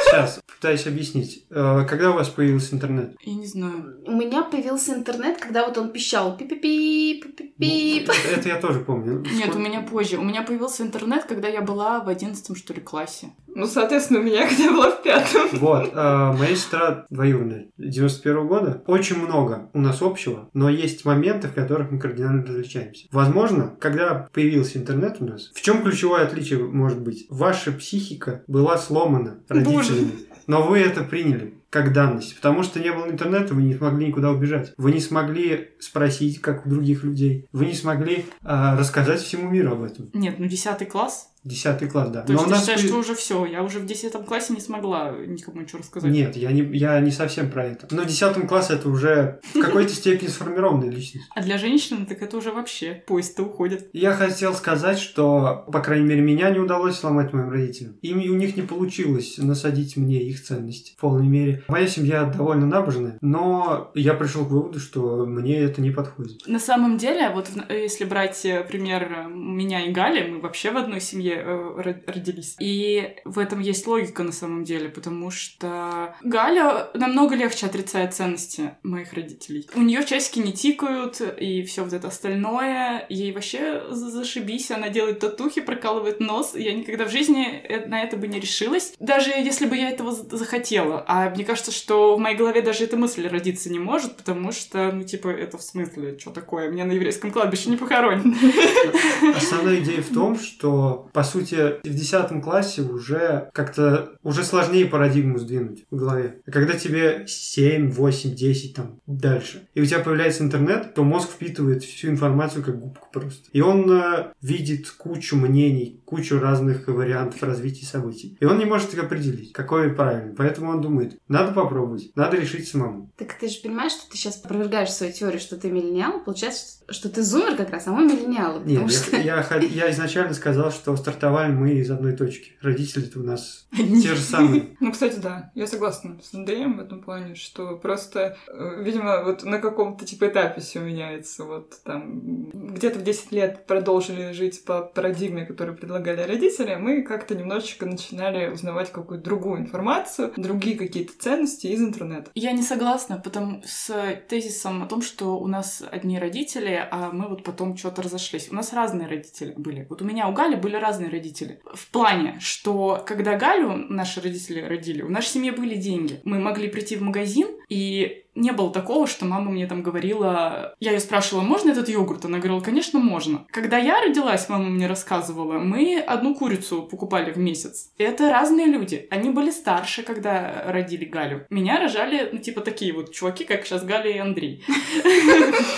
Сейчас 0.06 0.40
пытаюсь 0.46 0.88
объяснить. 0.88 1.46
Э, 1.50 1.86
Когда 1.90 2.12
у 2.12 2.14
вас 2.14 2.30
появился 2.30 2.76
интернет? 2.76 3.16
Я 3.22 3.34
не 3.34 3.46
знаю. 3.48 3.98
У 4.06 4.12
меня 4.12 4.44
появился 4.44 4.94
интернет, 4.94 5.38
когда 5.40 5.66
вот 5.66 5.78
он 5.78 5.92
пищал 5.92 6.38
пи-пи-пи, 6.38 7.22
пи-пи-пи. 7.22 8.06
Ну, 8.08 8.14
Это 8.32 8.50
я 8.50 8.58
тоже 8.60 8.80
помню. 8.80 9.24
Нет, 9.34 9.56
у 9.56 9.60
меня 9.60 9.82
позже. 9.82 10.18
У 10.18 10.24
меня 10.24 10.44
появился 10.44 10.84
интернет, 10.84 11.26
когда 11.26 11.48
я 11.48 11.62
была 11.62 12.00
в 12.02 12.10
одиннадцатом, 12.10 12.56
что 12.56 12.74
ли, 12.74 12.82
классе. 12.82 13.32
Ну, 13.54 13.66
соответственно, 13.68 14.20
у 14.20 14.24
меня 14.24 14.48
когда 14.48 14.64
я 14.64 14.72
была 14.72 14.92
в 14.92 15.04
пятом. 15.04 15.42
Вот, 15.54 15.92
а, 15.94 16.34
моя 16.34 16.56
сестра 16.56 17.06
двоюродная, 17.10 17.68
91 17.78 18.48
года. 18.48 18.84
Очень 18.88 19.18
много 19.18 19.70
у 19.74 19.80
нас 19.80 20.02
общего, 20.02 20.50
но 20.54 20.70
есть 20.70 21.06
моменты, 21.06 21.48
в 21.48 21.54
которых 21.54 21.92
мы 21.92 22.00
кардинально 22.00 22.46
различаемся. 22.46 23.08
Возможно, 23.12 23.76
когда 23.80 24.30
появился 24.34 24.78
интернет 24.78 25.18
у 25.20 25.26
нас, 25.26 25.52
в 25.54 25.62
чем 25.62 25.84
ключевое 25.84 26.24
отличие 26.26 26.60
может 26.60 27.02
быть? 27.02 27.26
Ваша 27.30 27.72
психика 27.72 28.44
была 28.48 28.61
сломана 28.78 29.40
родителями, 29.48 30.12
но 30.48 30.64
вы 30.64 30.80
это 30.80 31.04
приняли 31.04 31.54
как 31.72 31.94
данность, 31.94 32.36
потому 32.36 32.64
что 32.64 32.82
не 32.82 32.92
было 32.92 33.10
интернета, 33.10 33.54
вы 33.54 33.64
не 33.64 33.74
смогли 33.74 34.08
никуда 34.08 34.30
убежать. 34.32 34.74
Вы 34.78 34.92
не 34.92 35.00
смогли 35.00 35.70
спросить, 35.80 36.42
как 36.42 36.66
у 36.66 36.70
других 36.70 37.04
людей. 37.04 37.48
Вы 37.54 37.68
не 37.68 37.74
смогли 37.74 38.26
а, 38.44 38.78
рассказать 38.78 39.22
всему 39.22 39.50
миру 39.50 39.72
об 39.72 39.84
этом. 39.84 40.10
Нет, 40.14 40.36
ну 40.38 40.46
десятый 40.48 40.86
класс. 40.86 41.31
Десятый 41.44 41.90
класс, 41.90 42.10
да. 42.10 42.22
То 42.22 42.34
есть 42.34 42.46
у 42.46 42.50
ты 42.50 42.56
считаешь, 42.56 42.82
при- 42.82 42.88
что 42.88 42.98
уже 43.00 43.16
все. 43.16 43.46
Я 43.46 43.64
уже 43.64 43.80
в 43.80 43.86
десятом 43.86 44.24
классе 44.26 44.54
не 44.54 44.60
смогла 44.62 45.12
никому 45.26 45.62
ничего 45.62 45.80
рассказать. 45.80 46.12
Нет, 46.12 46.36
я 46.36 46.52
не, 46.52 46.62
я 46.78 47.00
не 47.00 47.10
совсем 47.12 47.50
про 47.50 47.66
это. 47.66 47.88
Но 47.90 48.04
в 48.04 48.06
10 48.06 48.48
классе 48.48 48.74
это 48.74 48.90
уже 48.90 49.40
в 49.54 49.60
какой-то 49.60 49.94
степени 49.94 50.28
сформированная 50.28 50.90
личность. 50.92 51.26
А 51.36 51.42
для 51.42 51.58
женщин 51.58 52.06
так 52.06 52.22
это 52.22 52.38
уже 52.38 52.52
вообще 52.52 53.04
поезд-то 53.08 53.44
уходит. 53.44 53.90
Я 53.94 54.14
хотел 54.14 54.54
сказать, 54.54 55.00
что, 55.00 55.66
по 55.72 55.80
крайней 55.80 56.06
мере, 56.08 56.22
меня 56.22 56.50
не 56.52 56.60
удалось 56.60 56.96
сломать 56.98 57.34
моим 57.34 57.50
родителям. 57.50 57.94
Им 58.02 58.18
у 58.20 58.36
них 58.36 58.56
не 58.56 58.62
получилось 58.64 59.38
насадить 59.38 59.98
мне 59.98 60.22
их 60.22 60.44
ценности 60.44 60.94
в 60.98 61.02
полной 61.02 61.28
мере. 61.28 61.64
Моя 61.68 61.88
семья 61.88 62.26
довольно 62.26 62.68
набожная, 62.68 63.18
но 63.22 63.92
я 63.96 64.14
пришел 64.14 64.46
к 64.46 64.50
выводу, 64.50 64.80
что 64.80 65.26
мне 65.26 65.58
это 65.60 65.82
не 65.82 65.90
подходит. 65.92 66.46
На 66.48 66.60
самом 66.60 66.98
деле, 66.98 67.30
вот 67.34 67.48
в- 67.48 67.72
если 67.72 68.06
брать 68.06 68.46
э, 68.46 68.64
пример 68.64 69.12
э, 69.26 69.28
меня 69.30 69.86
и 69.86 69.92
Гали, 69.92 70.30
мы 70.30 70.40
вообще 70.42 70.72
в 70.72 70.78
одной 70.78 71.02
семье 71.02 71.31
семье 71.32 71.44
э, 71.44 71.94
родились. 72.08 72.56
И 72.60 73.16
в 73.26 73.40
этом 73.40 73.60
есть 73.60 73.88
логика 73.88 74.24
на 74.24 74.32
самом 74.32 74.64
деле, 74.64 74.90
потому 74.90 75.32
что 75.32 76.16
Галя 76.22 76.90
намного 76.94 77.36
легче 77.36 77.66
отрицает 77.66 78.14
ценности 78.14 78.72
моих 78.84 79.14
родителей. 79.14 79.68
У 79.76 79.82
нее 79.82 80.04
часики 80.06 80.40
не 80.40 80.54
тикают, 80.54 81.22
и 81.22 81.64
все 81.64 81.84
вот 81.84 81.94
это 81.94 82.08
остальное. 82.08 83.06
Ей 83.10 83.32
вообще 83.32 83.84
зашибись, 83.90 84.72
она 84.72 84.90
делает 84.90 85.20
татухи, 85.20 85.62
прокалывает 85.62 86.20
нос. 86.20 86.54
Я 86.56 86.74
никогда 86.74 87.06
в 87.06 87.12
жизни 87.12 87.48
э, 87.48 87.86
на 87.88 88.04
это 88.04 88.18
бы 88.18 88.28
не 88.28 88.40
решилась. 88.40 88.94
Даже 89.00 89.32
если 89.32 89.66
бы 89.66 89.76
я 89.76 89.90
этого 89.90 90.12
захотела. 90.12 91.04
А 91.08 91.30
мне 91.30 91.46
кажется, 91.46 91.72
что 91.72 92.16
в 92.16 92.20
моей 92.20 92.38
голове 92.38 92.62
даже 92.62 92.84
эта 92.84 92.98
мысль 92.98 93.28
родиться 93.28 93.70
не 93.70 93.80
может, 93.80 94.18
потому 94.18 94.52
что, 94.52 94.92
ну, 94.92 95.04
типа, 95.04 95.30
это 95.30 95.58
в 95.58 95.62
смысле, 95.62 96.18
что 96.20 96.32
такое? 96.32 96.70
Меня 96.70 96.86
на 96.86 96.92
еврейском 96.94 97.32
кладбище 97.32 97.70
не 97.70 97.78
похоронят. 97.78 98.26
Основная 99.36 99.80
идея 99.80 100.02
в 100.02 100.14
том, 100.14 100.38
что, 100.40 101.10
по 101.22 101.28
сути, 101.28 101.76
в 101.84 101.94
10 101.94 102.42
классе 102.42 102.82
уже 102.82 103.52
как-то 103.54 104.14
уже 104.24 104.44
сложнее 104.44 104.88
парадигму 104.88 105.38
сдвинуть 105.38 105.86
в 105.92 105.96
голове. 105.96 106.42
Когда 106.52 106.74
тебе 106.74 107.26
7, 107.28 107.92
8, 107.92 108.34
10, 108.34 108.76
там, 108.76 109.00
дальше, 109.06 109.68
и 109.76 109.82
у 109.82 109.86
тебя 109.86 110.00
появляется 110.00 110.44
интернет, 110.44 110.96
то 110.96 111.04
мозг 111.04 111.30
впитывает 111.30 111.84
всю 111.84 112.08
информацию 112.08 112.66
как 112.66 112.80
губку 112.80 113.08
просто. 113.14 113.44
И 113.52 113.62
он 113.62 113.88
э, 113.92 114.32
видит 114.42 114.90
кучу 114.90 115.36
мнений, 115.36 116.02
кучу 116.06 116.40
разных 116.40 116.88
вариантов 116.88 117.44
развития 117.44 117.86
событий. 117.86 118.36
И 118.40 118.46
он 118.46 118.58
не 118.58 118.66
может 118.66 118.92
их 118.92 119.04
определить, 119.04 119.54
какой 119.54 119.94
правильный. 119.94 120.34
Поэтому 120.34 120.72
он 120.72 120.82
думает, 120.82 121.20
надо 121.28 121.52
попробовать, 121.52 122.12
надо 122.16 122.38
решить 122.38 122.68
самому. 122.68 123.12
Так 123.16 123.36
ты 123.36 123.48
же 123.48 123.62
понимаешь, 123.62 123.92
что 123.92 124.10
ты 124.10 124.18
сейчас 124.18 124.44
опровергаешь 124.44 124.90
свою 124.90 125.14
теорию, 125.14 125.40
что 125.40 125.56
ты 125.56 125.70
миллениал, 125.70 126.24
получается, 126.24 126.66
что 126.66 126.81
ты 127.10 127.22
зумер 127.24 127.56
как 127.56 127.72
раз, 127.72 127.88
а 127.88 127.92
мы 127.92 128.06
миллениалы. 128.06 128.62
Нет, 128.66 128.92
что... 128.92 129.18
я, 129.18 129.46
я, 129.50 129.58
я 129.60 129.92
изначально 129.92 130.34
сказал, 130.34 130.72
что 130.72 130.96
стартовали 130.96 131.52
мы 131.52 131.74
из 131.74 131.90
одной 131.90 132.14
точки. 132.14 132.54
Родители-то 132.62 133.20
у 133.20 133.24
нас 133.24 133.68
те 133.76 134.16
же 134.16 134.22
самые. 134.22 134.76
Ну, 134.80 134.92
кстати, 134.92 135.18
да, 135.18 135.52
я 135.56 135.68
согласна 135.68 136.20
с 136.22 136.34
Андреем 136.34 136.78
в 136.78 136.82
этом 136.82 137.02
плане, 137.02 137.36
что 137.36 137.78
просто, 137.78 138.38
э, 138.48 138.82
видимо, 138.84 139.24
вот 139.24 139.44
на 139.44 139.60
каком-то 139.60 140.06
типа 140.06 140.28
этапе 140.28 140.62
все 140.62 140.80
меняется. 140.80 141.44
Вот 141.44 141.82
там 141.84 142.50
где-то 142.52 143.00
в 143.00 143.04
10 143.04 143.32
лет 143.32 143.66
продолжили 143.66 144.32
жить 144.32 144.64
по 144.66 144.82
парадигме, 144.82 145.46
которую 145.46 145.78
предлагали 145.78 146.22
родители, 146.22 146.76
мы 146.76 147.04
как-то 147.04 147.36
немножечко 147.36 147.86
начинали 147.86 148.50
узнавать 148.50 148.92
какую-то 148.92 149.24
другую 149.24 149.62
информацию, 149.62 150.34
другие 150.38 150.78
какие-то 150.78 151.14
ценности 151.18 151.68
из 151.68 151.82
интернета. 151.82 152.32
Я 152.36 152.52
не 152.52 152.64
согласна 152.64 153.18
потому 153.24 153.62
с 153.66 153.94
тезисом 154.28 154.84
о 154.84 154.88
том, 154.88 155.02
что 155.02 155.38
у 155.40 155.48
нас 155.48 155.84
одни 155.90 156.20
родители, 156.20 156.81
а 156.92 157.12
мы 157.12 157.28
вот 157.28 157.44
потом 157.44 157.78
что-то 157.78 158.02
разошлись. 158.02 158.50
У 158.52 158.56
нас 158.56 158.74
разные 158.74 159.08
родители 159.08 159.54
были. 159.56 159.86
Вот 159.90 160.02
у 160.02 160.06
меня, 160.06 160.28
у 160.28 160.34
Гали 160.34 160.56
были 160.56 160.76
разные 160.76 161.10
родители. 161.10 161.60
В 161.74 161.88
плане, 161.90 162.38
что 162.40 163.04
когда 163.06 163.38
Галю 163.38 163.74
наши 163.90 164.22
родители 164.22 164.62
родили, 164.62 165.02
у 165.02 165.10
нашей 165.10 165.28
семьи 165.28 165.52
были 165.52 165.76
деньги. 165.76 166.22
Мы 166.24 166.40
могли 166.40 166.68
прийти 166.70 166.96
в 166.96 167.02
магазин 167.02 167.48
и 167.70 168.21
не 168.36 168.52
было 168.52 168.72
такого, 168.72 169.08
что 169.08 169.26
мама 169.26 169.52
мне 169.52 169.68
там 169.68 169.82
говорила... 169.82 170.74
Я 170.80 170.92
ее 170.92 171.00
спрашивала, 171.00 171.44
можно 171.44 171.72
этот 171.72 171.90
йогурт? 171.90 172.26
Она 172.26 172.38
говорила, 172.38 172.62
конечно, 172.62 173.00
можно. 173.00 173.46
Когда 173.52 173.78
я 173.78 174.02
родилась, 174.02 174.48
мама 174.50 174.70
мне 174.70 174.88
рассказывала, 174.88 175.60
мы 175.60 176.00
одну 176.00 176.36
курицу 176.36 176.84
покупали 176.84 177.32
в 177.32 177.38
месяц. 177.38 177.92
Это 177.98 178.30
разные 178.30 178.68
люди. 178.68 179.08
Они 179.10 179.30
были 179.30 179.52
старше, 179.52 180.04
когда 180.04 180.64
родили 180.68 181.06
Галю. 181.06 181.46
Меня 181.50 181.80
рожали, 181.80 182.30
ну, 182.32 182.40
типа, 182.40 182.62
такие 182.62 182.94
вот 182.94 183.12
чуваки, 183.12 183.44
как 183.44 183.66
сейчас 183.66 183.84
Галя 183.84 184.12
и 184.12 184.18
Андрей. 184.18 184.64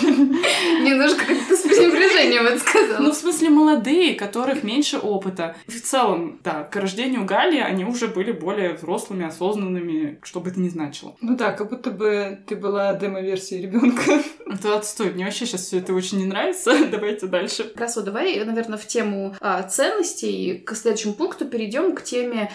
Немножко 0.02 1.26
как-то 1.26 1.56
с 1.56 1.62
пренебрежением 1.62 2.46
это 2.46 2.58
сказала. 2.58 3.02
Ну, 3.02 3.10
в 3.10 3.14
смысле, 3.14 3.50
молодые, 3.50 4.14
которых 4.14 4.62
меньше 4.62 4.98
опыта. 4.98 5.56
В 5.66 5.80
целом, 5.80 6.40
да, 6.44 6.62
к 6.64 6.76
рождению 6.76 7.24
Гали 7.24 7.58
они 7.58 7.84
уже 7.84 8.08
были 8.08 8.32
более 8.32 8.74
взрослыми, 8.74 9.26
осознанными, 9.26 10.18
что 10.22 10.40
бы 10.40 10.50
это 10.50 10.60
ни 10.60 10.68
значило. 10.68 11.16
Ну 11.20 11.36
да, 11.36 11.52
как 11.52 11.70
будто 11.70 11.90
бы 11.90 12.43
ты 12.46 12.56
была 12.56 12.94
демо-версией 12.94 13.62
ребенка. 13.62 14.22
Это 14.46 14.76
отстой. 14.76 15.10
Мне 15.10 15.24
вообще 15.24 15.46
сейчас 15.46 15.62
все 15.62 15.78
это 15.78 15.94
очень 15.94 16.18
не 16.18 16.26
нравится. 16.26 16.72
Давайте 16.90 17.26
дальше. 17.26 17.64
Как 17.64 17.80
раз 17.80 17.96
вот 17.96 18.04
давай, 18.04 18.42
наверное, 18.44 18.78
в 18.78 18.86
тему 18.86 19.34
а, 19.40 19.62
ценностей 19.62 20.58
к 20.58 20.74
следующему 20.74 21.14
пункту 21.14 21.46
перейдем 21.46 21.94
к 21.94 22.02
теме 22.02 22.50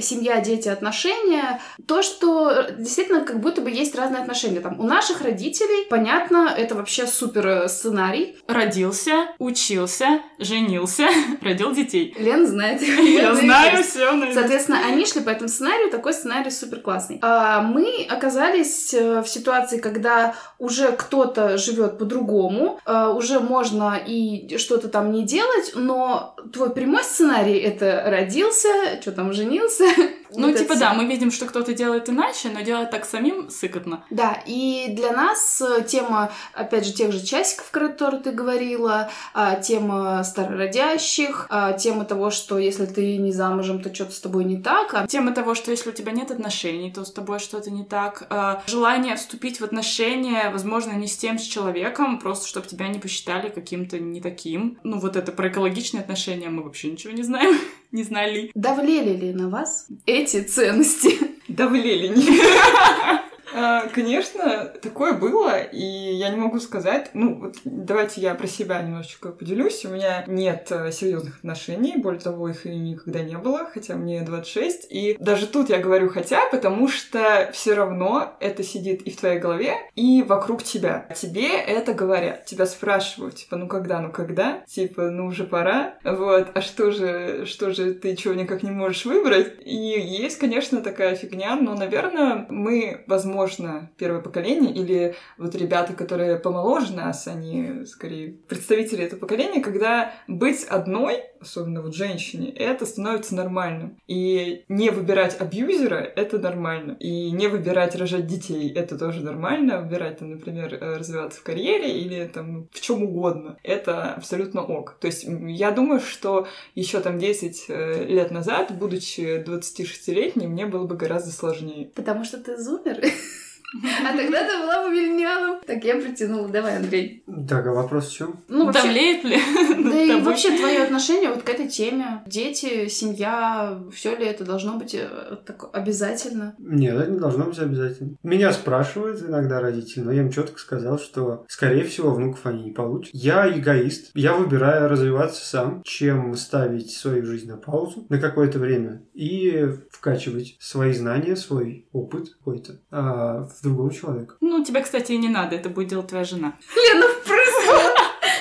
семья, 0.00 0.40
дети, 0.40 0.68
отношения. 0.68 1.60
То, 1.86 2.02
что 2.02 2.66
действительно 2.76 3.20
как 3.20 3.40
будто 3.40 3.60
бы 3.60 3.70
есть 3.70 3.94
разные 3.94 4.22
отношения. 4.22 4.60
Там 4.60 4.80
у 4.80 4.84
наших 4.84 5.22
родителей, 5.22 5.86
понятно, 5.88 6.52
это 6.56 6.74
вообще 6.74 7.06
супер 7.06 7.68
сценарий. 7.68 8.38
Родился, 8.46 9.28
учился, 9.38 10.20
женился, 10.38 11.08
родил 11.42 11.72
детей. 11.72 12.14
Лен 12.18 12.46
знает. 12.46 12.82
Я 12.82 13.34
знаю 13.34 13.82
все. 13.82 14.32
Соответственно, 14.32 14.80
они 14.86 15.06
шли 15.06 15.20
по 15.20 15.30
этому 15.30 15.48
сценарию, 15.48 15.90
такой 15.90 16.14
сценарий 16.14 16.50
супер 16.50 16.80
классный. 16.80 17.18
А 17.22 17.62
мы 17.62 18.06
оказались 18.08 18.94
э, 18.94 19.22
в 19.22 19.28
ситуации, 19.34 19.78
когда 19.78 20.34
уже 20.58 20.92
кто-то 20.92 21.58
живет 21.58 21.98
по-другому, 21.98 22.80
э, 22.86 23.06
уже 23.16 23.40
можно 23.40 24.00
и 24.04 24.56
что-то 24.58 24.88
там 24.88 25.12
не 25.12 25.24
делать, 25.24 25.72
но 25.74 26.36
твой 26.52 26.70
прямой 26.70 27.04
сценарий 27.04 27.58
это 27.58 28.04
родился, 28.06 28.68
что 29.00 29.12
там 29.12 29.32
женился, 29.32 29.84
Ну, 30.36 30.48
вот 30.48 30.58
типа, 30.58 30.76
да, 30.76 30.94
мы 30.94 31.06
видим, 31.06 31.30
что 31.30 31.46
кто-то 31.46 31.74
делает 31.74 32.08
иначе, 32.08 32.50
но 32.50 32.60
делать 32.60 32.90
так 32.90 33.04
самим 33.04 33.50
сыкотно. 33.50 34.04
Да, 34.10 34.42
и 34.46 34.88
для 34.90 35.12
нас 35.12 35.62
э, 35.62 35.84
тема, 35.84 36.32
опять 36.52 36.86
же, 36.86 36.92
тех 36.92 37.12
же 37.12 37.24
часиков, 37.24 37.70
которые 37.70 38.22
ты 38.22 38.32
говорила, 38.32 39.10
а, 39.32 39.56
тема 39.56 40.22
старородящих, 40.24 41.46
а, 41.50 41.72
тема 41.72 42.04
того, 42.04 42.30
что 42.30 42.58
если 42.58 42.86
ты 42.86 43.16
не 43.16 43.32
замужем, 43.32 43.82
то 43.82 43.94
что-то 43.94 44.12
с 44.12 44.20
тобой 44.20 44.44
не 44.44 44.60
так. 44.60 44.94
А... 44.94 45.06
Тема 45.06 45.32
того, 45.32 45.54
что 45.54 45.70
если 45.70 45.90
у 45.90 45.92
тебя 45.92 46.12
нет 46.12 46.30
отношений, 46.30 46.92
то 46.92 47.04
с 47.04 47.12
тобой 47.12 47.38
что-то 47.38 47.70
не 47.70 47.84
так. 47.84 48.28
Желание 48.66 49.16
вступить 49.16 49.60
в 49.60 49.64
отношения, 49.64 50.50
возможно, 50.50 50.92
не 50.92 51.06
с 51.06 51.16
тем 51.16 51.38
с 51.38 51.42
человеком, 51.42 52.18
просто 52.18 52.46
чтобы 52.48 52.66
тебя 52.66 52.88
не 52.88 52.98
посчитали 52.98 53.48
каким-то 53.48 53.98
не 53.98 54.20
таким. 54.20 54.78
Ну, 54.82 54.98
вот 54.98 55.16
это 55.16 55.32
про 55.32 55.48
экологичные 55.48 56.02
отношения 56.02 56.48
мы 56.48 56.62
вообще 56.62 56.90
ничего 56.90 57.12
не 57.12 57.22
знаем, 57.22 57.58
не 57.94 58.02
знали. 58.02 58.50
Давлели 58.54 59.16
ли 59.16 59.32
на 59.32 59.48
вас 59.48 59.86
эти 60.04 60.42
ценности. 60.42 61.16
Давлели. 61.48 62.12
А, 63.54 63.86
конечно, 63.86 64.72
такое 64.82 65.12
было, 65.12 65.60
и 65.60 65.80
я 65.80 66.28
не 66.30 66.36
могу 66.36 66.58
сказать, 66.58 67.10
ну, 67.14 67.38
вот 67.38 67.56
давайте 67.64 68.20
я 68.20 68.34
про 68.34 68.48
себя 68.48 68.82
немножечко 68.82 69.28
поделюсь. 69.28 69.84
У 69.84 69.90
меня 69.90 70.24
нет 70.26 70.66
э, 70.70 70.90
серьезных 70.90 71.36
отношений, 71.36 71.94
более 71.96 72.20
того, 72.20 72.48
их 72.48 72.66
и 72.66 72.74
никогда 72.74 73.22
не 73.22 73.38
было, 73.38 73.64
хотя 73.72 73.94
мне 73.94 74.22
26. 74.22 74.88
И 74.90 75.16
даже 75.20 75.46
тут 75.46 75.70
я 75.70 75.78
говорю 75.78 76.08
хотя, 76.08 76.48
потому 76.50 76.88
что 76.88 77.48
все 77.52 77.74
равно 77.74 78.36
это 78.40 78.64
сидит 78.64 79.02
и 79.02 79.12
в 79.12 79.16
твоей 79.16 79.38
голове, 79.38 79.74
и 79.94 80.24
вокруг 80.26 80.64
тебя. 80.64 81.06
Тебе 81.14 81.56
это 81.56 81.94
говорят, 81.94 82.46
тебя 82.46 82.66
спрашивают, 82.66 83.36
типа, 83.36 83.56
ну 83.56 83.68
когда, 83.68 84.00
ну 84.00 84.10
когда? 84.10 84.64
Типа, 84.66 85.10
ну 85.10 85.26
уже 85.26 85.44
пора. 85.44 85.94
Вот, 86.02 86.48
а 86.54 86.60
что 86.60 86.90
же, 86.90 87.46
что 87.46 87.72
же 87.72 87.94
ты 87.94 88.16
чего 88.16 88.34
никак 88.34 88.64
не 88.64 88.72
можешь 88.72 89.04
выбрать? 89.04 89.54
И 89.64 89.76
есть, 89.76 90.38
конечно, 90.38 90.80
такая 90.80 91.14
фигня, 91.14 91.54
но, 91.54 91.74
наверное, 91.74 92.46
мы, 92.48 93.04
возможно, 93.06 93.43
возможно, 93.44 93.90
первое 93.98 94.20
поколение, 94.20 94.72
или 94.72 95.14
вот 95.38 95.54
ребята, 95.54 95.92
которые 95.92 96.38
помоложе 96.38 96.94
нас, 96.94 97.26
они 97.26 97.84
скорее 97.86 98.32
представители 98.48 99.04
этого 99.04 99.20
поколения, 99.20 99.60
когда 99.60 100.12
быть 100.26 100.64
одной, 100.64 101.24
особенно 101.44 101.82
вот 101.82 101.94
женщине, 101.94 102.50
это 102.50 102.86
становится 102.86 103.34
нормальным. 103.34 103.98
И 104.06 104.64
не 104.68 104.90
выбирать 104.90 105.40
абьюзера— 105.40 105.96
это 106.16 106.38
нормально. 106.38 106.96
И 106.98 107.30
не 107.30 107.48
выбирать 107.48 107.94
рожать 107.94 108.26
детей— 108.26 108.72
это 108.74 108.98
тоже 108.98 109.20
нормально. 109.20 109.80
Выбирать, 109.80 110.18
там, 110.18 110.30
например, 110.30 110.74
э, 110.74 110.96
развиваться 110.96 111.40
в 111.40 111.42
карьере 111.42 112.00
или 112.00 112.26
там 112.26 112.68
в 112.72 112.80
чем 112.80 113.02
угодно. 113.02 113.58
Это 113.62 114.14
абсолютно 114.14 114.62
ок. 114.62 114.96
То 115.00 115.06
есть 115.06 115.24
я 115.28 115.70
думаю, 115.70 116.00
что 116.00 116.46
еще 116.74 117.00
там 117.00 117.18
10 117.18 117.66
э, 117.68 118.04
лет 118.06 118.30
назад, 118.30 118.76
будучи 118.76 119.42
26-летней, 119.44 120.46
мне 120.46 120.66
было 120.66 120.86
бы 120.86 120.96
гораздо 120.96 121.30
сложнее. 121.30 121.90
Потому 121.94 122.24
что 122.24 122.38
ты 122.38 122.56
зумер. 122.56 123.00
А 123.82 124.16
тогда 124.16 124.46
ты 124.46 124.58
была 124.58 124.84
бы 124.84 124.94
миллениалом. 124.94 125.60
Так, 125.66 125.84
я 125.84 125.96
притянула. 125.96 126.48
Давай, 126.48 126.76
Андрей. 126.76 127.24
Так, 127.48 127.66
а 127.66 127.72
вопрос 127.72 128.08
в 128.08 128.14
чем? 128.14 128.40
Ну, 128.48 128.66
вообще... 128.66 128.82
Давлеет 128.82 129.24
ли? 129.24 129.38
Да 129.84 130.02
и 130.02 130.20
вообще 130.20 130.56
твое 130.56 130.82
отношение 130.82 131.30
вот 131.30 131.42
к 131.42 131.48
этой 131.48 131.68
теме. 131.68 132.22
Дети, 132.26 132.88
семья, 132.88 133.80
все 133.92 134.16
ли 134.16 134.24
это 134.26 134.44
должно 134.44 134.78
быть 134.78 134.94
э, 134.94 135.08
так 135.44 135.68
обязательно? 135.72 136.54
Нет, 136.58 136.96
это 136.96 137.10
не 137.10 137.18
должно 137.18 137.44
быть 137.44 137.58
обязательно. 137.58 138.16
Меня 138.22 138.52
спрашивают 138.52 139.22
иногда 139.22 139.60
родители, 139.60 140.04
но 140.04 140.12
я 140.12 140.22
им 140.22 140.30
четко 140.30 140.58
сказал, 140.58 140.98
что, 140.98 141.44
скорее 141.48 141.84
всего, 141.84 142.10
внуков 142.10 142.46
они 142.46 142.64
не 142.64 142.72
получат. 142.72 143.14
Я 143.14 143.48
эгоист. 143.48 144.10
Я 144.14 144.34
выбираю 144.34 144.88
развиваться 144.88 145.44
сам, 145.44 145.82
чем 145.84 146.34
ставить 146.36 146.92
свою 146.92 147.24
жизнь 147.26 147.48
на 147.48 147.56
паузу 147.56 148.06
на 148.08 148.18
какое-то 148.18 148.58
время 148.58 149.02
и 149.12 149.68
вкачивать 149.90 150.56
свои 150.60 150.92
знания, 150.92 151.36
свой 151.36 151.86
опыт 151.92 152.30
какой-то 152.30 152.80
а, 152.90 153.48
в 153.62 153.63
другого 153.64 153.92
человека. 153.92 154.36
Ну, 154.40 154.64
тебе, 154.64 154.82
кстати, 154.82 155.12
и 155.12 155.18
не 155.18 155.28
надо, 155.28 155.56
это 155.56 155.68
будет 155.68 155.88
делать 155.88 156.06
твоя 156.06 156.24
жена. 156.24 156.56
Лена 156.76 157.06
впрыснула! 157.08 157.94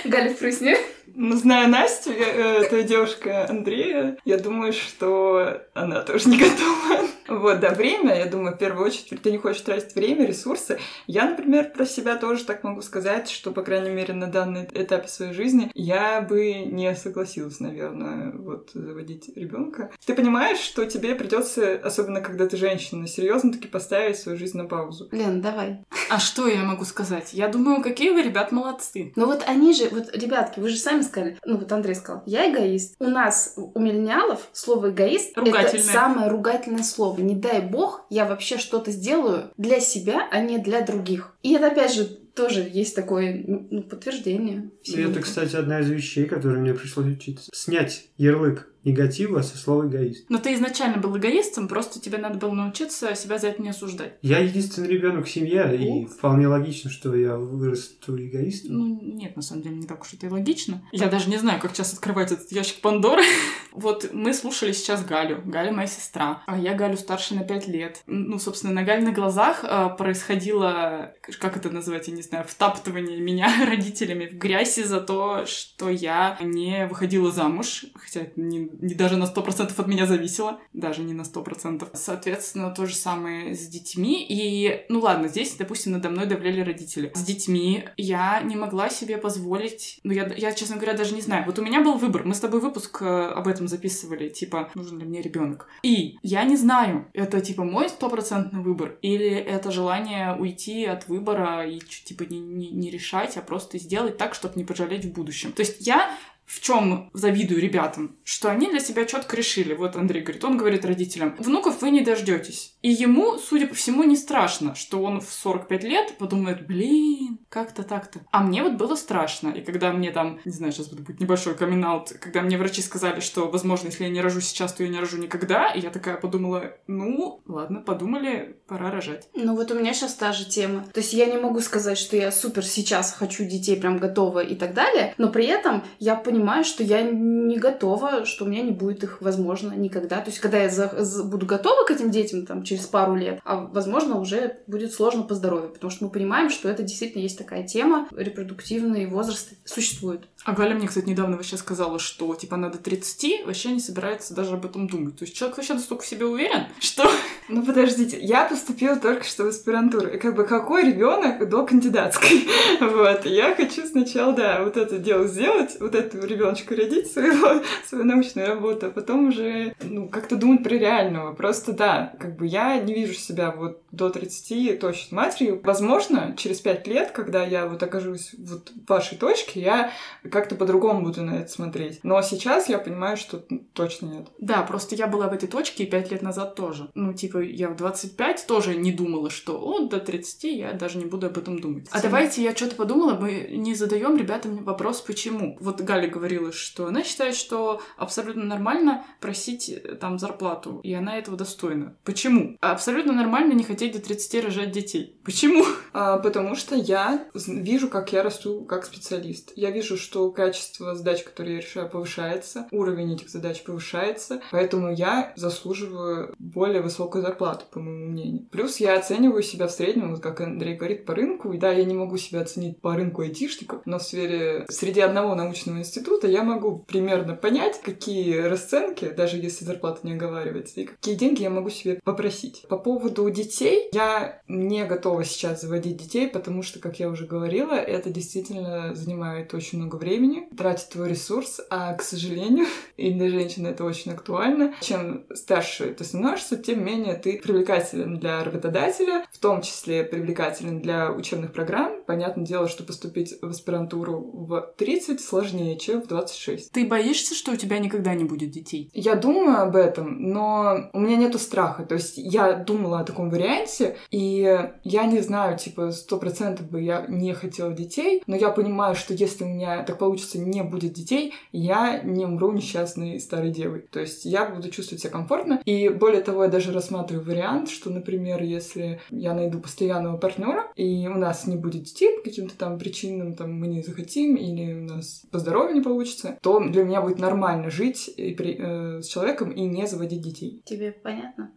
Галя, 0.05 0.29
впрысни. 0.33 0.77
Зная 1.15 1.67
Настю, 1.67 2.11
я, 2.11 2.27
э, 2.27 2.63
это 2.63 2.83
девушка 2.83 3.47
Андрея, 3.47 4.17
я 4.25 4.37
думаю, 4.37 4.73
что 4.73 5.61
она 5.73 6.01
тоже 6.01 6.29
не 6.29 6.37
готова. 6.39 7.07
Вот, 7.27 7.59
да, 7.59 7.69
время, 7.69 8.17
я 8.17 8.25
думаю, 8.25 8.55
в 8.55 8.57
первую 8.57 8.87
очередь, 8.87 9.21
ты 9.21 9.31
не 9.31 9.37
хочешь 9.37 9.61
тратить 9.61 9.95
время, 9.95 10.25
ресурсы. 10.25 10.79
Я, 11.07 11.29
например, 11.29 11.71
про 11.71 11.85
себя 11.85 12.17
тоже 12.17 12.43
так 12.43 12.63
могу 12.63 12.81
сказать, 12.81 13.29
что, 13.29 13.51
по 13.51 13.61
крайней 13.61 13.91
мере, 13.91 14.13
на 14.13 14.27
данном 14.27 14.65
этапе 14.65 15.07
своей 15.07 15.33
жизни 15.33 15.71
я 15.73 16.21
бы 16.21 16.53
не 16.65 16.93
согласилась, 16.95 17.59
наверное, 17.59 18.31
вот 18.35 18.71
заводить 18.73 19.29
ребенка. 19.35 19.91
Ты 20.05 20.15
понимаешь, 20.15 20.59
что 20.59 20.85
тебе 20.85 21.15
придется, 21.15 21.79
особенно 21.83 22.21
когда 22.21 22.47
ты 22.47 22.57
женщина, 22.57 23.07
серьезно 23.07 23.53
таки 23.53 23.67
поставить 23.67 24.17
свою 24.17 24.37
жизнь 24.37 24.57
на 24.57 24.65
паузу. 24.65 25.07
Лен, 25.11 25.41
давай. 25.41 25.85
А 26.09 26.19
что 26.19 26.47
я 26.47 26.63
могу 26.63 26.85
сказать? 26.85 27.33
Я 27.33 27.47
думаю, 27.47 27.81
какие 27.81 28.09
вы, 28.09 28.21
ребят, 28.21 28.51
молодцы. 28.51 29.13
Ну 29.15 29.25
вот 29.27 29.43
они 29.47 29.73
же, 29.73 29.89
вот, 29.89 30.15
ребятки, 30.15 30.59
вы 30.59 30.69
же 30.69 30.77
сами 30.77 31.02
сказали, 31.03 31.37
ну 31.45 31.57
вот 31.57 31.71
Андрей 31.71 31.95
сказал, 31.95 32.23
я 32.25 32.51
эгоист. 32.51 32.95
У 32.99 33.05
нас, 33.05 33.53
у 33.57 33.79
миллениалов, 33.79 34.47
слово 34.53 34.91
эгоист 34.91 35.37
это 35.37 35.79
самое 35.79 36.29
ругательное 36.29 36.83
слово. 36.83 37.21
Не 37.21 37.35
дай 37.35 37.61
бог, 37.61 38.05
я 38.09 38.25
вообще 38.25 38.57
что-то 38.57 38.91
сделаю 38.91 39.51
для 39.57 39.79
себя, 39.79 40.27
а 40.31 40.39
не 40.39 40.57
для 40.57 40.81
других. 40.81 41.32
И 41.43 41.53
это 41.53 41.67
опять 41.67 41.93
же 41.93 42.05
тоже 42.05 42.67
есть 42.71 42.95
такое 42.95 43.43
ну, 43.45 43.83
подтверждение. 43.83 44.71
И 44.83 44.91
всему. 44.91 45.11
это, 45.11 45.19
кстати, 45.21 45.55
одна 45.55 45.81
из 45.81 45.89
вещей, 45.89 46.25
которые 46.25 46.61
мне 46.61 46.73
пришлось 46.73 47.05
учиться. 47.05 47.51
Снять 47.53 48.07
ярлык 48.17 48.73
негатива 48.83 49.41
со 49.41 49.57
слова 49.57 49.87
эгоист. 49.87 50.29
Но 50.29 50.39
ты 50.39 50.53
изначально 50.55 50.97
был 50.97 51.17
эгоистом, 51.17 51.67
просто 51.67 52.01
тебе 52.01 52.17
надо 52.17 52.37
было 52.37 52.51
научиться 52.51 53.15
себя 53.15 53.37
за 53.37 53.47
это 53.47 53.61
не 53.61 53.69
осуждать. 53.69 54.17
Я 54.21 54.39
единственный 54.39 54.87
ребенок 54.87 55.25
в 55.25 55.29
семье, 55.29 55.77
и 55.77 56.05
вполне 56.05 56.47
логично, 56.47 56.89
что 56.89 57.15
я 57.15 57.37
вырасту 57.37 58.17
эгоистом. 58.17 58.77
Ну, 58.77 58.99
нет, 59.01 59.35
на 59.35 59.41
самом 59.41 59.63
деле, 59.63 59.75
не 59.75 59.87
так 59.87 60.01
уж 60.01 60.13
это 60.13 60.27
и 60.27 60.29
логично. 60.29 60.83
Я 60.91 61.07
даже 61.07 61.29
не 61.29 61.37
знаю, 61.37 61.61
как 61.61 61.73
сейчас 61.73 61.93
открывать 61.93 62.31
этот 62.31 62.51
ящик 62.51 62.81
Пандоры. 62.81 63.23
Вот 63.73 64.09
мы 64.13 64.33
слушали 64.33 64.71
сейчас 64.71 65.03
Галю. 65.03 65.41
Галя 65.45 65.71
моя 65.71 65.87
сестра. 65.87 66.43
А 66.45 66.57
я 66.57 66.73
Галю 66.73 66.97
старше 66.97 67.35
на 67.35 67.43
5 67.43 67.67
лет. 67.67 68.01
Ну, 68.07 68.39
собственно, 68.39 68.73
на 68.73 68.83
Галиных 68.83 69.15
глазах 69.15 69.63
э, 69.63 69.89
происходило, 69.97 71.13
как 71.39 71.57
это 71.57 71.69
назвать, 71.69 72.07
я 72.07 72.13
не 72.13 72.21
знаю, 72.21 72.45
втаптывание 72.47 73.19
меня 73.19 73.49
родителями 73.65 74.27
в 74.27 74.37
грязь 74.37 74.77
из-за 74.77 75.01
то, 75.01 75.45
что 75.45 75.89
я 75.89 76.37
не 76.41 76.87
выходила 76.87 77.31
замуж. 77.31 77.85
Хотя 77.95 78.27
не, 78.35 78.69
не 78.81 78.93
даже 78.93 79.17
на 79.17 79.25
100% 79.25 79.73
от 79.75 79.87
меня 79.87 80.05
зависело. 80.05 80.59
Даже 80.73 81.01
не 81.01 81.13
на 81.13 81.23
100%. 81.23 81.89
Соответственно, 81.93 82.71
то 82.71 82.85
же 82.85 82.95
самое 82.95 83.55
с 83.55 83.67
детьми. 83.67 84.25
И, 84.29 84.85
ну 84.89 84.99
ладно, 84.99 85.27
здесь, 85.27 85.55
допустим, 85.55 85.93
надо 85.93 86.09
мной 86.09 86.27
давляли 86.27 86.61
родители. 86.61 87.11
С 87.15 87.23
детьми 87.23 87.85
я 87.97 88.41
не 88.41 88.55
могла 88.55 88.89
себе 88.89 89.17
позволить... 89.17 89.99
Ну, 90.03 90.11
я, 90.11 90.31
я, 90.35 90.53
честно 90.53 90.75
говоря, 90.75 90.93
даже 90.93 91.15
не 91.15 91.21
знаю. 91.21 91.45
Вот 91.45 91.57
у 91.59 91.63
меня 91.63 91.81
был 91.81 91.97
выбор. 91.97 92.23
Мы 92.23 92.35
с 92.35 92.39
тобой 92.39 92.59
выпуск 92.59 93.01
э, 93.01 93.05
об 93.05 93.47
этом 93.47 93.62
записывали. 93.67 94.29
Типа, 94.29 94.71
нужен 94.75 94.99
ли 94.99 95.05
мне 95.05 95.21
ребенок. 95.21 95.67
И 95.83 96.17
я 96.21 96.43
не 96.43 96.55
знаю, 96.55 97.07
это 97.13 97.41
типа 97.41 97.63
мой 97.63 97.89
стопроцентный 97.89 98.61
выбор 98.61 98.97
или 99.01 99.29
это 99.29 99.71
желание 99.71 100.35
уйти 100.35 100.85
от 100.85 101.07
выбора 101.07 101.67
и 101.67 101.79
типа 101.79 102.23
не, 102.23 102.39
не, 102.39 102.69
не 102.69 102.89
решать, 102.89 103.37
а 103.37 103.41
просто 103.41 103.77
сделать 103.77 104.17
так, 104.17 104.33
чтобы 104.33 104.55
не 104.55 104.63
пожалеть 104.63 105.05
в 105.05 105.13
будущем. 105.13 105.51
То 105.51 105.61
есть 105.61 105.85
я 105.85 106.15
в 106.53 106.61
чем 106.61 107.09
завидую 107.13 107.61
ребятам, 107.61 108.17
что 108.23 108.49
они 108.49 108.69
для 108.69 108.79
себя 108.79 109.05
четко 109.05 109.35
решили. 109.35 109.73
Вот 109.73 109.95
Андрей 109.95 110.21
говорит, 110.21 110.43
он 110.43 110.57
говорит 110.57 110.85
родителям, 110.85 111.35
внуков 111.39 111.81
вы 111.81 111.89
не 111.89 112.01
дождетесь. 112.01 112.75
И 112.81 112.89
ему, 112.89 113.37
судя 113.37 113.67
по 113.67 113.75
всему, 113.75 114.03
не 114.03 114.15
страшно, 114.15 114.75
что 114.75 115.01
он 115.01 115.19
в 115.19 115.31
45 115.31 115.83
лет 115.83 116.17
подумает, 116.17 116.67
блин, 116.67 117.39
как-то 117.49 117.83
так-то. 117.83 118.19
А 118.31 118.43
мне 118.43 118.61
вот 118.61 118.73
было 118.73 118.95
страшно. 118.95 119.49
И 119.49 119.61
когда 119.61 119.91
мне 119.91 120.11
там, 120.11 120.39
не 120.45 120.51
знаю, 120.51 120.73
сейчас 120.73 120.89
будет 120.89 121.19
небольшой 121.19 121.55
камин 121.55 121.83
когда 122.19 122.41
мне 122.41 122.57
врачи 122.57 122.81
сказали, 122.81 123.19
что, 123.19 123.49
возможно, 123.49 123.87
если 123.87 124.05
я 124.05 124.09
не 124.09 124.21
рожу 124.21 124.39
сейчас, 124.41 124.73
то 124.73 124.83
я 124.83 124.89
не 124.89 124.99
рожу 124.99 125.17
никогда, 125.17 125.69
и 125.69 125.81
я 125.81 125.89
такая 125.89 126.15
подумала, 126.17 126.73
ну, 126.87 127.41
ладно, 127.45 127.81
подумали, 127.81 128.57
пора 128.67 128.89
рожать. 128.89 129.27
Ну 129.33 129.55
вот 129.55 129.71
у 129.71 129.79
меня 129.79 129.93
сейчас 129.93 130.13
та 130.13 130.31
же 130.31 130.45
тема. 130.45 130.85
То 130.93 131.01
есть 131.01 131.13
я 131.13 131.25
не 131.25 131.37
могу 131.37 131.59
сказать, 131.59 131.97
что 131.97 132.15
я 132.15 132.31
супер 132.31 132.63
сейчас 132.63 133.11
хочу 133.11 133.43
детей, 133.43 133.75
прям 133.75 133.97
готова 133.97 134.39
и 134.39 134.55
так 134.55 134.73
далее, 134.73 135.13
но 135.17 135.29
при 135.29 135.45
этом 135.45 135.83
я 135.99 136.15
понимаю, 136.15 136.42
что 136.63 136.83
я 136.83 137.01
не 137.03 137.57
готова, 137.57 138.25
что 138.25 138.45
у 138.45 138.47
меня 138.47 138.61
не 138.61 138.71
будет 138.71 139.03
их, 139.03 139.21
возможно, 139.21 139.73
никогда. 139.73 140.21
То 140.21 140.29
есть 140.29 140.39
когда 140.39 140.57
я 140.59 140.69
за- 140.69 140.93
за- 141.03 141.23
буду 141.23 141.45
готова 141.45 141.85
к 141.85 141.91
этим 141.91 142.11
детям 142.11 142.45
там 142.45 142.63
через 142.63 142.85
пару 142.85 143.15
лет, 143.15 143.39
а 143.45 143.57
возможно 143.73 144.19
уже 144.19 144.57
будет 144.67 144.93
сложно 144.93 145.23
по 145.23 145.35
здоровью, 145.35 145.69
потому 145.69 145.91
что 145.91 146.05
мы 146.05 146.11
понимаем, 146.11 146.49
что 146.49 146.69
это 146.69 146.83
действительно 146.83 147.21
есть 147.21 147.37
такая 147.37 147.63
тема, 147.65 148.07
репродуктивный 148.11 149.05
возраст 149.05 149.49
существует. 149.65 150.27
А 150.45 150.51
Галя 150.53 150.75
мне, 150.75 150.87
кстати, 150.87 151.07
недавно 151.07 151.37
вообще 151.37 151.55
сказала, 151.57 151.99
что, 151.99 152.33
типа, 152.35 152.57
надо 152.57 152.77
30, 152.77 153.45
вообще 153.45 153.69
не 153.71 153.79
собирается 153.79 154.33
даже 154.33 154.55
об 154.55 154.65
этом 154.65 154.87
думать. 154.87 155.17
То 155.17 155.23
есть 155.25 155.35
человек 155.35 155.57
вообще 155.57 155.73
настолько 155.73 156.03
в 156.03 156.07
себе 156.07 156.25
уверен, 156.25 156.65
что... 156.79 157.09
Ну 157.49 157.63
подождите, 157.65 158.17
я 158.21 158.45
поступила 158.45 158.95
только 158.95 159.23
что 159.25 159.43
в 159.43 159.47
аспирантуру. 159.47 160.07
И 160.07 160.17
как 160.17 160.35
бы 160.35 160.45
какой 160.45 160.85
ребенок 160.85 161.47
до 161.49 161.65
кандидатской? 161.65 162.47
Вот. 162.79 163.25
Я 163.25 163.55
хочу 163.55 163.85
сначала, 163.85 164.33
да, 164.33 164.63
вот 164.63 164.77
это 164.77 164.97
дело 164.97 165.27
сделать, 165.27 165.77
вот 165.79 165.95
эту 165.95 166.22
ребеночка 166.25 166.75
родить, 166.75 167.07
своего, 167.11 167.63
свою 167.87 168.05
научную 168.05 168.47
работу, 168.47 168.87
а 168.87 168.91
потом 168.91 169.29
уже, 169.29 169.75
ну, 169.81 170.09
как-то 170.09 170.35
думать 170.35 170.63
про 170.63 170.75
реального. 170.75 171.33
Просто 171.33 171.73
да, 171.73 172.13
как 172.19 172.37
бы 172.37 172.47
я 172.47 172.79
не 172.79 172.93
вижу 172.93 173.13
себя 173.13 173.51
вот 173.51 173.81
до 173.91 174.09
30 174.09 174.79
точно 174.79 175.17
матерью. 175.17 175.61
Возможно, 175.63 176.35
через 176.37 176.59
5 176.59 176.87
лет, 176.87 177.11
когда 177.11 177.43
я 177.43 177.67
вот 177.67 177.81
окажусь 177.83 178.33
вот 178.37 178.71
в 178.71 178.89
вашей 178.89 179.17
точке, 179.17 179.61
я 179.61 179.91
как-то 180.29 180.55
по-другому 180.55 181.03
буду 181.03 181.23
на 181.23 181.35
это 181.35 181.51
смотреть. 181.51 181.99
Но 182.03 182.21
сейчас 182.21 182.69
я 182.69 182.79
понимаю, 182.79 183.17
что 183.17 183.43
точно 183.73 184.07
нет. 184.07 184.27
Да, 184.39 184.63
просто 184.63 184.95
я 184.95 185.07
была 185.07 185.27
в 185.27 185.33
этой 185.33 185.47
точке 185.47 185.83
и 185.83 185.87
5 185.87 186.11
лет 186.11 186.21
назад 186.21 186.55
тоже. 186.55 186.89
Ну, 186.95 187.13
типа, 187.13 187.39
я 187.39 187.69
в 187.69 187.75
25 187.75 188.45
тоже 188.47 188.75
не 188.75 188.91
думала, 188.91 189.29
что, 189.29 189.59
о, 189.59 189.87
до 189.87 189.99
30 189.99 190.43
я 190.43 190.73
даже 190.73 190.97
не 190.97 191.05
буду 191.05 191.27
об 191.27 191.37
этом 191.37 191.59
думать. 191.59 191.87
А 191.91 192.01
давайте 192.01 192.43
я 192.43 192.55
что-то 192.55 192.75
подумала, 192.75 193.17
мы 193.19 193.47
не 193.51 193.75
задаем 193.75 194.17
ребятам 194.17 194.63
вопрос, 194.63 195.01
почему. 195.01 195.57
Вот 195.59 195.81
Галя 195.81 196.07
говорила, 196.13 196.51
что 196.51 196.87
она 196.87 197.03
считает, 197.03 197.35
что 197.35 197.81
абсолютно 197.97 198.43
нормально 198.43 199.05
просить 199.19 199.69
э, 199.69 199.95
там 199.95 200.19
зарплату, 200.19 200.79
и 200.83 200.93
она 200.93 201.17
этого 201.17 201.37
достойна. 201.37 201.95
Почему? 202.03 202.57
Абсолютно 202.61 203.13
нормально 203.13 203.53
не 203.53 203.63
хотеть 203.63 203.93
до 203.93 203.99
30 203.99 204.45
рожать 204.45 204.71
детей. 204.71 205.19
Почему? 205.23 205.65
А, 205.95 206.17
потому 206.17 206.55
что 206.55 206.75
я 206.75 207.27
вижу, 207.45 207.87
как 207.87 208.13
я 208.13 208.23
расту 208.23 208.65
как 208.65 208.83
специалист. 208.83 209.51
Я 209.55 209.69
вижу, 209.69 209.95
что 209.95 210.31
качество 210.31 210.95
задач, 210.95 211.23
которые 211.23 211.57
я 211.57 211.61
решаю, 211.61 211.87
повышается, 211.87 212.67
уровень 212.71 213.13
этих 213.13 213.29
задач 213.29 213.61
повышается, 213.63 214.41
поэтому 214.51 214.91
я 214.91 215.33
заслуживаю 215.35 216.33
более 216.39 216.81
высокую 216.81 217.21
зарплату, 217.21 217.65
по 217.69 217.79
моему 217.79 218.07
мнению. 218.07 218.47
Плюс 218.51 218.77
я 218.77 218.97
оцениваю 218.97 219.43
себя 219.43 219.67
в 219.67 219.71
среднем, 219.71 220.11
вот 220.11 220.23
как 220.23 220.41
Андрей 220.41 220.75
говорит, 220.75 221.05
по 221.05 221.13
рынку. 221.13 221.53
И 221.53 221.59
да, 221.59 221.71
я 221.71 221.85
не 221.85 221.93
могу 221.93 222.17
себя 222.17 222.41
оценить 222.41 222.81
по 222.81 222.95
рынку 222.95 223.21
айтишников, 223.21 223.81
но 223.85 223.99
в 223.99 224.03
сфере 224.03 224.65
среди 224.69 225.01
одного 225.01 225.35
научного 225.35 225.77
института 225.77 226.02
я 226.27 226.43
могу 226.43 226.79
примерно 226.79 227.35
понять, 227.35 227.81
какие 227.81 228.37
расценки, 228.37 229.09
даже 229.09 229.37
если 229.37 229.65
зарплата 229.65 229.99
не 230.03 230.13
оговаривается, 230.13 230.81
и 230.81 230.85
какие 230.85 231.15
деньги 231.15 231.43
я 231.43 231.49
могу 231.49 231.69
себе 231.69 231.99
попросить. 232.03 232.65
По 232.69 232.77
поводу 232.77 233.29
детей, 233.29 233.89
я 233.93 234.41
не 234.47 234.85
готова 234.85 235.23
сейчас 235.23 235.61
заводить 235.61 235.97
детей, 235.97 236.27
потому 236.27 236.63
что, 236.63 236.79
как 236.79 236.99
я 236.99 237.09
уже 237.09 237.25
говорила, 237.25 237.73
это 237.73 238.09
действительно 238.09 238.93
занимает 238.95 239.53
очень 239.53 239.79
много 239.79 239.95
времени, 239.95 240.47
тратит 240.57 240.89
твой 240.89 241.09
ресурс, 241.09 241.61
а, 241.69 241.93
к 241.93 242.01
сожалению, 242.01 242.65
и 242.97 243.11
для 243.11 243.29
женщины 243.29 243.67
это 243.67 243.83
очень 243.83 244.11
актуально, 244.11 244.73
чем 244.81 245.25
старше 245.33 245.93
ты 245.93 246.03
становишься, 246.03 246.57
тем 246.57 246.83
менее 246.83 247.15
ты 247.15 247.39
привлекателен 247.39 248.19
для 248.19 248.43
работодателя, 248.43 249.25
в 249.31 249.37
том 249.37 249.61
числе 249.61 250.03
привлекателен 250.03 250.81
для 250.81 251.11
учебных 251.11 251.53
программ. 251.53 252.03
Понятное 252.05 252.45
дело, 252.45 252.67
что 252.67 252.83
поступить 252.83 253.35
в 253.41 253.47
аспирантуру 253.47 254.19
в 254.19 254.73
30 254.77 255.21
сложнее, 255.21 255.77
чем 255.77 255.92
в 256.01 256.07
26. 256.07 256.71
Ты 256.71 256.85
боишься, 256.85 257.35
что 257.35 257.51
у 257.51 257.55
тебя 257.55 257.79
никогда 257.79 258.13
не 258.13 258.23
будет 258.23 258.51
детей? 258.51 258.89
Я 258.93 259.15
думаю 259.15 259.61
об 259.61 259.75
этом, 259.75 260.29
но 260.29 260.89
у 260.93 260.99
меня 260.99 261.17
нету 261.17 261.39
страха. 261.39 261.83
То 261.83 261.95
есть 261.95 262.17
я 262.17 262.53
думала 262.53 262.99
о 262.99 263.03
таком 263.03 263.29
варианте, 263.29 263.97
и 264.11 264.69
я 264.83 265.05
не 265.05 265.19
знаю, 265.21 265.57
типа, 265.57 265.91
сто 265.91 266.17
процентов 266.17 266.69
бы 266.69 266.81
я 266.81 267.05
не 267.07 267.33
хотела 267.33 267.73
детей, 267.73 268.23
но 268.27 268.35
я 268.35 268.49
понимаю, 268.49 268.95
что 268.95 269.13
если 269.13 269.43
у 269.43 269.47
меня 269.47 269.83
так 269.83 269.97
получится, 269.97 270.39
не 270.39 270.63
будет 270.63 270.93
детей, 270.93 271.33
я 271.51 272.01
не 272.01 272.25
умру 272.25 272.51
несчастной 272.51 273.19
старой 273.19 273.51
девой. 273.51 273.85
То 273.91 273.99
есть 273.99 274.25
я 274.25 274.45
буду 274.45 274.69
чувствовать 274.69 275.01
себя 275.01 275.11
комфортно. 275.11 275.61
И 275.65 275.89
более 275.89 276.21
того, 276.21 276.43
я 276.43 276.49
даже 276.49 276.71
рассматриваю 276.71 277.25
вариант, 277.25 277.69
что, 277.69 277.89
например, 277.89 278.41
если 278.41 278.99
я 279.09 279.33
найду 279.33 279.59
постоянного 279.59 280.17
партнера, 280.17 280.71
и 280.75 281.07
у 281.07 281.17
нас 281.17 281.47
не 281.47 281.55
будет 281.55 281.83
детей 281.83 282.17
по 282.17 282.23
каким-то 282.23 282.57
там 282.57 282.77
причинам, 282.77 283.33
там 283.33 283.53
мы 283.59 283.67
не 283.67 283.81
захотим, 283.81 284.35
или 284.35 284.73
у 284.73 284.83
нас 284.83 285.23
по 285.31 285.39
здоровью 285.39 285.75
не 285.75 285.81
получится, 285.83 286.37
то 286.41 286.59
для 286.59 286.83
меня 286.83 287.01
будет 287.01 287.19
нормально 287.19 287.69
жить 287.69 288.09
и 288.15 288.33
при- 288.33 288.57
э, 288.57 289.01
с 289.01 289.07
человеком 289.07 289.51
и 289.51 289.61
не 289.65 289.87
заводить 289.87 290.21
детей. 290.21 290.61
Тебе 290.65 290.91
понятно? 290.91 291.51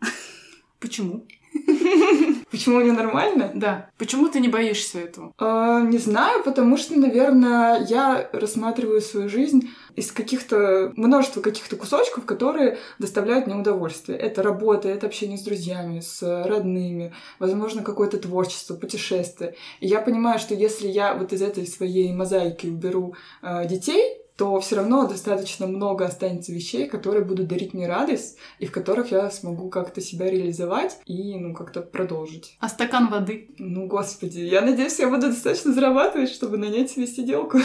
Почему? 0.80 1.26
Почему 2.50 2.80
мне 2.80 2.92
нормально? 2.92 3.50
Да. 3.54 3.90
Почему 3.98 4.28
ты 4.28 4.40
не 4.40 4.48
боишься 4.48 4.98
этого? 5.00 5.32
А, 5.38 5.80
не 5.80 5.98
знаю, 5.98 6.42
потому 6.42 6.76
что, 6.76 6.98
наверное, 6.98 7.84
я 7.88 8.28
рассматриваю 8.32 9.00
свою 9.00 9.28
жизнь 9.28 9.70
из 9.94 10.12
каких-то 10.12 10.92
множества 10.96 11.40
каких-то 11.40 11.76
кусочков, 11.76 12.24
которые 12.26 12.78
доставляют 12.98 13.46
мне 13.46 13.56
удовольствие. 13.56 14.18
Это 14.18 14.42
работа, 14.42 14.88
это 14.88 15.06
общение 15.06 15.38
с 15.38 15.42
друзьями, 15.42 16.00
с 16.00 16.22
родными, 16.22 17.14
возможно, 17.38 17.82
какое-то 17.82 18.18
творчество, 18.18 18.74
путешествие. 18.74 19.54
И 19.80 19.86
я 19.86 20.00
понимаю, 20.00 20.38
что 20.38 20.54
если 20.54 20.88
я 20.88 21.14
вот 21.14 21.32
из 21.32 21.42
этой 21.42 21.66
своей 21.66 22.12
мозаики 22.12 22.66
уберу 22.66 23.14
э, 23.42 23.66
детей, 23.66 24.25
то 24.36 24.60
все 24.60 24.76
равно 24.76 25.08
достаточно 25.08 25.66
много 25.66 26.04
останется 26.04 26.52
вещей, 26.52 26.86
которые 26.86 27.24
будут 27.24 27.48
дарить 27.48 27.74
мне 27.74 27.88
радость, 27.88 28.36
и 28.58 28.66
в 28.66 28.72
которых 28.72 29.10
я 29.10 29.30
смогу 29.30 29.70
как-то 29.70 30.00
себя 30.00 30.30
реализовать 30.30 30.98
и, 31.06 31.36
ну, 31.36 31.54
как-то 31.54 31.80
продолжить. 31.80 32.56
А 32.60 32.68
стакан 32.68 33.08
воды? 33.08 33.50
Ну, 33.58 33.86
господи, 33.86 34.40
я 34.40 34.60
надеюсь, 34.60 34.98
я 34.98 35.08
буду 35.08 35.28
достаточно 35.28 35.72
зарабатывать, 35.72 36.30
чтобы 36.30 36.58
нанять 36.58 36.90
себе 36.90 37.06
сиделку. 37.06 37.58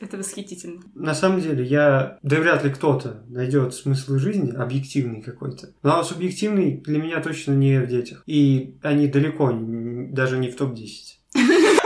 Это 0.00 0.16
восхитительно. 0.16 0.80
На 0.94 1.14
самом 1.14 1.40
деле, 1.40 1.64
я... 1.64 2.18
Да 2.22 2.36
вряд 2.36 2.62
ли 2.64 2.70
кто-то 2.70 3.24
найдет 3.28 3.74
смысл 3.74 4.16
жизни, 4.16 4.52
объективный 4.52 5.22
какой-то. 5.22 5.70
Но 5.82 5.98
а 5.98 6.04
субъективный 6.04 6.76
для 6.76 6.98
меня 6.98 7.20
точно 7.20 7.52
не 7.52 7.80
в 7.80 7.88
детях. 7.88 8.22
И 8.26 8.76
они 8.82 9.08
далеко 9.08 9.50
даже 9.52 10.38
не 10.38 10.50
в 10.50 10.56
топ-10. 10.56 11.18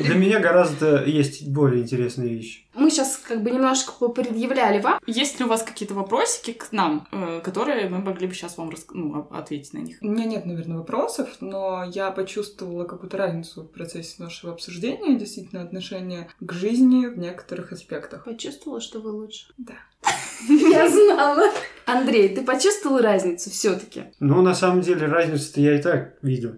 Для 0.00 0.14
меня 0.14 0.40
гораздо 0.40 1.04
есть 1.04 1.48
более 1.48 1.82
интересные 1.82 2.28
вещи. 2.34 2.64
Мы 2.74 2.90
сейчас 2.90 3.16
как 3.16 3.42
бы 3.42 3.50
немножко 3.50 3.92
попредъявляли 3.92 4.80
вам. 4.80 4.98
Есть 5.06 5.38
ли 5.38 5.44
у 5.44 5.48
вас 5.48 5.62
какие-то 5.62 5.94
вопросики 5.94 6.52
к 6.52 6.72
нам, 6.72 7.06
э, 7.12 7.40
которые 7.44 7.88
мы 7.88 7.98
могли 7.98 8.26
бы 8.26 8.34
сейчас 8.34 8.58
вам 8.58 8.70
рас- 8.70 8.86
ну, 8.92 9.28
ответить 9.30 9.72
на 9.72 9.78
них? 9.78 9.98
У 10.00 10.08
меня 10.08 10.24
нет, 10.24 10.44
наверное, 10.46 10.78
вопросов, 10.78 11.28
но 11.40 11.84
я 11.84 12.10
почувствовала 12.10 12.84
какую-то 12.84 13.16
разницу 13.16 13.62
в 13.62 13.68
процессе 13.68 14.16
нашего 14.18 14.52
обсуждения, 14.52 15.16
действительно, 15.16 15.62
отношение 15.62 16.28
к 16.40 16.52
жизни 16.52 17.06
в 17.06 17.16
некоторых 17.18 17.70
аспектах. 17.72 18.24
Почувствовала, 18.24 18.80
что 18.80 19.00
вы 19.00 19.12
лучше? 19.12 19.46
Да. 19.56 19.74
Я 20.48 20.88
знала. 20.90 21.50
Андрей, 21.86 22.34
ты 22.34 22.42
почувствовал 22.42 22.98
разницу 22.98 23.50
все-таки? 23.50 24.04
Но 24.18 24.42
на 24.42 24.54
самом 24.54 24.80
деле 24.80 25.06
разницу-то 25.06 25.60
я 25.60 25.78
и 25.78 25.82
так 25.82 26.18
видел. 26.22 26.54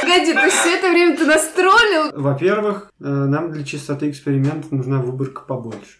Погоди, 0.00 0.32
то 0.32 0.44
есть 0.44 0.56
все 0.56 0.76
это 0.76 0.90
время 0.90 1.16
ты 1.16 1.26
настролил? 1.26 2.12
Во-первых, 2.14 2.90
э, 3.00 3.04
нам 3.04 3.52
для 3.52 3.64
чистоты 3.64 4.10
эксперимента 4.10 4.74
нужна 4.74 4.98
выборка 4.98 5.42
побольше. 5.42 5.98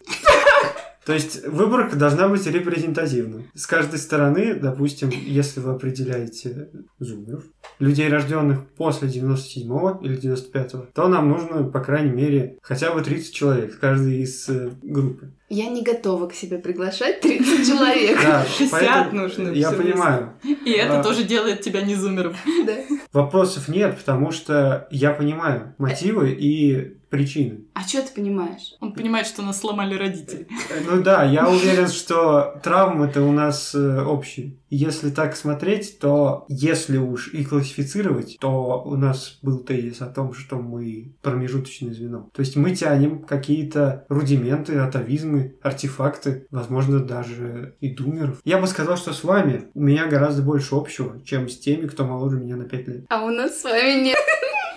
То 1.05 1.13
есть 1.13 1.47
выборка 1.47 1.95
должна 1.95 2.27
быть 2.27 2.45
репрезентативна. 2.45 3.43
С 3.55 3.65
каждой 3.65 3.97
стороны, 3.97 4.53
допустим, 4.53 5.09
если 5.09 5.59
вы 5.59 5.71
определяете 5.71 6.69
зумеров, 6.99 7.43
людей, 7.79 8.07
рожденных 8.07 8.67
после 8.77 9.07
97 9.07 9.65
или 10.03 10.15
95 10.15 10.93
то 10.93 11.07
нам 11.07 11.29
нужно, 11.29 11.63
по 11.63 11.79
крайней 11.79 12.11
мере, 12.11 12.57
хотя 12.61 12.93
бы 12.93 13.01
30 13.01 13.33
человек, 13.33 13.79
каждый 13.79 14.21
из 14.21 14.47
э, 14.49 14.71
группы. 14.83 15.33
Я 15.49 15.69
не 15.69 15.81
готова 15.83 16.27
к 16.27 16.33
себе 16.33 16.59
приглашать 16.59 17.21
30 17.21 17.67
человек. 17.67 18.19
Да, 18.21 18.45
60 18.57 18.71
поэтому 18.71 19.21
нужно 19.23 19.49
Я 19.49 19.71
понимаю. 19.71 20.33
И 20.43 20.71
это 20.71 20.99
А. 20.99 21.03
тоже 21.03 21.23
делает 21.23 21.61
тебя 21.61 21.81
не 21.81 21.95
зумером. 21.95 22.35
Да. 22.65 22.75
Вопросов 23.11 23.67
нет, 23.67 23.97
потому 23.97 24.31
что 24.31 24.87
я 24.91 25.11
понимаю 25.11 25.73
мотивы 25.77 26.31
и 26.31 27.00
причины. 27.11 27.65
А 27.75 27.81
что 27.81 28.01
ты 28.01 28.13
понимаешь? 28.15 28.73
Он 28.79 28.93
понимает, 28.93 29.27
что 29.27 29.43
нас 29.43 29.59
сломали 29.59 29.95
родители. 29.95 30.47
Ну 30.89 31.03
да, 31.03 31.23
я 31.25 31.47
уверен, 31.47 31.87
что 31.89 32.59
травмы-то 32.63 33.21
у 33.21 33.31
нас 33.31 33.75
э, 33.75 34.01
общие. 34.01 34.55
Если 34.69 35.09
так 35.09 35.35
смотреть, 35.35 35.99
то 35.99 36.45
если 36.47 36.97
уж 36.97 37.33
и 37.33 37.43
классифицировать, 37.43 38.37
то 38.39 38.81
у 38.85 38.95
нас 38.95 39.37
был 39.41 39.59
тезис 39.59 40.01
о 40.01 40.07
том, 40.07 40.33
что 40.33 40.55
мы 40.55 41.13
промежуточное 41.21 41.93
звено. 41.93 42.29
То 42.33 42.39
есть 42.39 42.55
мы 42.55 42.73
тянем 42.73 43.23
какие-то 43.23 44.05
рудименты, 44.07 44.77
атовизмы, 44.77 45.57
артефакты, 45.61 46.47
возможно, 46.49 47.01
даже 47.01 47.75
и 47.81 47.89
думеров. 47.89 48.39
Я 48.45 48.59
бы 48.59 48.67
сказал, 48.67 48.95
что 48.95 49.11
с 49.11 49.25
вами 49.25 49.65
у 49.73 49.81
меня 49.81 50.07
гораздо 50.07 50.41
больше 50.41 50.75
общего, 50.75 51.21
чем 51.25 51.49
с 51.49 51.59
теми, 51.59 51.87
кто 51.87 52.05
моложе 52.05 52.37
меня 52.37 52.55
на 52.55 52.63
5 52.63 52.87
лет. 52.87 53.05
А 53.09 53.25
у 53.25 53.29
нас 53.29 53.59
с 53.59 53.63
вами 53.65 54.05
нет. 54.05 54.17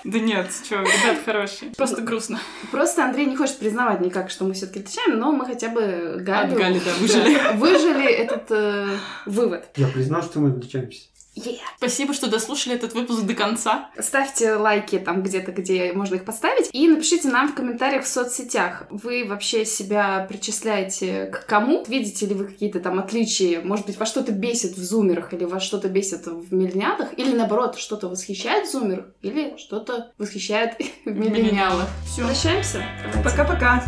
Да 0.05 0.18
нет, 0.18 0.50
что, 0.64 0.76
ребят 0.76 1.24
хорошие. 1.24 1.72
Просто 1.72 2.02
грустно. 2.02 2.38
Просто 2.70 3.05
Андрей 3.05 3.24
не 3.24 3.36
хочет 3.36 3.59
признавать 3.59 4.00
никак, 4.00 4.30
что 4.30 4.44
мы 4.44 4.52
все-таки 4.52 4.80
отличаем, 4.80 5.18
но 5.18 5.32
мы 5.32 5.46
хотя 5.46 5.70
бы 5.70 6.16
Галю... 6.20 6.52
От 6.52 6.59
Гали, 6.59 6.80
да, 6.84 6.92
выжили. 7.00 7.57
Выжили 7.57 8.12
этот 8.12 8.50
э, 8.50 8.88
вывод. 9.24 9.64
Я 9.76 9.88
признал, 9.88 10.22
что 10.22 10.40
мы 10.40 10.50
отличаемся. 10.50 11.05
Yeah. 11.35 11.59
Спасибо, 11.78 12.14
что 12.14 12.30
дослушали 12.30 12.76
этот 12.76 12.95
выпуск 12.95 13.22
до 13.22 13.35
конца. 13.35 13.91
Ставьте 13.99 14.55
лайки 14.55 14.99
там 14.99 15.22
где-то, 15.22 15.53
где 15.53 15.93
можно 15.93 16.14
их 16.14 16.24
поставить. 16.24 16.68
И 16.72 16.89
напишите 16.89 17.28
нам 17.28 17.49
в 17.49 17.55
комментариях 17.55 18.05
в 18.05 18.09
соцсетях. 18.09 18.85
Вы 18.91 19.24
вообще 19.26 19.64
себя 19.64 20.26
причисляете 20.28 21.26
к 21.26 21.47
кому? 21.47 21.85
Видите 21.89 22.26
ли 22.26 22.35
вы 22.35 22.47
какие-то 22.47 22.80
там 22.80 22.99
отличия? 22.99 23.61
Может 23.62 23.87
быть, 23.87 23.99
вас 23.99 24.09
что-то 24.09 24.32
бесит 24.32 24.76
в 24.76 24.82
зумерах, 24.82 25.32
или 25.32 25.45
вас 25.45 25.62
что-то 25.62 25.89
бесит 25.89 26.26
в 26.26 26.55
миллениалах? 26.55 27.18
Или 27.18 27.35
наоборот, 27.37 27.78
что-то 27.78 28.09
восхищает 28.09 28.68
в 28.68 28.72
зумерах? 28.72 29.07
Или 29.22 29.57
что-то 29.59 30.12
восхищает 30.18 30.78
в 31.05 31.11
миллениалах? 31.11 31.89
Все. 32.07 32.24
Прощаемся? 32.26 32.82
Пока-пока! 33.24 33.82